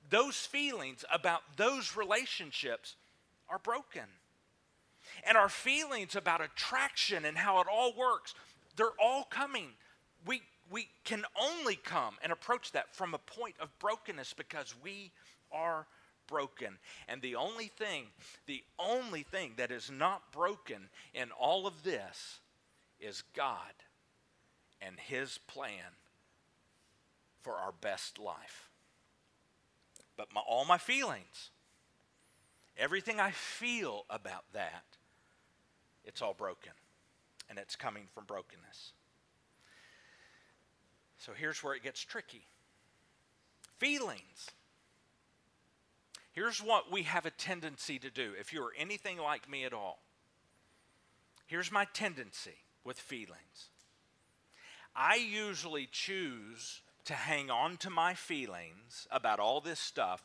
those 0.09 0.37
feelings 0.37 1.05
about 1.13 1.43
those 1.57 1.97
relationships 1.97 2.95
are 3.49 3.59
broken. 3.59 4.05
And 5.25 5.37
our 5.37 5.49
feelings 5.49 6.15
about 6.15 6.41
attraction 6.41 7.25
and 7.25 7.37
how 7.37 7.61
it 7.61 7.67
all 7.71 7.93
works 7.97 8.35
they're 8.77 8.89
all 9.03 9.25
coming. 9.25 9.69
We 10.27 10.43
we 10.71 10.89
can 11.05 11.25
only 11.41 11.77
come 11.77 12.17
and 12.23 12.33
approach 12.33 12.73
that 12.73 12.95
from 12.95 13.15
a 13.15 13.19
point 13.19 13.55
of 13.61 13.77
brokenness 13.79 14.35
because 14.35 14.75
we 14.83 15.13
are 15.53 15.87
broken. 16.27 16.79
And 17.09 17.23
the 17.23 17.37
only 17.37 17.67
thing, 17.67 18.07
the 18.47 18.63
only 18.79 19.23
thing 19.23 19.53
that 19.57 19.71
is 19.71 19.91
not 19.91 20.33
broken 20.33 20.89
in 21.15 21.31
all 21.31 21.67
of 21.67 21.83
this 21.83 22.41
is 23.01 23.23
God 23.35 23.73
and 24.81 24.97
His 24.99 25.39
plan 25.47 25.95
for 27.43 27.55
our 27.55 27.73
best 27.81 28.19
life. 28.19 28.71
But 30.17 30.29
my, 30.35 30.41
all 30.41 30.65
my 30.65 30.79
feelings, 30.79 31.51
everything 32.77 33.21
I 33.21 33.31
feel 33.31 34.05
about 34.11 34.45
that, 34.53 34.85
it's 36.05 36.23
all 36.23 36.35
broken. 36.35 36.73
And 37.49 37.59
it's 37.59 37.77
coming 37.77 38.09
from 38.13 38.25
brokenness. 38.25 38.93
So 41.19 41.33
here's 41.33 41.63
where 41.63 41.75
it 41.75 41.83
gets 41.83 42.01
tricky 42.01 42.47
feelings. 43.79 44.51
Here's 46.33 46.59
what 46.59 46.93
we 46.93 47.05
have 47.05 47.27
a 47.27 47.31
tendency 47.31 47.99
to 47.99 48.11
do 48.11 48.33
if 48.39 48.53
you're 48.53 48.73
anything 48.79 49.19
like 49.19 49.51
me 49.51 49.65
at 49.65 49.73
all. 49.73 49.99
Here's 51.47 51.73
my 51.73 51.87
tendency 51.93 52.57
with 52.85 52.99
feelings 52.99 53.71
I 54.95 55.17
usually 55.17 55.89
choose 55.91 56.81
to 57.05 57.15
hang 57.15 57.51
on 57.51 57.77
to 57.79 57.91
my 57.91 58.15
feelings 58.15 59.07
about 59.11 59.39
all 59.39 59.61
this 59.61 59.79
stuff 59.79 60.23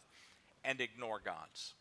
and 0.63 0.81
ignore 0.81 1.21
God's. 1.23 1.75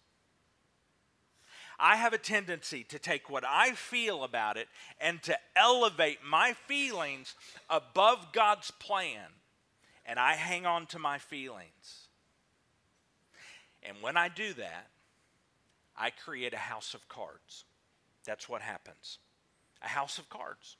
I 1.80 1.96
have 1.96 2.12
a 2.12 2.18
tendency 2.18 2.84
to 2.84 2.98
take 2.98 3.30
what 3.30 3.44
I 3.46 3.72
feel 3.72 4.22
about 4.22 4.56
it 4.56 4.68
and 5.00 5.22
to 5.22 5.36
elevate 5.56 6.18
my 6.24 6.52
feelings 6.66 7.34
above 7.68 8.32
God's 8.32 8.70
plan. 8.70 9.26
And 10.04 10.18
I 10.18 10.34
hang 10.34 10.66
on 10.66 10.86
to 10.86 10.98
my 10.98 11.18
feelings. 11.18 12.08
And 13.82 13.96
when 14.02 14.16
I 14.16 14.28
do 14.28 14.52
that, 14.54 14.88
I 15.96 16.10
create 16.10 16.52
a 16.52 16.58
house 16.58 16.94
of 16.94 17.08
cards. 17.08 17.64
That's 18.24 18.48
what 18.48 18.62
happens 18.62 19.18
a 19.82 19.88
house 19.88 20.18
of 20.18 20.28
cards. 20.28 20.76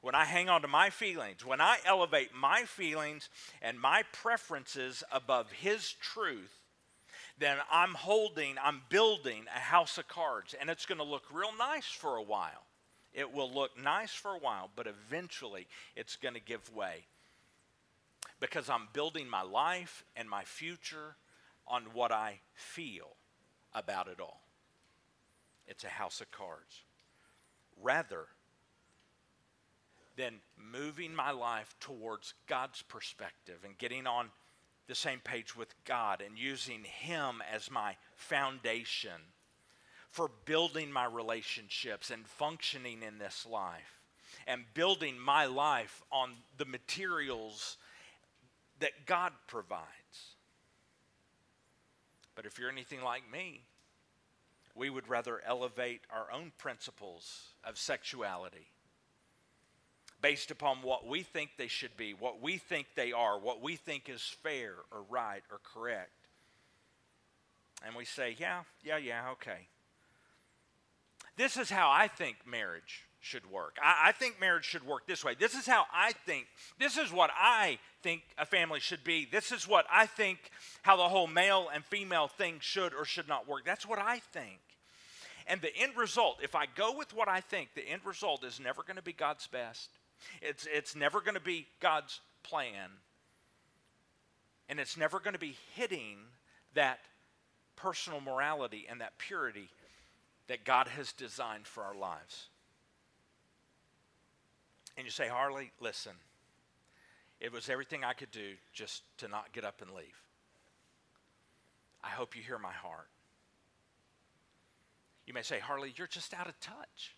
When 0.00 0.14
I 0.14 0.24
hang 0.24 0.48
on 0.48 0.62
to 0.62 0.68
my 0.68 0.90
feelings, 0.90 1.44
when 1.44 1.60
I 1.60 1.78
elevate 1.84 2.30
my 2.32 2.62
feelings 2.62 3.28
and 3.60 3.80
my 3.80 4.04
preferences 4.12 5.02
above 5.10 5.50
His 5.50 5.92
truth, 5.92 6.57
then 7.38 7.58
I'm 7.70 7.94
holding, 7.94 8.56
I'm 8.62 8.82
building 8.88 9.44
a 9.54 9.60
house 9.60 9.98
of 9.98 10.08
cards, 10.08 10.54
and 10.60 10.68
it's 10.68 10.86
going 10.86 10.98
to 10.98 11.04
look 11.04 11.24
real 11.32 11.56
nice 11.58 11.86
for 11.86 12.16
a 12.16 12.22
while. 12.22 12.64
It 13.14 13.32
will 13.32 13.50
look 13.50 13.80
nice 13.82 14.12
for 14.12 14.34
a 14.34 14.38
while, 14.38 14.70
but 14.74 14.86
eventually 14.86 15.66
it's 15.96 16.16
going 16.16 16.34
to 16.34 16.40
give 16.40 16.74
way 16.74 17.06
because 18.40 18.68
I'm 18.68 18.88
building 18.92 19.28
my 19.28 19.42
life 19.42 20.04
and 20.16 20.28
my 20.28 20.44
future 20.44 21.16
on 21.66 21.82
what 21.92 22.12
I 22.12 22.40
feel 22.54 23.16
about 23.74 24.08
it 24.08 24.20
all. 24.20 24.42
It's 25.66 25.84
a 25.84 25.88
house 25.88 26.20
of 26.20 26.30
cards. 26.30 26.82
Rather 27.82 28.26
than 30.16 30.34
moving 30.56 31.14
my 31.14 31.30
life 31.30 31.74
towards 31.80 32.34
God's 32.48 32.82
perspective 32.82 33.58
and 33.64 33.78
getting 33.78 34.06
on 34.06 34.30
the 34.88 34.94
same 34.94 35.20
page 35.20 35.54
with 35.54 35.72
God 35.84 36.22
and 36.24 36.38
using 36.38 36.82
Him 36.82 37.42
as 37.52 37.70
my 37.70 37.96
foundation 38.16 39.20
for 40.10 40.30
building 40.46 40.90
my 40.90 41.04
relationships 41.04 42.10
and 42.10 42.26
functioning 42.26 43.02
in 43.02 43.18
this 43.18 43.46
life 43.48 44.00
and 44.46 44.64
building 44.74 45.18
my 45.18 45.44
life 45.44 46.02
on 46.10 46.32
the 46.56 46.64
materials 46.64 47.76
that 48.80 49.06
God 49.06 49.32
provides. 49.46 49.84
But 52.34 52.46
if 52.46 52.58
you're 52.58 52.70
anything 52.70 53.02
like 53.02 53.30
me, 53.30 53.62
we 54.74 54.88
would 54.88 55.08
rather 55.08 55.42
elevate 55.46 56.00
our 56.10 56.32
own 56.32 56.52
principles 56.56 57.48
of 57.64 57.76
sexuality 57.76 58.68
based 60.20 60.50
upon 60.50 60.78
what 60.82 61.06
we 61.06 61.22
think 61.22 61.50
they 61.56 61.68
should 61.68 61.96
be, 61.96 62.12
what 62.12 62.42
we 62.42 62.58
think 62.58 62.86
they 62.94 63.12
are, 63.12 63.38
what 63.38 63.62
we 63.62 63.76
think 63.76 64.08
is 64.08 64.22
fair 64.42 64.74
or 64.90 65.02
right 65.08 65.42
or 65.50 65.60
correct. 65.62 66.10
And 67.86 67.94
we 67.94 68.04
say, 68.04 68.34
yeah, 68.38 68.62
yeah, 68.82 68.96
yeah, 68.96 69.30
okay. 69.32 69.68
This 71.36 71.56
is 71.56 71.70
how 71.70 71.88
I 71.90 72.08
think 72.08 72.38
marriage 72.44 73.04
should 73.20 73.50
work. 73.50 73.76
I, 73.82 74.08
I, 74.08 74.12
think 74.12 74.40
marriage 74.40 74.64
should 74.64 74.84
work 74.84 75.06
this 75.06 75.24
way. 75.24 75.34
This 75.38 75.54
is 75.54 75.66
how 75.66 75.84
I 75.92 76.12
think. 76.26 76.46
This 76.78 76.96
is 76.96 77.12
what 77.12 77.30
I 77.36 77.78
think 78.02 78.22
a 78.36 78.46
family 78.46 78.80
should 78.80 79.04
be. 79.04 79.26
This 79.30 79.52
is 79.52 79.66
what 79.66 79.86
I 79.92 80.06
think 80.06 80.38
how 80.82 80.96
the 80.96 81.08
whole 81.08 81.26
male 81.26 81.68
and 81.72 81.84
female 81.84 82.28
thing 82.28 82.56
should 82.60 82.92
or 82.92 83.04
should 83.04 83.28
not 83.28 83.48
work. 83.48 83.64
That's 83.64 83.86
what 83.86 83.98
I 83.98 84.18
think. 84.32 84.58
And 85.46 85.60
the 85.60 85.74
end 85.76 85.96
result, 85.96 86.38
if 86.42 86.54
I 86.54 86.66
go 86.66 86.96
with 86.96 87.14
what 87.14 87.28
I 87.28 87.40
think, 87.40 87.70
the 87.74 87.88
end 87.88 88.02
result 88.04 88.44
is 88.44 88.60
never 88.60 88.82
going 88.82 88.96
to 88.96 89.02
be 89.02 89.12
God's 89.12 89.46
best. 89.46 89.90
It's, 90.42 90.66
it's 90.72 90.94
never 90.94 91.20
going 91.20 91.34
to 91.34 91.40
be 91.40 91.66
God's 91.80 92.20
plan. 92.42 92.90
And 94.68 94.78
it's 94.78 94.96
never 94.96 95.20
going 95.20 95.34
to 95.34 95.40
be 95.40 95.56
hitting 95.74 96.18
that 96.74 97.00
personal 97.76 98.20
morality 98.20 98.86
and 98.88 99.00
that 99.00 99.18
purity 99.18 99.70
that 100.48 100.64
God 100.64 100.88
has 100.88 101.12
designed 101.12 101.66
for 101.66 101.82
our 101.82 101.94
lives. 101.94 102.48
And 104.96 105.04
you 105.04 105.10
say, 105.10 105.28
Harley, 105.28 105.70
listen, 105.80 106.12
it 107.40 107.52
was 107.52 107.68
everything 107.68 108.02
I 108.02 108.14
could 108.14 108.30
do 108.30 108.54
just 108.72 109.02
to 109.18 109.28
not 109.28 109.52
get 109.52 109.64
up 109.64 109.80
and 109.80 109.92
leave. 109.92 110.20
I 112.02 112.08
hope 112.08 112.36
you 112.36 112.42
hear 112.42 112.58
my 112.58 112.72
heart. 112.72 113.08
You 115.26 115.34
may 115.34 115.42
say, 115.42 115.60
Harley, 115.60 115.92
you're 115.96 116.06
just 116.06 116.34
out 116.34 116.48
of 116.48 116.58
touch. 116.58 117.14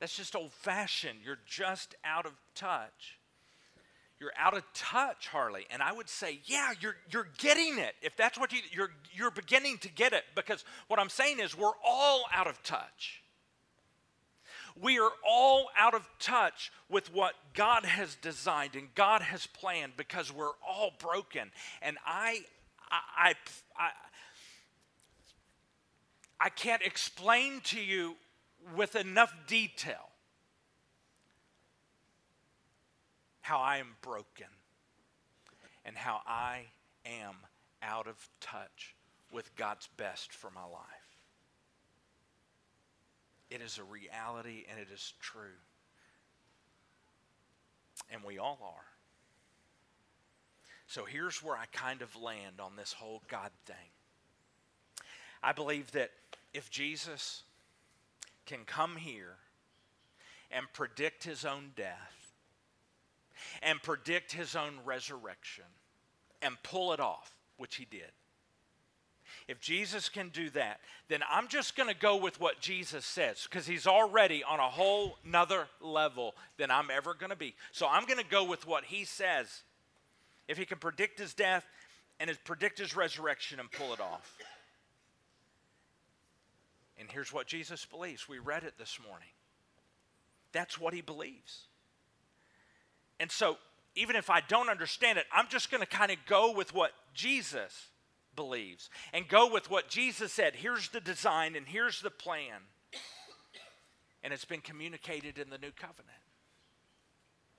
That's 0.00 0.16
just 0.16 0.34
old 0.34 0.52
fashioned. 0.52 1.18
You're 1.24 1.38
just 1.46 1.94
out 2.04 2.26
of 2.26 2.32
touch. 2.54 3.18
You're 4.18 4.32
out 4.38 4.54
of 4.54 4.64
touch, 4.74 5.28
Harley. 5.28 5.66
And 5.70 5.82
I 5.82 5.92
would 5.92 6.08
say, 6.08 6.40
yeah, 6.44 6.72
you're, 6.80 6.96
you're 7.10 7.28
getting 7.38 7.78
it. 7.78 7.94
If 8.02 8.16
that's 8.16 8.38
what 8.38 8.52
you, 8.52 8.60
you're, 8.70 8.90
you're 9.12 9.30
beginning 9.30 9.78
to 9.78 9.88
get 9.90 10.12
it. 10.12 10.24
Because 10.34 10.64
what 10.88 10.98
I'm 10.98 11.08
saying 11.08 11.38
is, 11.38 11.56
we're 11.56 11.70
all 11.84 12.24
out 12.32 12.46
of 12.46 12.62
touch. 12.62 13.22
We 14.80 14.98
are 14.98 15.10
all 15.26 15.68
out 15.78 15.94
of 15.94 16.08
touch 16.18 16.70
with 16.88 17.12
what 17.12 17.34
God 17.54 17.84
has 17.84 18.14
designed 18.16 18.76
and 18.76 18.94
God 18.94 19.20
has 19.20 19.46
planned 19.46 19.92
because 19.96 20.32
we're 20.32 20.52
all 20.66 20.92
broken. 20.98 21.50
And 21.82 21.96
I, 22.06 22.44
I, 22.90 23.00
I, 23.16 23.34
I, 23.76 23.90
I 26.40 26.48
can't 26.50 26.82
explain 26.82 27.60
to 27.64 27.80
you 27.80 28.16
with 28.76 28.96
enough 28.96 29.34
detail 29.46 30.10
how 33.40 33.58
I 33.58 33.78
am 33.78 33.96
broken 34.02 34.46
and 35.84 35.96
how 35.96 36.20
I 36.26 36.66
am 37.04 37.34
out 37.82 38.06
of 38.06 38.28
touch 38.40 38.94
with 39.32 39.54
God's 39.56 39.88
best 39.96 40.32
for 40.32 40.50
my 40.50 40.64
life. 40.64 40.82
It 43.50 43.60
is 43.60 43.78
a 43.78 43.84
reality 43.84 44.64
and 44.70 44.78
it 44.78 44.88
is 44.92 45.14
true. 45.20 45.58
And 48.12 48.22
we 48.22 48.38
all 48.38 48.58
are. 48.62 48.84
So 50.86 51.04
here's 51.04 51.42
where 51.42 51.56
I 51.56 51.66
kind 51.72 52.02
of 52.02 52.14
land 52.20 52.60
on 52.60 52.76
this 52.76 52.92
whole 52.92 53.22
God 53.28 53.50
thing. 53.64 53.76
I 55.42 55.52
believe 55.52 55.90
that 55.92 56.10
if 56.52 56.70
Jesus 56.70 57.42
can 58.46 58.64
come 58.64 58.96
here 58.96 59.36
and 60.50 60.66
predict 60.72 61.24
his 61.24 61.44
own 61.44 61.72
death 61.76 62.32
and 63.62 63.82
predict 63.82 64.32
his 64.32 64.54
own 64.56 64.74
resurrection 64.84 65.64
and 66.42 66.56
pull 66.62 66.92
it 66.92 67.00
off, 67.00 67.34
which 67.56 67.76
he 67.76 67.84
did. 67.84 68.10
If 69.48 69.60
Jesus 69.60 70.08
can 70.08 70.28
do 70.28 70.50
that, 70.50 70.80
then 71.08 71.20
I'm 71.30 71.48
just 71.48 71.76
going 71.76 71.88
to 71.88 71.94
go 71.94 72.16
with 72.16 72.40
what 72.40 72.60
Jesus 72.60 73.04
says 73.04 73.46
because 73.48 73.66
he's 73.66 73.86
already 73.86 74.44
on 74.44 74.58
a 74.58 74.68
whole 74.68 75.18
nother 75.24 75.66
level 75.80 76.34
than 76.56 76.70
I'm 76.70 76.90
ever 76.90 77.14
going 77.14 77.30
to 77.30 77.36
be. 77.36 77.54
So 77.72 77.86
I'm 77.88 78.04
going 78.06 78.18
to 78.18 78.28
go 78.28 78.44
with 78.44 78.66
what 78.66 78.84
he 78.84 79.04
says. 79.04 79.62
If 80.48 80.58
he 80.58 80.64
can 80.64 80.78
predict 80.78 81.18
his 81.18 81.32
death 81.32 81.64
and 82.18 82.30
predict 82.44 82.78
his 82.78 82.96
resurrection 82.96 83.60
and 83.60 83.70
pull 83.70 83.92
it 83.92 84.00
off. 84.00 84.36
And 87.00 87.10
here's 87.10 87.32
what 87.32 87.46
Jesus 87.46 87.86
believes. 87.86 88.28
We 88.28 88.38
read 88.38 88.62
it 88.62 88.74
this 88.78 88.98
morning. 89.08 89.28
That's 90.52 90.78
what 90.78 90.92
he 90.92 91.00
believes. 91.00 91.66
And 93.18 93.30
so, 93.30 93.56
even 93.96 94.16
if 94.16 94.28
I 94.30 94.40
don't 94.40 94.68
understand 94.68 95.18
it, 95.18 95.24
I'm 95.32 95.48
just 95.48 95.70
going 95.70 95.82
to 95.82 95.88
kind 95.88 96.12
of 96.12 96.18
go 96.26 96.52
with 96.52 96.74
what 96.74 96.92
Jesus 97.14 97.88
believes 98.36 98.90
and 99.12 99.26
go 99.26 99.50
with 99.50 99.70
what 99.70 99.88
Jesus 99.88 100.32
said. 100.32 100.54
Here's 100.54 100.90
the 100.90 101.00
design 101.00 101.56
and 101.56 101.66
here's 101.66 102.02
the 102.02 102.10
plan. 102.10 102.60
And 104.22 104.34
it's 104.34 104.44
been 104.44 104.60
communicated 104.60 105.38
in 105.38 105.48
the 105.48 105.58
new 105.58 105.72
covenant, 105.72 106.08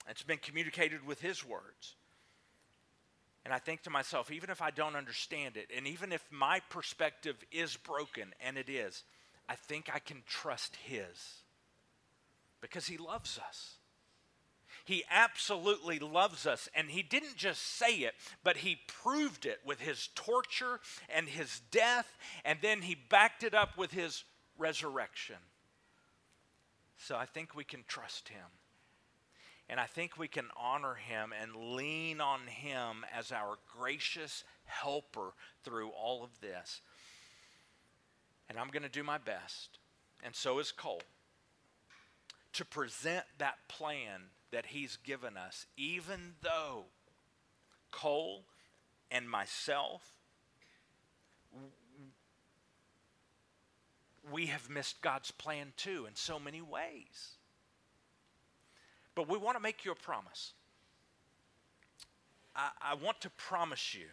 it's 0.07 0.23
been 0.23 0.37
communicated 0.37 1.05
with 1.05 1.19
his 1.19 1.43
words. 1.45 1.95
And 3.43 3.51
I 3.51 3.57
think 3.57 3.81
to 3.83 3.89
myself, 3.89 4.29
even 4.29 4.51
if 4.51 4.61
I 4.61 4.69
don't 4.69 4.95
understand 4.95 5.57
it, 5.57 5.71
and 5.75 5.87
even 5.87 6.11
if 6.11 6.23
my 6.29 6.59
perspective 6.69 7.35
is 7.51 7.75
broken, 7.75 8.35
and 8.39 8.55
it 8.55 8.69
is, 8.69 9.03
I 9.51 9.55
think 9.55 9.89
I 9.93 9.99
can 9.99 10.23
trust 10.25 10.77
His 10.77 11.41
because 12.61 12.87
He 12.87 12.95
loves 12.95 13.37
us. 13.37 13.75
He 14.85 15.03
absolutely 15.11 15.99
loves 15.99 16.47
us. 16.47 16.69
And 16.73 16.89
He 16.89 17.03
didn't 17.03 17.35
just 17.35 17.61
say 17.61 17.95
it, 17.97 18.13
but 18.45 18.57
He 18.57 18.79
proved 18.87 19.45
it 19.45 19.59
with 19.65 19.81
His 19.81 20.07
torture 20.15 20.79
and 21.13 21.27
His 21.27 21.59
death, 21.69 22.17
and 22.45 22.59
then 22.61 22.81
He 22.81 22.95
backed 22.95 23.43
it 23.43 23.53
up 23.53 23.77
with 23.77 23.91
His 23.91 24.23
resurrection. 24.57 25.35
So 26.97 27.17
I 27.17 27.25
think 27.25 27.53
we 27.53 27.65
can 27.65 27.83
trust 27.85 28.29
Him. 28.29 28.47
And 29.67 29.81
I 29.81 29.85
think 29.85 30.17
we 30.17 30.29
can 30.29 30.47
honor 30.57 30.95
him 30.95 31.31
and 31.39 31.75
lean 31.75 32.19
on 32.19 32.41
him 32.41 33.05
as 33.17 33.31
our 33.31 33.55
gracious 33.77 34.43
helper 34.65 35.31
through 35.63 35.91
all 35.91 36.25
of 36.25 36.41
this. 36.41 36.81
And 38.51 38.59
I'm 38.59 38.67
going 38.67 38.83
to 38.83 38.89
do 38.89 39.01
my 39.01 39.17
best, 39.17 39.79
and 40.21 40.35
so 40.35 40.59
is 40.59 40.73
Cole, 40.73 41.01
to 42.51 42.65
present 42.65 43.23
that 43.37 43.55
plan 43.69 44.23
that 44.51 44.65
he's 44.65 44.97
given 44.97 45.37
us, 45.37 45.67
even 45.77 46.33
though 46.41 46.83
Cole 47.91 48.43
and 49.09 49.29
myself, 49.29 50.01
we 54.29 54.47
have 54.47 54.69
missed 54.69 55.01
God's 55.01 55.31
plan 55.31 55.71
too 55.77 56.05
in 56.05 56.17
so 56.17 56.37
many 56.37 56.61
ways. 56.61 57.37
But 59.15 59.29
we 59.29 59.37
want 59.37 59.55
to 59.55 59.63
make 59.63 59.85
you 59.85 59.93
a 59.93 59.95
promise. 59.95 60.51
I, 62.53 62.71
I 62.81 62.95
want 62.95 63.21
to 63.21 63.29
promise 63.29 63.93
you 63.93 64.07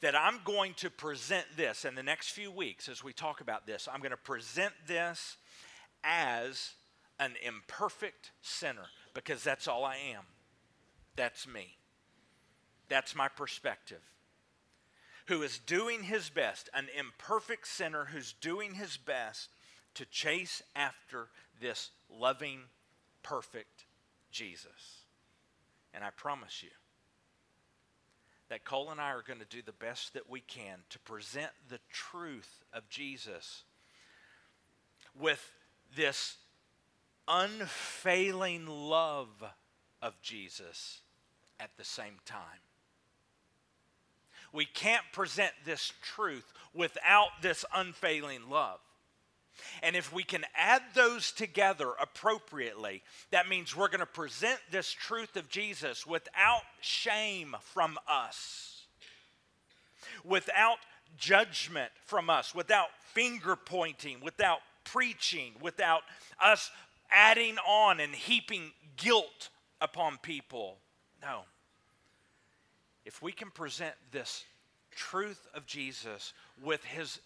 that 0.00 0.14
I'm 0.16 0.40
going 0.44 0.74
to 0.74 0.90
present 0.90 1.46
this 1.56 1.84
in 1.84 1.94
the 1.94 2.02
next 2.02 2.30
few 2.30 2.50
weeks 2.50 2.88
as 2.88 3.04
we 3.04 3.12
talk 3.12 3.40
about 3.40 3.66
this. 3.66 3.88
I'm 3.92 4.00
going 4.00 4.10
to 4.10 4.16
present 4.16 4.72
this 4.86 5.36
as 6.02 6.72
an 7.18 7.34
imperfect 7.46 8.32
sinner 8.40 8.86
because 9.14 9.44
that's 9.44 9.68
all 9.68 9.84
I 9.84 9.96
am. 10.14 10.24
That's 11.16 11.46
me. 11.46 11.76
That's 12.88 13.14
my 13.14 13.28
perspective. 13.28 14.00
Who 15.26 15.42
is 15.42 15.58
doing 15.58 16.02
his 16.02 16.30
best, 16.30 16.68
an 16.74 16.88
imperfect 16.98 17.66
sinner 17.68 18.06
who's 18.06 18.32
doing 18.40 18.74
his 18.74 18.96
best 18.96 19.50
to 19.94 20.04
chase 20.06 20.62
after 20.74 21.28
this 21.60 21.90
loving, 22.10 22.62
perfect 23.22 23.84
Jesus. 24.30 25.04
And 25.92 26.02
I 26.02 26.10
promise 26.10 26.62
you 26.62 26.70
that 28.50 28.64
Cole 28.64 28.90
and 28.90 29.00
I 29.00 29.10
are 29.12 29.22
going 29.22 29.38
to 29.38 29.46
do 29.46 29.62
the 29.62 29.72
best 29.72 30.12
that 30.12 30.28
we 30.28 30.40
can 30.40 30.80
to 30.90 30.98
present 30.98 31.52
the 31.68 31.78
truth 31.88 32.62
of 32.72 32.88
Jesus 32.90 33.62
with 35.18 35.52
this 35.96 36.36
unfailing 37.28 38.66
love 38.66 39.28
of 40.02 40.20
Jesus 40.20 41.00
at 41.60 41.70
the 41.76 41.84
same 41.84 42.18
time. 42.26 42.42
We 44.52 44.64
can't 44.64 45.04
present 45.12 45.52
this 45.64 45.92
truth 46.02 46.52
without 46.74 47.28
this 47.40 47.64
unfailing 47.72 48.50
love. 48.50 48.80
And 49.82 49.96
if 49.96 50.12
we 50.12 50.22
can 50.22 50.44
add 50.56 50.82
those 50.94 51.32
together 51.32 51.92
appropriately, 52.00 53.02
that 53.30 53.48
means 53.48 53.76
we're 53.76 53.88
going 53.88 54.00
to 54.00 54.06
present 54.06 54.58
this 54.70 54.90
truth 54.90 55.36
of 55.36 55.48
Jesus 55.48 56.06
without 56.06 56.62
shame 56.80 57.56
from 57.60 57.98
us, 58.08 58.82
without 60.24 60.78
judgment 61.16 61.90
from 62.04 62.30
us, 62.30 62.54
without 62.54 62.88
finger 63.12 63.56
pointing, 63.56 64.20
without 64.20 64.60
preaching, 64.84 65.52
without 65.60 66.02
us 66.42 66.70
adding 67.10 67.56
on 67.66 68.00
and 68.00 68.14
heaping 68.14 68.72
guilt 68.96 69.50
upon 69.80 70.18
people. 70.18 70.78
No. 71.22 71.40
If 73.04 73.22
we 73.22 73.32
can 73.32 73.50
present 73.50 73.94
this 74.12 74.44
truth 74.90 75.46
of 75.54 75.66
Jesus 75.66 76.32
with 76.62 76.84
his, 76.84 77.20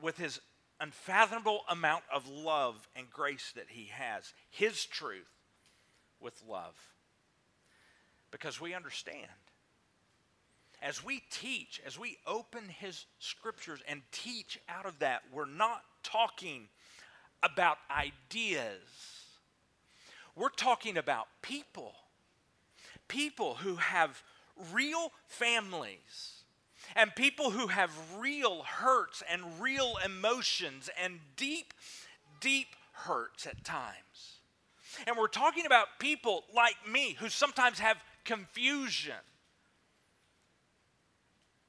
with 0.00 0.16
his 0.16 0.40
unfathomable 0.80 1.60
amount 1.68 2.04
of 2.12 2.28
love 2.28 2.88
and 2.94 3.10
grace 3.10 3.52
that 3.54 3.66
he 3.68 3.90
has, 3.92 4.32
his 4.50 4.84
truth 4.84 5.30
with 6.20 6.42
love. 6.48 6.74
Because 8.30 8.60
we 8.60 8.74
understand. 8.74 9.30
As 10.82 11.04
we 11.04 11.22
teach, 11.30 11.80
as 11.86 11.98
we 11.98 12.18
open 12.26 12.68
his 12.68 13.06
scriptures 13.18 13.80
and 13.88 14.02
teach 14.12 14.60
out 14.68 14.86
of 14.86 14.98
that, 14.98 15.22
we're 15.32 15.46
not 15.46 15.82
talking 16.02 16.68
about 17.42 17.78
ideas. 17.90 18.80
We're 20.34 20.48
talking 20.50 20.98
about 20.98 21.28
people. 21.40 21.94
People 23.08 23.54
who 23.54 23.76
have 23.76 24.22
real 24.72 25.12
families 25.28 26.35
and 26.94 27.14
people 27.14 27.50
who 27.50 27.68
have 27.68 27.90
real 28.18 28.62
hurts 28.62 29.22
and 29.30 29.42
real 29.60 29.94
emotions 30.04 30.88
and 31.02 31.18
deep, 31.36 31.74
deep 32.40 32.68
hurts 32.92 33.46
at 33.46 33.64
times. 33.64 34.40
And 35.06 35.16
we're 35.16 35.28
talking 35.28 35.66
about 35.66 35.98
people 35.98 36.44
like 36.54 36.76
me 36.90 37.16
who 37.18 37.28
sometimes 37.28 37.78
have 37.80 37.96
confusion 38.24 39.14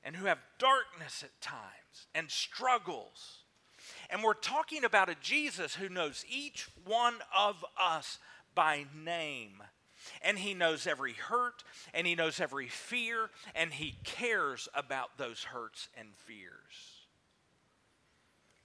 and 0.03 0.15
who 0.15 0.25
have 0.25 0.39
darkness 0.57 1.23
at 1.23 1.41
times 1.41 2.07
and 2.15 2.31
struggles. 2.31 3.39
And 4.09 4.23
we're 4.23 4.33
talking 4.33 4.85
about 4.85 5.09
a 5.09 5.15
Jesus 5.21 5.75
who 5.75 5.89
knows 5.89 6.23
each 6.29 6.69
one 6.85 7.15
of 7.37 7.65
us 7.81 8.19
by 8.55 8.85
name 8.95 9.61
and 10.21 10.37
He 10.37 10.53
knows 10.53 10.87
every 10.87 11.13
hurt, 11.13 11.63
and 11.93 12.05
He 12.07 12.15
knows 12.15 12.39
every 12.39 12.67
fear, 12.67 13.29
and 13.55 13.73
He 13.73 13.95
cares 14.03 14.67
about 14.73 15.17
those 15.17 15.43
hurts 15.45 15.89
and 15.97 16.09
fears. 16.15 17.05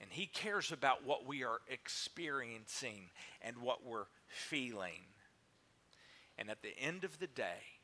And 0.01 0.11
He 0.11 0.27
cares 0.27 0.73
about 0.73 1.05
what 1.05 1.27
we 1.27 1.45
are 1.45 1.61
experiencing 1.69 3.11
and 3.41 3.59
what 3.59 3.87
we're 3.87 4.07
feeling. 4.27 5.07
And 6.39 6.51
at 6.51 6.63
the 6.63 6.77
end 6.79 7.05
of 7.05 7.19
the 7.19 7.27
day, 7.27 7.79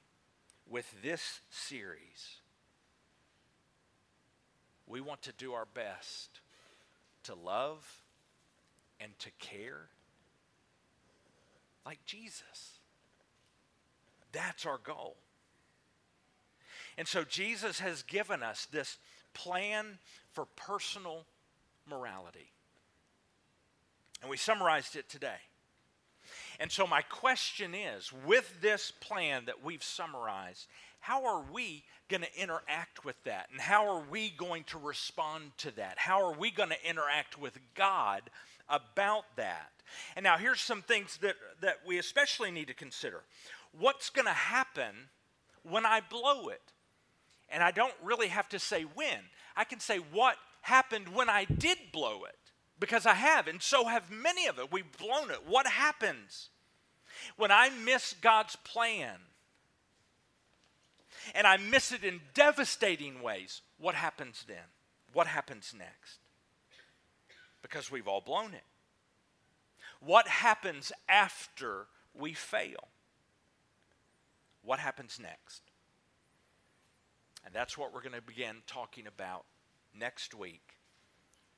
with 0.68 1.02
this 1.02 1.40
series, 1.50 2.40
we 4.86 5.00
want 5.00 5.22
to 5.22 5.32
do 5.32 5.52
our 5.52 5.66
best 5.66 6.40
to 7.24 7.34
love 7.34 8.02
and 9.00 9.18
to 9.18 9.30
care 9.38 9.88
like 11.84 12.04
Jesus. 12.04 12.77
That's 14.32 14.66
our 14.66 14.78
goal. 14.78 15.16
And 16.96 17.06
so 17.06 17.24
Jesus 17.24 17.78
has 17.80 18.02
given 18.02 18.42
us 18.42 18.66
this 18.70 18.98
plan 19.32 19.98
for 20.32 20.46
personal 20.56 21.24
morality. 21.88 22.50
And 24.20 24.30
we 24.30 24.36
summarized 24.36 24.96
it 24.96 25.08
today. 25.08 25.38
And 26.60 26.70
so, 26.70 26.86
my 26.86 27.02
question 27.02 27.74
is 27.74 28.12
with 28.26 28.60
this 28.60 28.90
plan 28.90 29.44
that 29.46 29.64
we've 29.64 29.82
summarized, 29.82 30.66
how 31.00 31.24
are 31.24 31.44
we 31.52 31.84
going 32.08 32.22
to 32.22 32.40
interact 32.40 33.04
with 33.04 33.22
that? 33.24 33.46
And 33.52 33.60
how 33.60 33.88
are 33.88 34.02
we 34.10 34.30
going 34.30 34.64
to 34.64 34.78
respond 34.78 35.52
to 35.58 35.70
that? 35.76 35.98
How 35.98 36.22
are 36.24 36.34
we 36.34 36.50
going 36.50 36.70
to 36.70 36.88
interact 36.88 37.38
with 37.38 37.58
God 37.74 38.22
about 38.68 39.24
that? 39.36 39.70
And 40.16 40.24
now, 40.24 40.36
here's 40.36 40.60
some 40.60 40.82
things 40.82 41.18
that, 41.18 41.36
that 41.60 41.78
we 41.86 41.98
especially 41.98 42.50
need 42.50 42.68
to 42.68 42.74
consider 42.74 43.22
what's 43.78 44.10
going 44.10 44.26
to 44.26 44.32
happen 44.32 45.08
when 45.62 45.84
I 45.84 46.00
blow 46.00 46.48
it? 46.48 46.72
And 47.48 47.62
I 47.62 47.70
don't 47.70 47.94
really 48.02 48.28
have 48.28 48.48
to 48.50 48.58
say 48.58 48.82
when. 48.82 49.18
I 49.56 49.64
can 49.64 49.80
say 49.80 49.98
what 49.98 50.36
happened 50.62 51.08
when 51.14 51.28
I 51.30 51.44
did 51.44 51.78
blow 51.92 52.24
it 52.24 52.36
because 52.78 53.06
I 53.06 53.14
have, 53.14 53.48
and 53.48 53.60
so 53.60 53.86
have 53.86 54.10
many 54.10 54.46
of 54.46 54.58
it. 54.58 54.70
We've 54.70 54.96
blown 54.98 55.30
it. 55.30 55.46
What 55.46 55.66
happens 55.66 56.50
when 57.36 57.50
I 57.50 57.70
miss 57.70 58.14
God's 58.20 58.56
plan 58.56 59.16
and 61.34 61.46
I 61.46 61.56
miss 61.56 61.92
it 61.92 62.04
in 62.04 62.20
devastating 62.34 63.22
ways? 63.22 63.62
What 63.78 63.94
happens 63.94 64.44
then? 64.46 64.64
What 65.12 65.26
happens 65.26 65.74
next? 65.76 66.18
Because 67.62 67.90
we've 67.90 68.06
all 68.06 68.20
blown 68.20 68.54
it. 68.54 68.64
What 70.00 70.28
happens 70.28 70.92
after 71.08 71.86
we 72.14 72.32
fail? 72.34 72.88
What 74.68 74.80
happens 74.80 75.18
next? 75.18 75.62
And 77.46 77.54
that's 77.54 77.78
what 77.78 77.94
we're 77.94 78.02
going 78.02 78.12
to 78.12 78.20
begin 78.20 78.56
talking 78.66 79.06
about 79.06 79.46
next 79.98 80.34
week, 80.34 80.74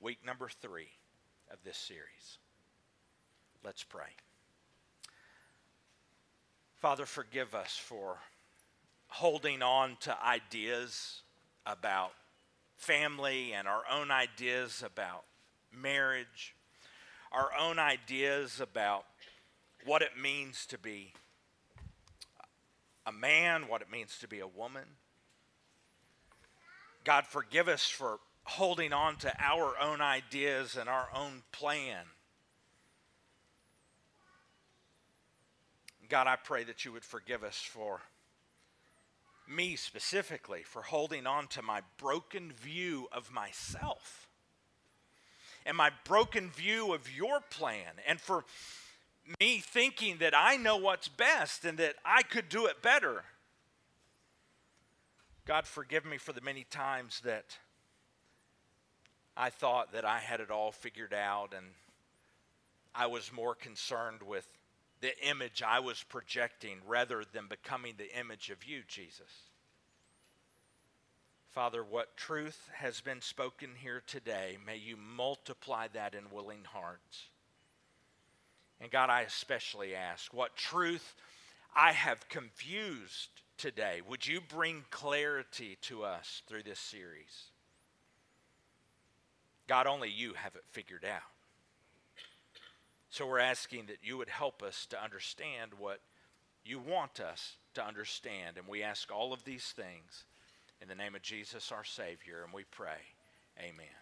week 0.01 0.25
number 0.25 0.49
three 0.49 0.91
of 1.51 1.59
this 1.65 1.77
series. 1.77 2.39
Let's 3.65 3.83
pray. 3.83 4.15
Father, 6.79 7.05
forgive 7.05 7.53
us 7.53 7.77
for 7.77 8.19
holding 9.09 9.61
on 9.61 9.97
to 10.03 10.17
ideas 10.25 11.23
about 11.67 12.13
family 12.77 13.55
and 13.55 13.67
our 13.67 13.83
own 13.91 14.13
ideas 14.13 14.85
about 14.87 15.25
marriage, 15.77 16.55
our 17.33 17.51
own 17.59 17.81
ideas 17.81 18.61
about 18.61 19.05
what 19.85 20.01
it 20.01 20.17
means 20.17 20.65
to 20.67 20.79
be 20.79 21.13
a 23.07 23.12
man, 23.12 23.68
what 23.68 23.82
it 23.82 23.90
means 23.90 24.18
to 24.18 24.28
be 24.28 24.40
a 24.40 24.46
woman. 24.46 24.84
God, 27.05 27.26
forgive 27.26 27.68
us 27.68 27.84
for 27.84 28.18
holding 28.44 28.92
on 28.92 29.16
to 29.16 29.32
our 29.38 29.74
own 29.80 30.01
ideas 30.01 30.76
and 30.76 30.88
our 30.88 31.09
own 31.14 31.42
plan. 31.53 32.05
God, 36.09 36.26
I 36.26 36.36
pray 36.36 36.64
that 36.64 36.84
you 36.84 36.92
would 36.92 37.05
forgive 37.05 37.44
us 37.44 37.57
for 37.57 38.01
me 39.48 39.76
specifically 39.76 40.62
for 40.62 40.82
holding 40.82 41.26
on 41.26 41.46
to 41.48 41.62
my 41.62 41.82
broken 41.98 42.53
view 42.53 43.09
of 43.12 43.32
myself 43.32 44.28
and 45.66 45.76
my 45.76 45.90
broken 46.05 46.51
view 46.51 46.94
of 46.94 47.14
your 47.14 47.40
plan 47.40 47.92
and 48.07 48.20
for 48.20 48.44
me 49.39 49.59
thinking 49.59 50.18
that 50.18 50.35
I 50.37 50.57
know 50.57 50.77
what's 50.77 51.09
best 51.09 51.64
and 51.64 51.79
that 51.79 51.97
I 52.05 52.23
could 52.23 52.49
do 52.49 52.66
it 52.66 52.83
better. 52.83 53.25
God, 55.47 55.66
forgive 55.66 56.05
me 56.05 56.16
for 56.16 56.33
the 56.33 56.41
many 56.41 56.64
times 56.64 57.21
that 57.25 57.59
I 59.37 59.51
thought 59.51 59.93
that 59.93 60.05
I 60.05 60.18
had 60.18 60.41
it 60.41 60.51
all 60.51 60.73
figured 60.73 61.14
out 61.14 61.55
and 61.57 61.66
I 62.95 63.07
was 63.07 63.33
more 63.33 63.55
concerned 63.55 64.23
with 64.23 64.47
the 65.01 65.16
image 65.27 65.62
I 65.62 65.81
was 65.81 66.03
projecting 66.03 66.79
rather 66.87 67.25
than 67.33 67.47
becoming 67.47 67.95
the 67.97 68.18
image 68.18 68.51
of 68.51 68.64
you, 68.64 68.83
Jesus. 68.87 69.51
Father, 71.51 71.83
what 71.83 72.16
truth 72.16 72.68
has 72.75 73.01
been 73.01 73.21
spoken 73.21 73.71
here 73.77 74.03
today, 74.07 74.57
may 74.64 74.77
you 74.77 74.97
multiply 74.97 75.89
that 75.95 76.14
in 76.14 76.31
willing 76.31 76.64
hearts. 76.64 77.31
And 78.81 78.91
God, 78.91 79.11
I 79.11 79.22
especially 79.22 79.95
ask 79.95 80.33
what 80.33 80.57
truth 80.57 81.14
I 81.74 81.93
have 81.93 82.28
confused 82.28 83.28
today, 83.59 84.01
would 84.09 84.26
you 84.26 84.41
bring 84.41 84.85
clarity 84.91 85.76
to 85.83 86.03
us 86.03 86.43
through 86.47 86.62
this 86.62 86.81
series? 86.81 87.51
God, 89.68 89.87
only 89.87 90.11
you 90.11 90.33
have 90.35 90.57
it 90.57 90.64
figured 90.72 91.05
out. 91.05 91.20
So 93.11 93.26
we're 93.26 93.39
asking 93.39 93.87
that 93.87 93.99
you 94.03 94.16
would 94.16 94.28
help 94.28 94.62
us 94.62 94.87
to 94.87 95.03
understand 95.03 95.72
what 95.78 96.01
you 96.64 96.78
want 96.78 97.20
us 97.20 97.57
to 97.74 97.85
understand. 97.85 98.57
And 98.57 98.66
we 98.66 98.83
ask 98.83 99.12
all 99.12 99.33
of 99.33 99.45
these 99.45 99.66
things 99.76 100.24
in 100.81 100.89
the 100.89 100.95
name 100.95 101.14
of 101.14 101.22
Jesus, 101.22 101.72
our 101.72 101.85
Savior, 101.85 102.43
and 102.45 102.53
we 102.53 102.64
pray, 102.64 102.99
Amen. 103.59 103.99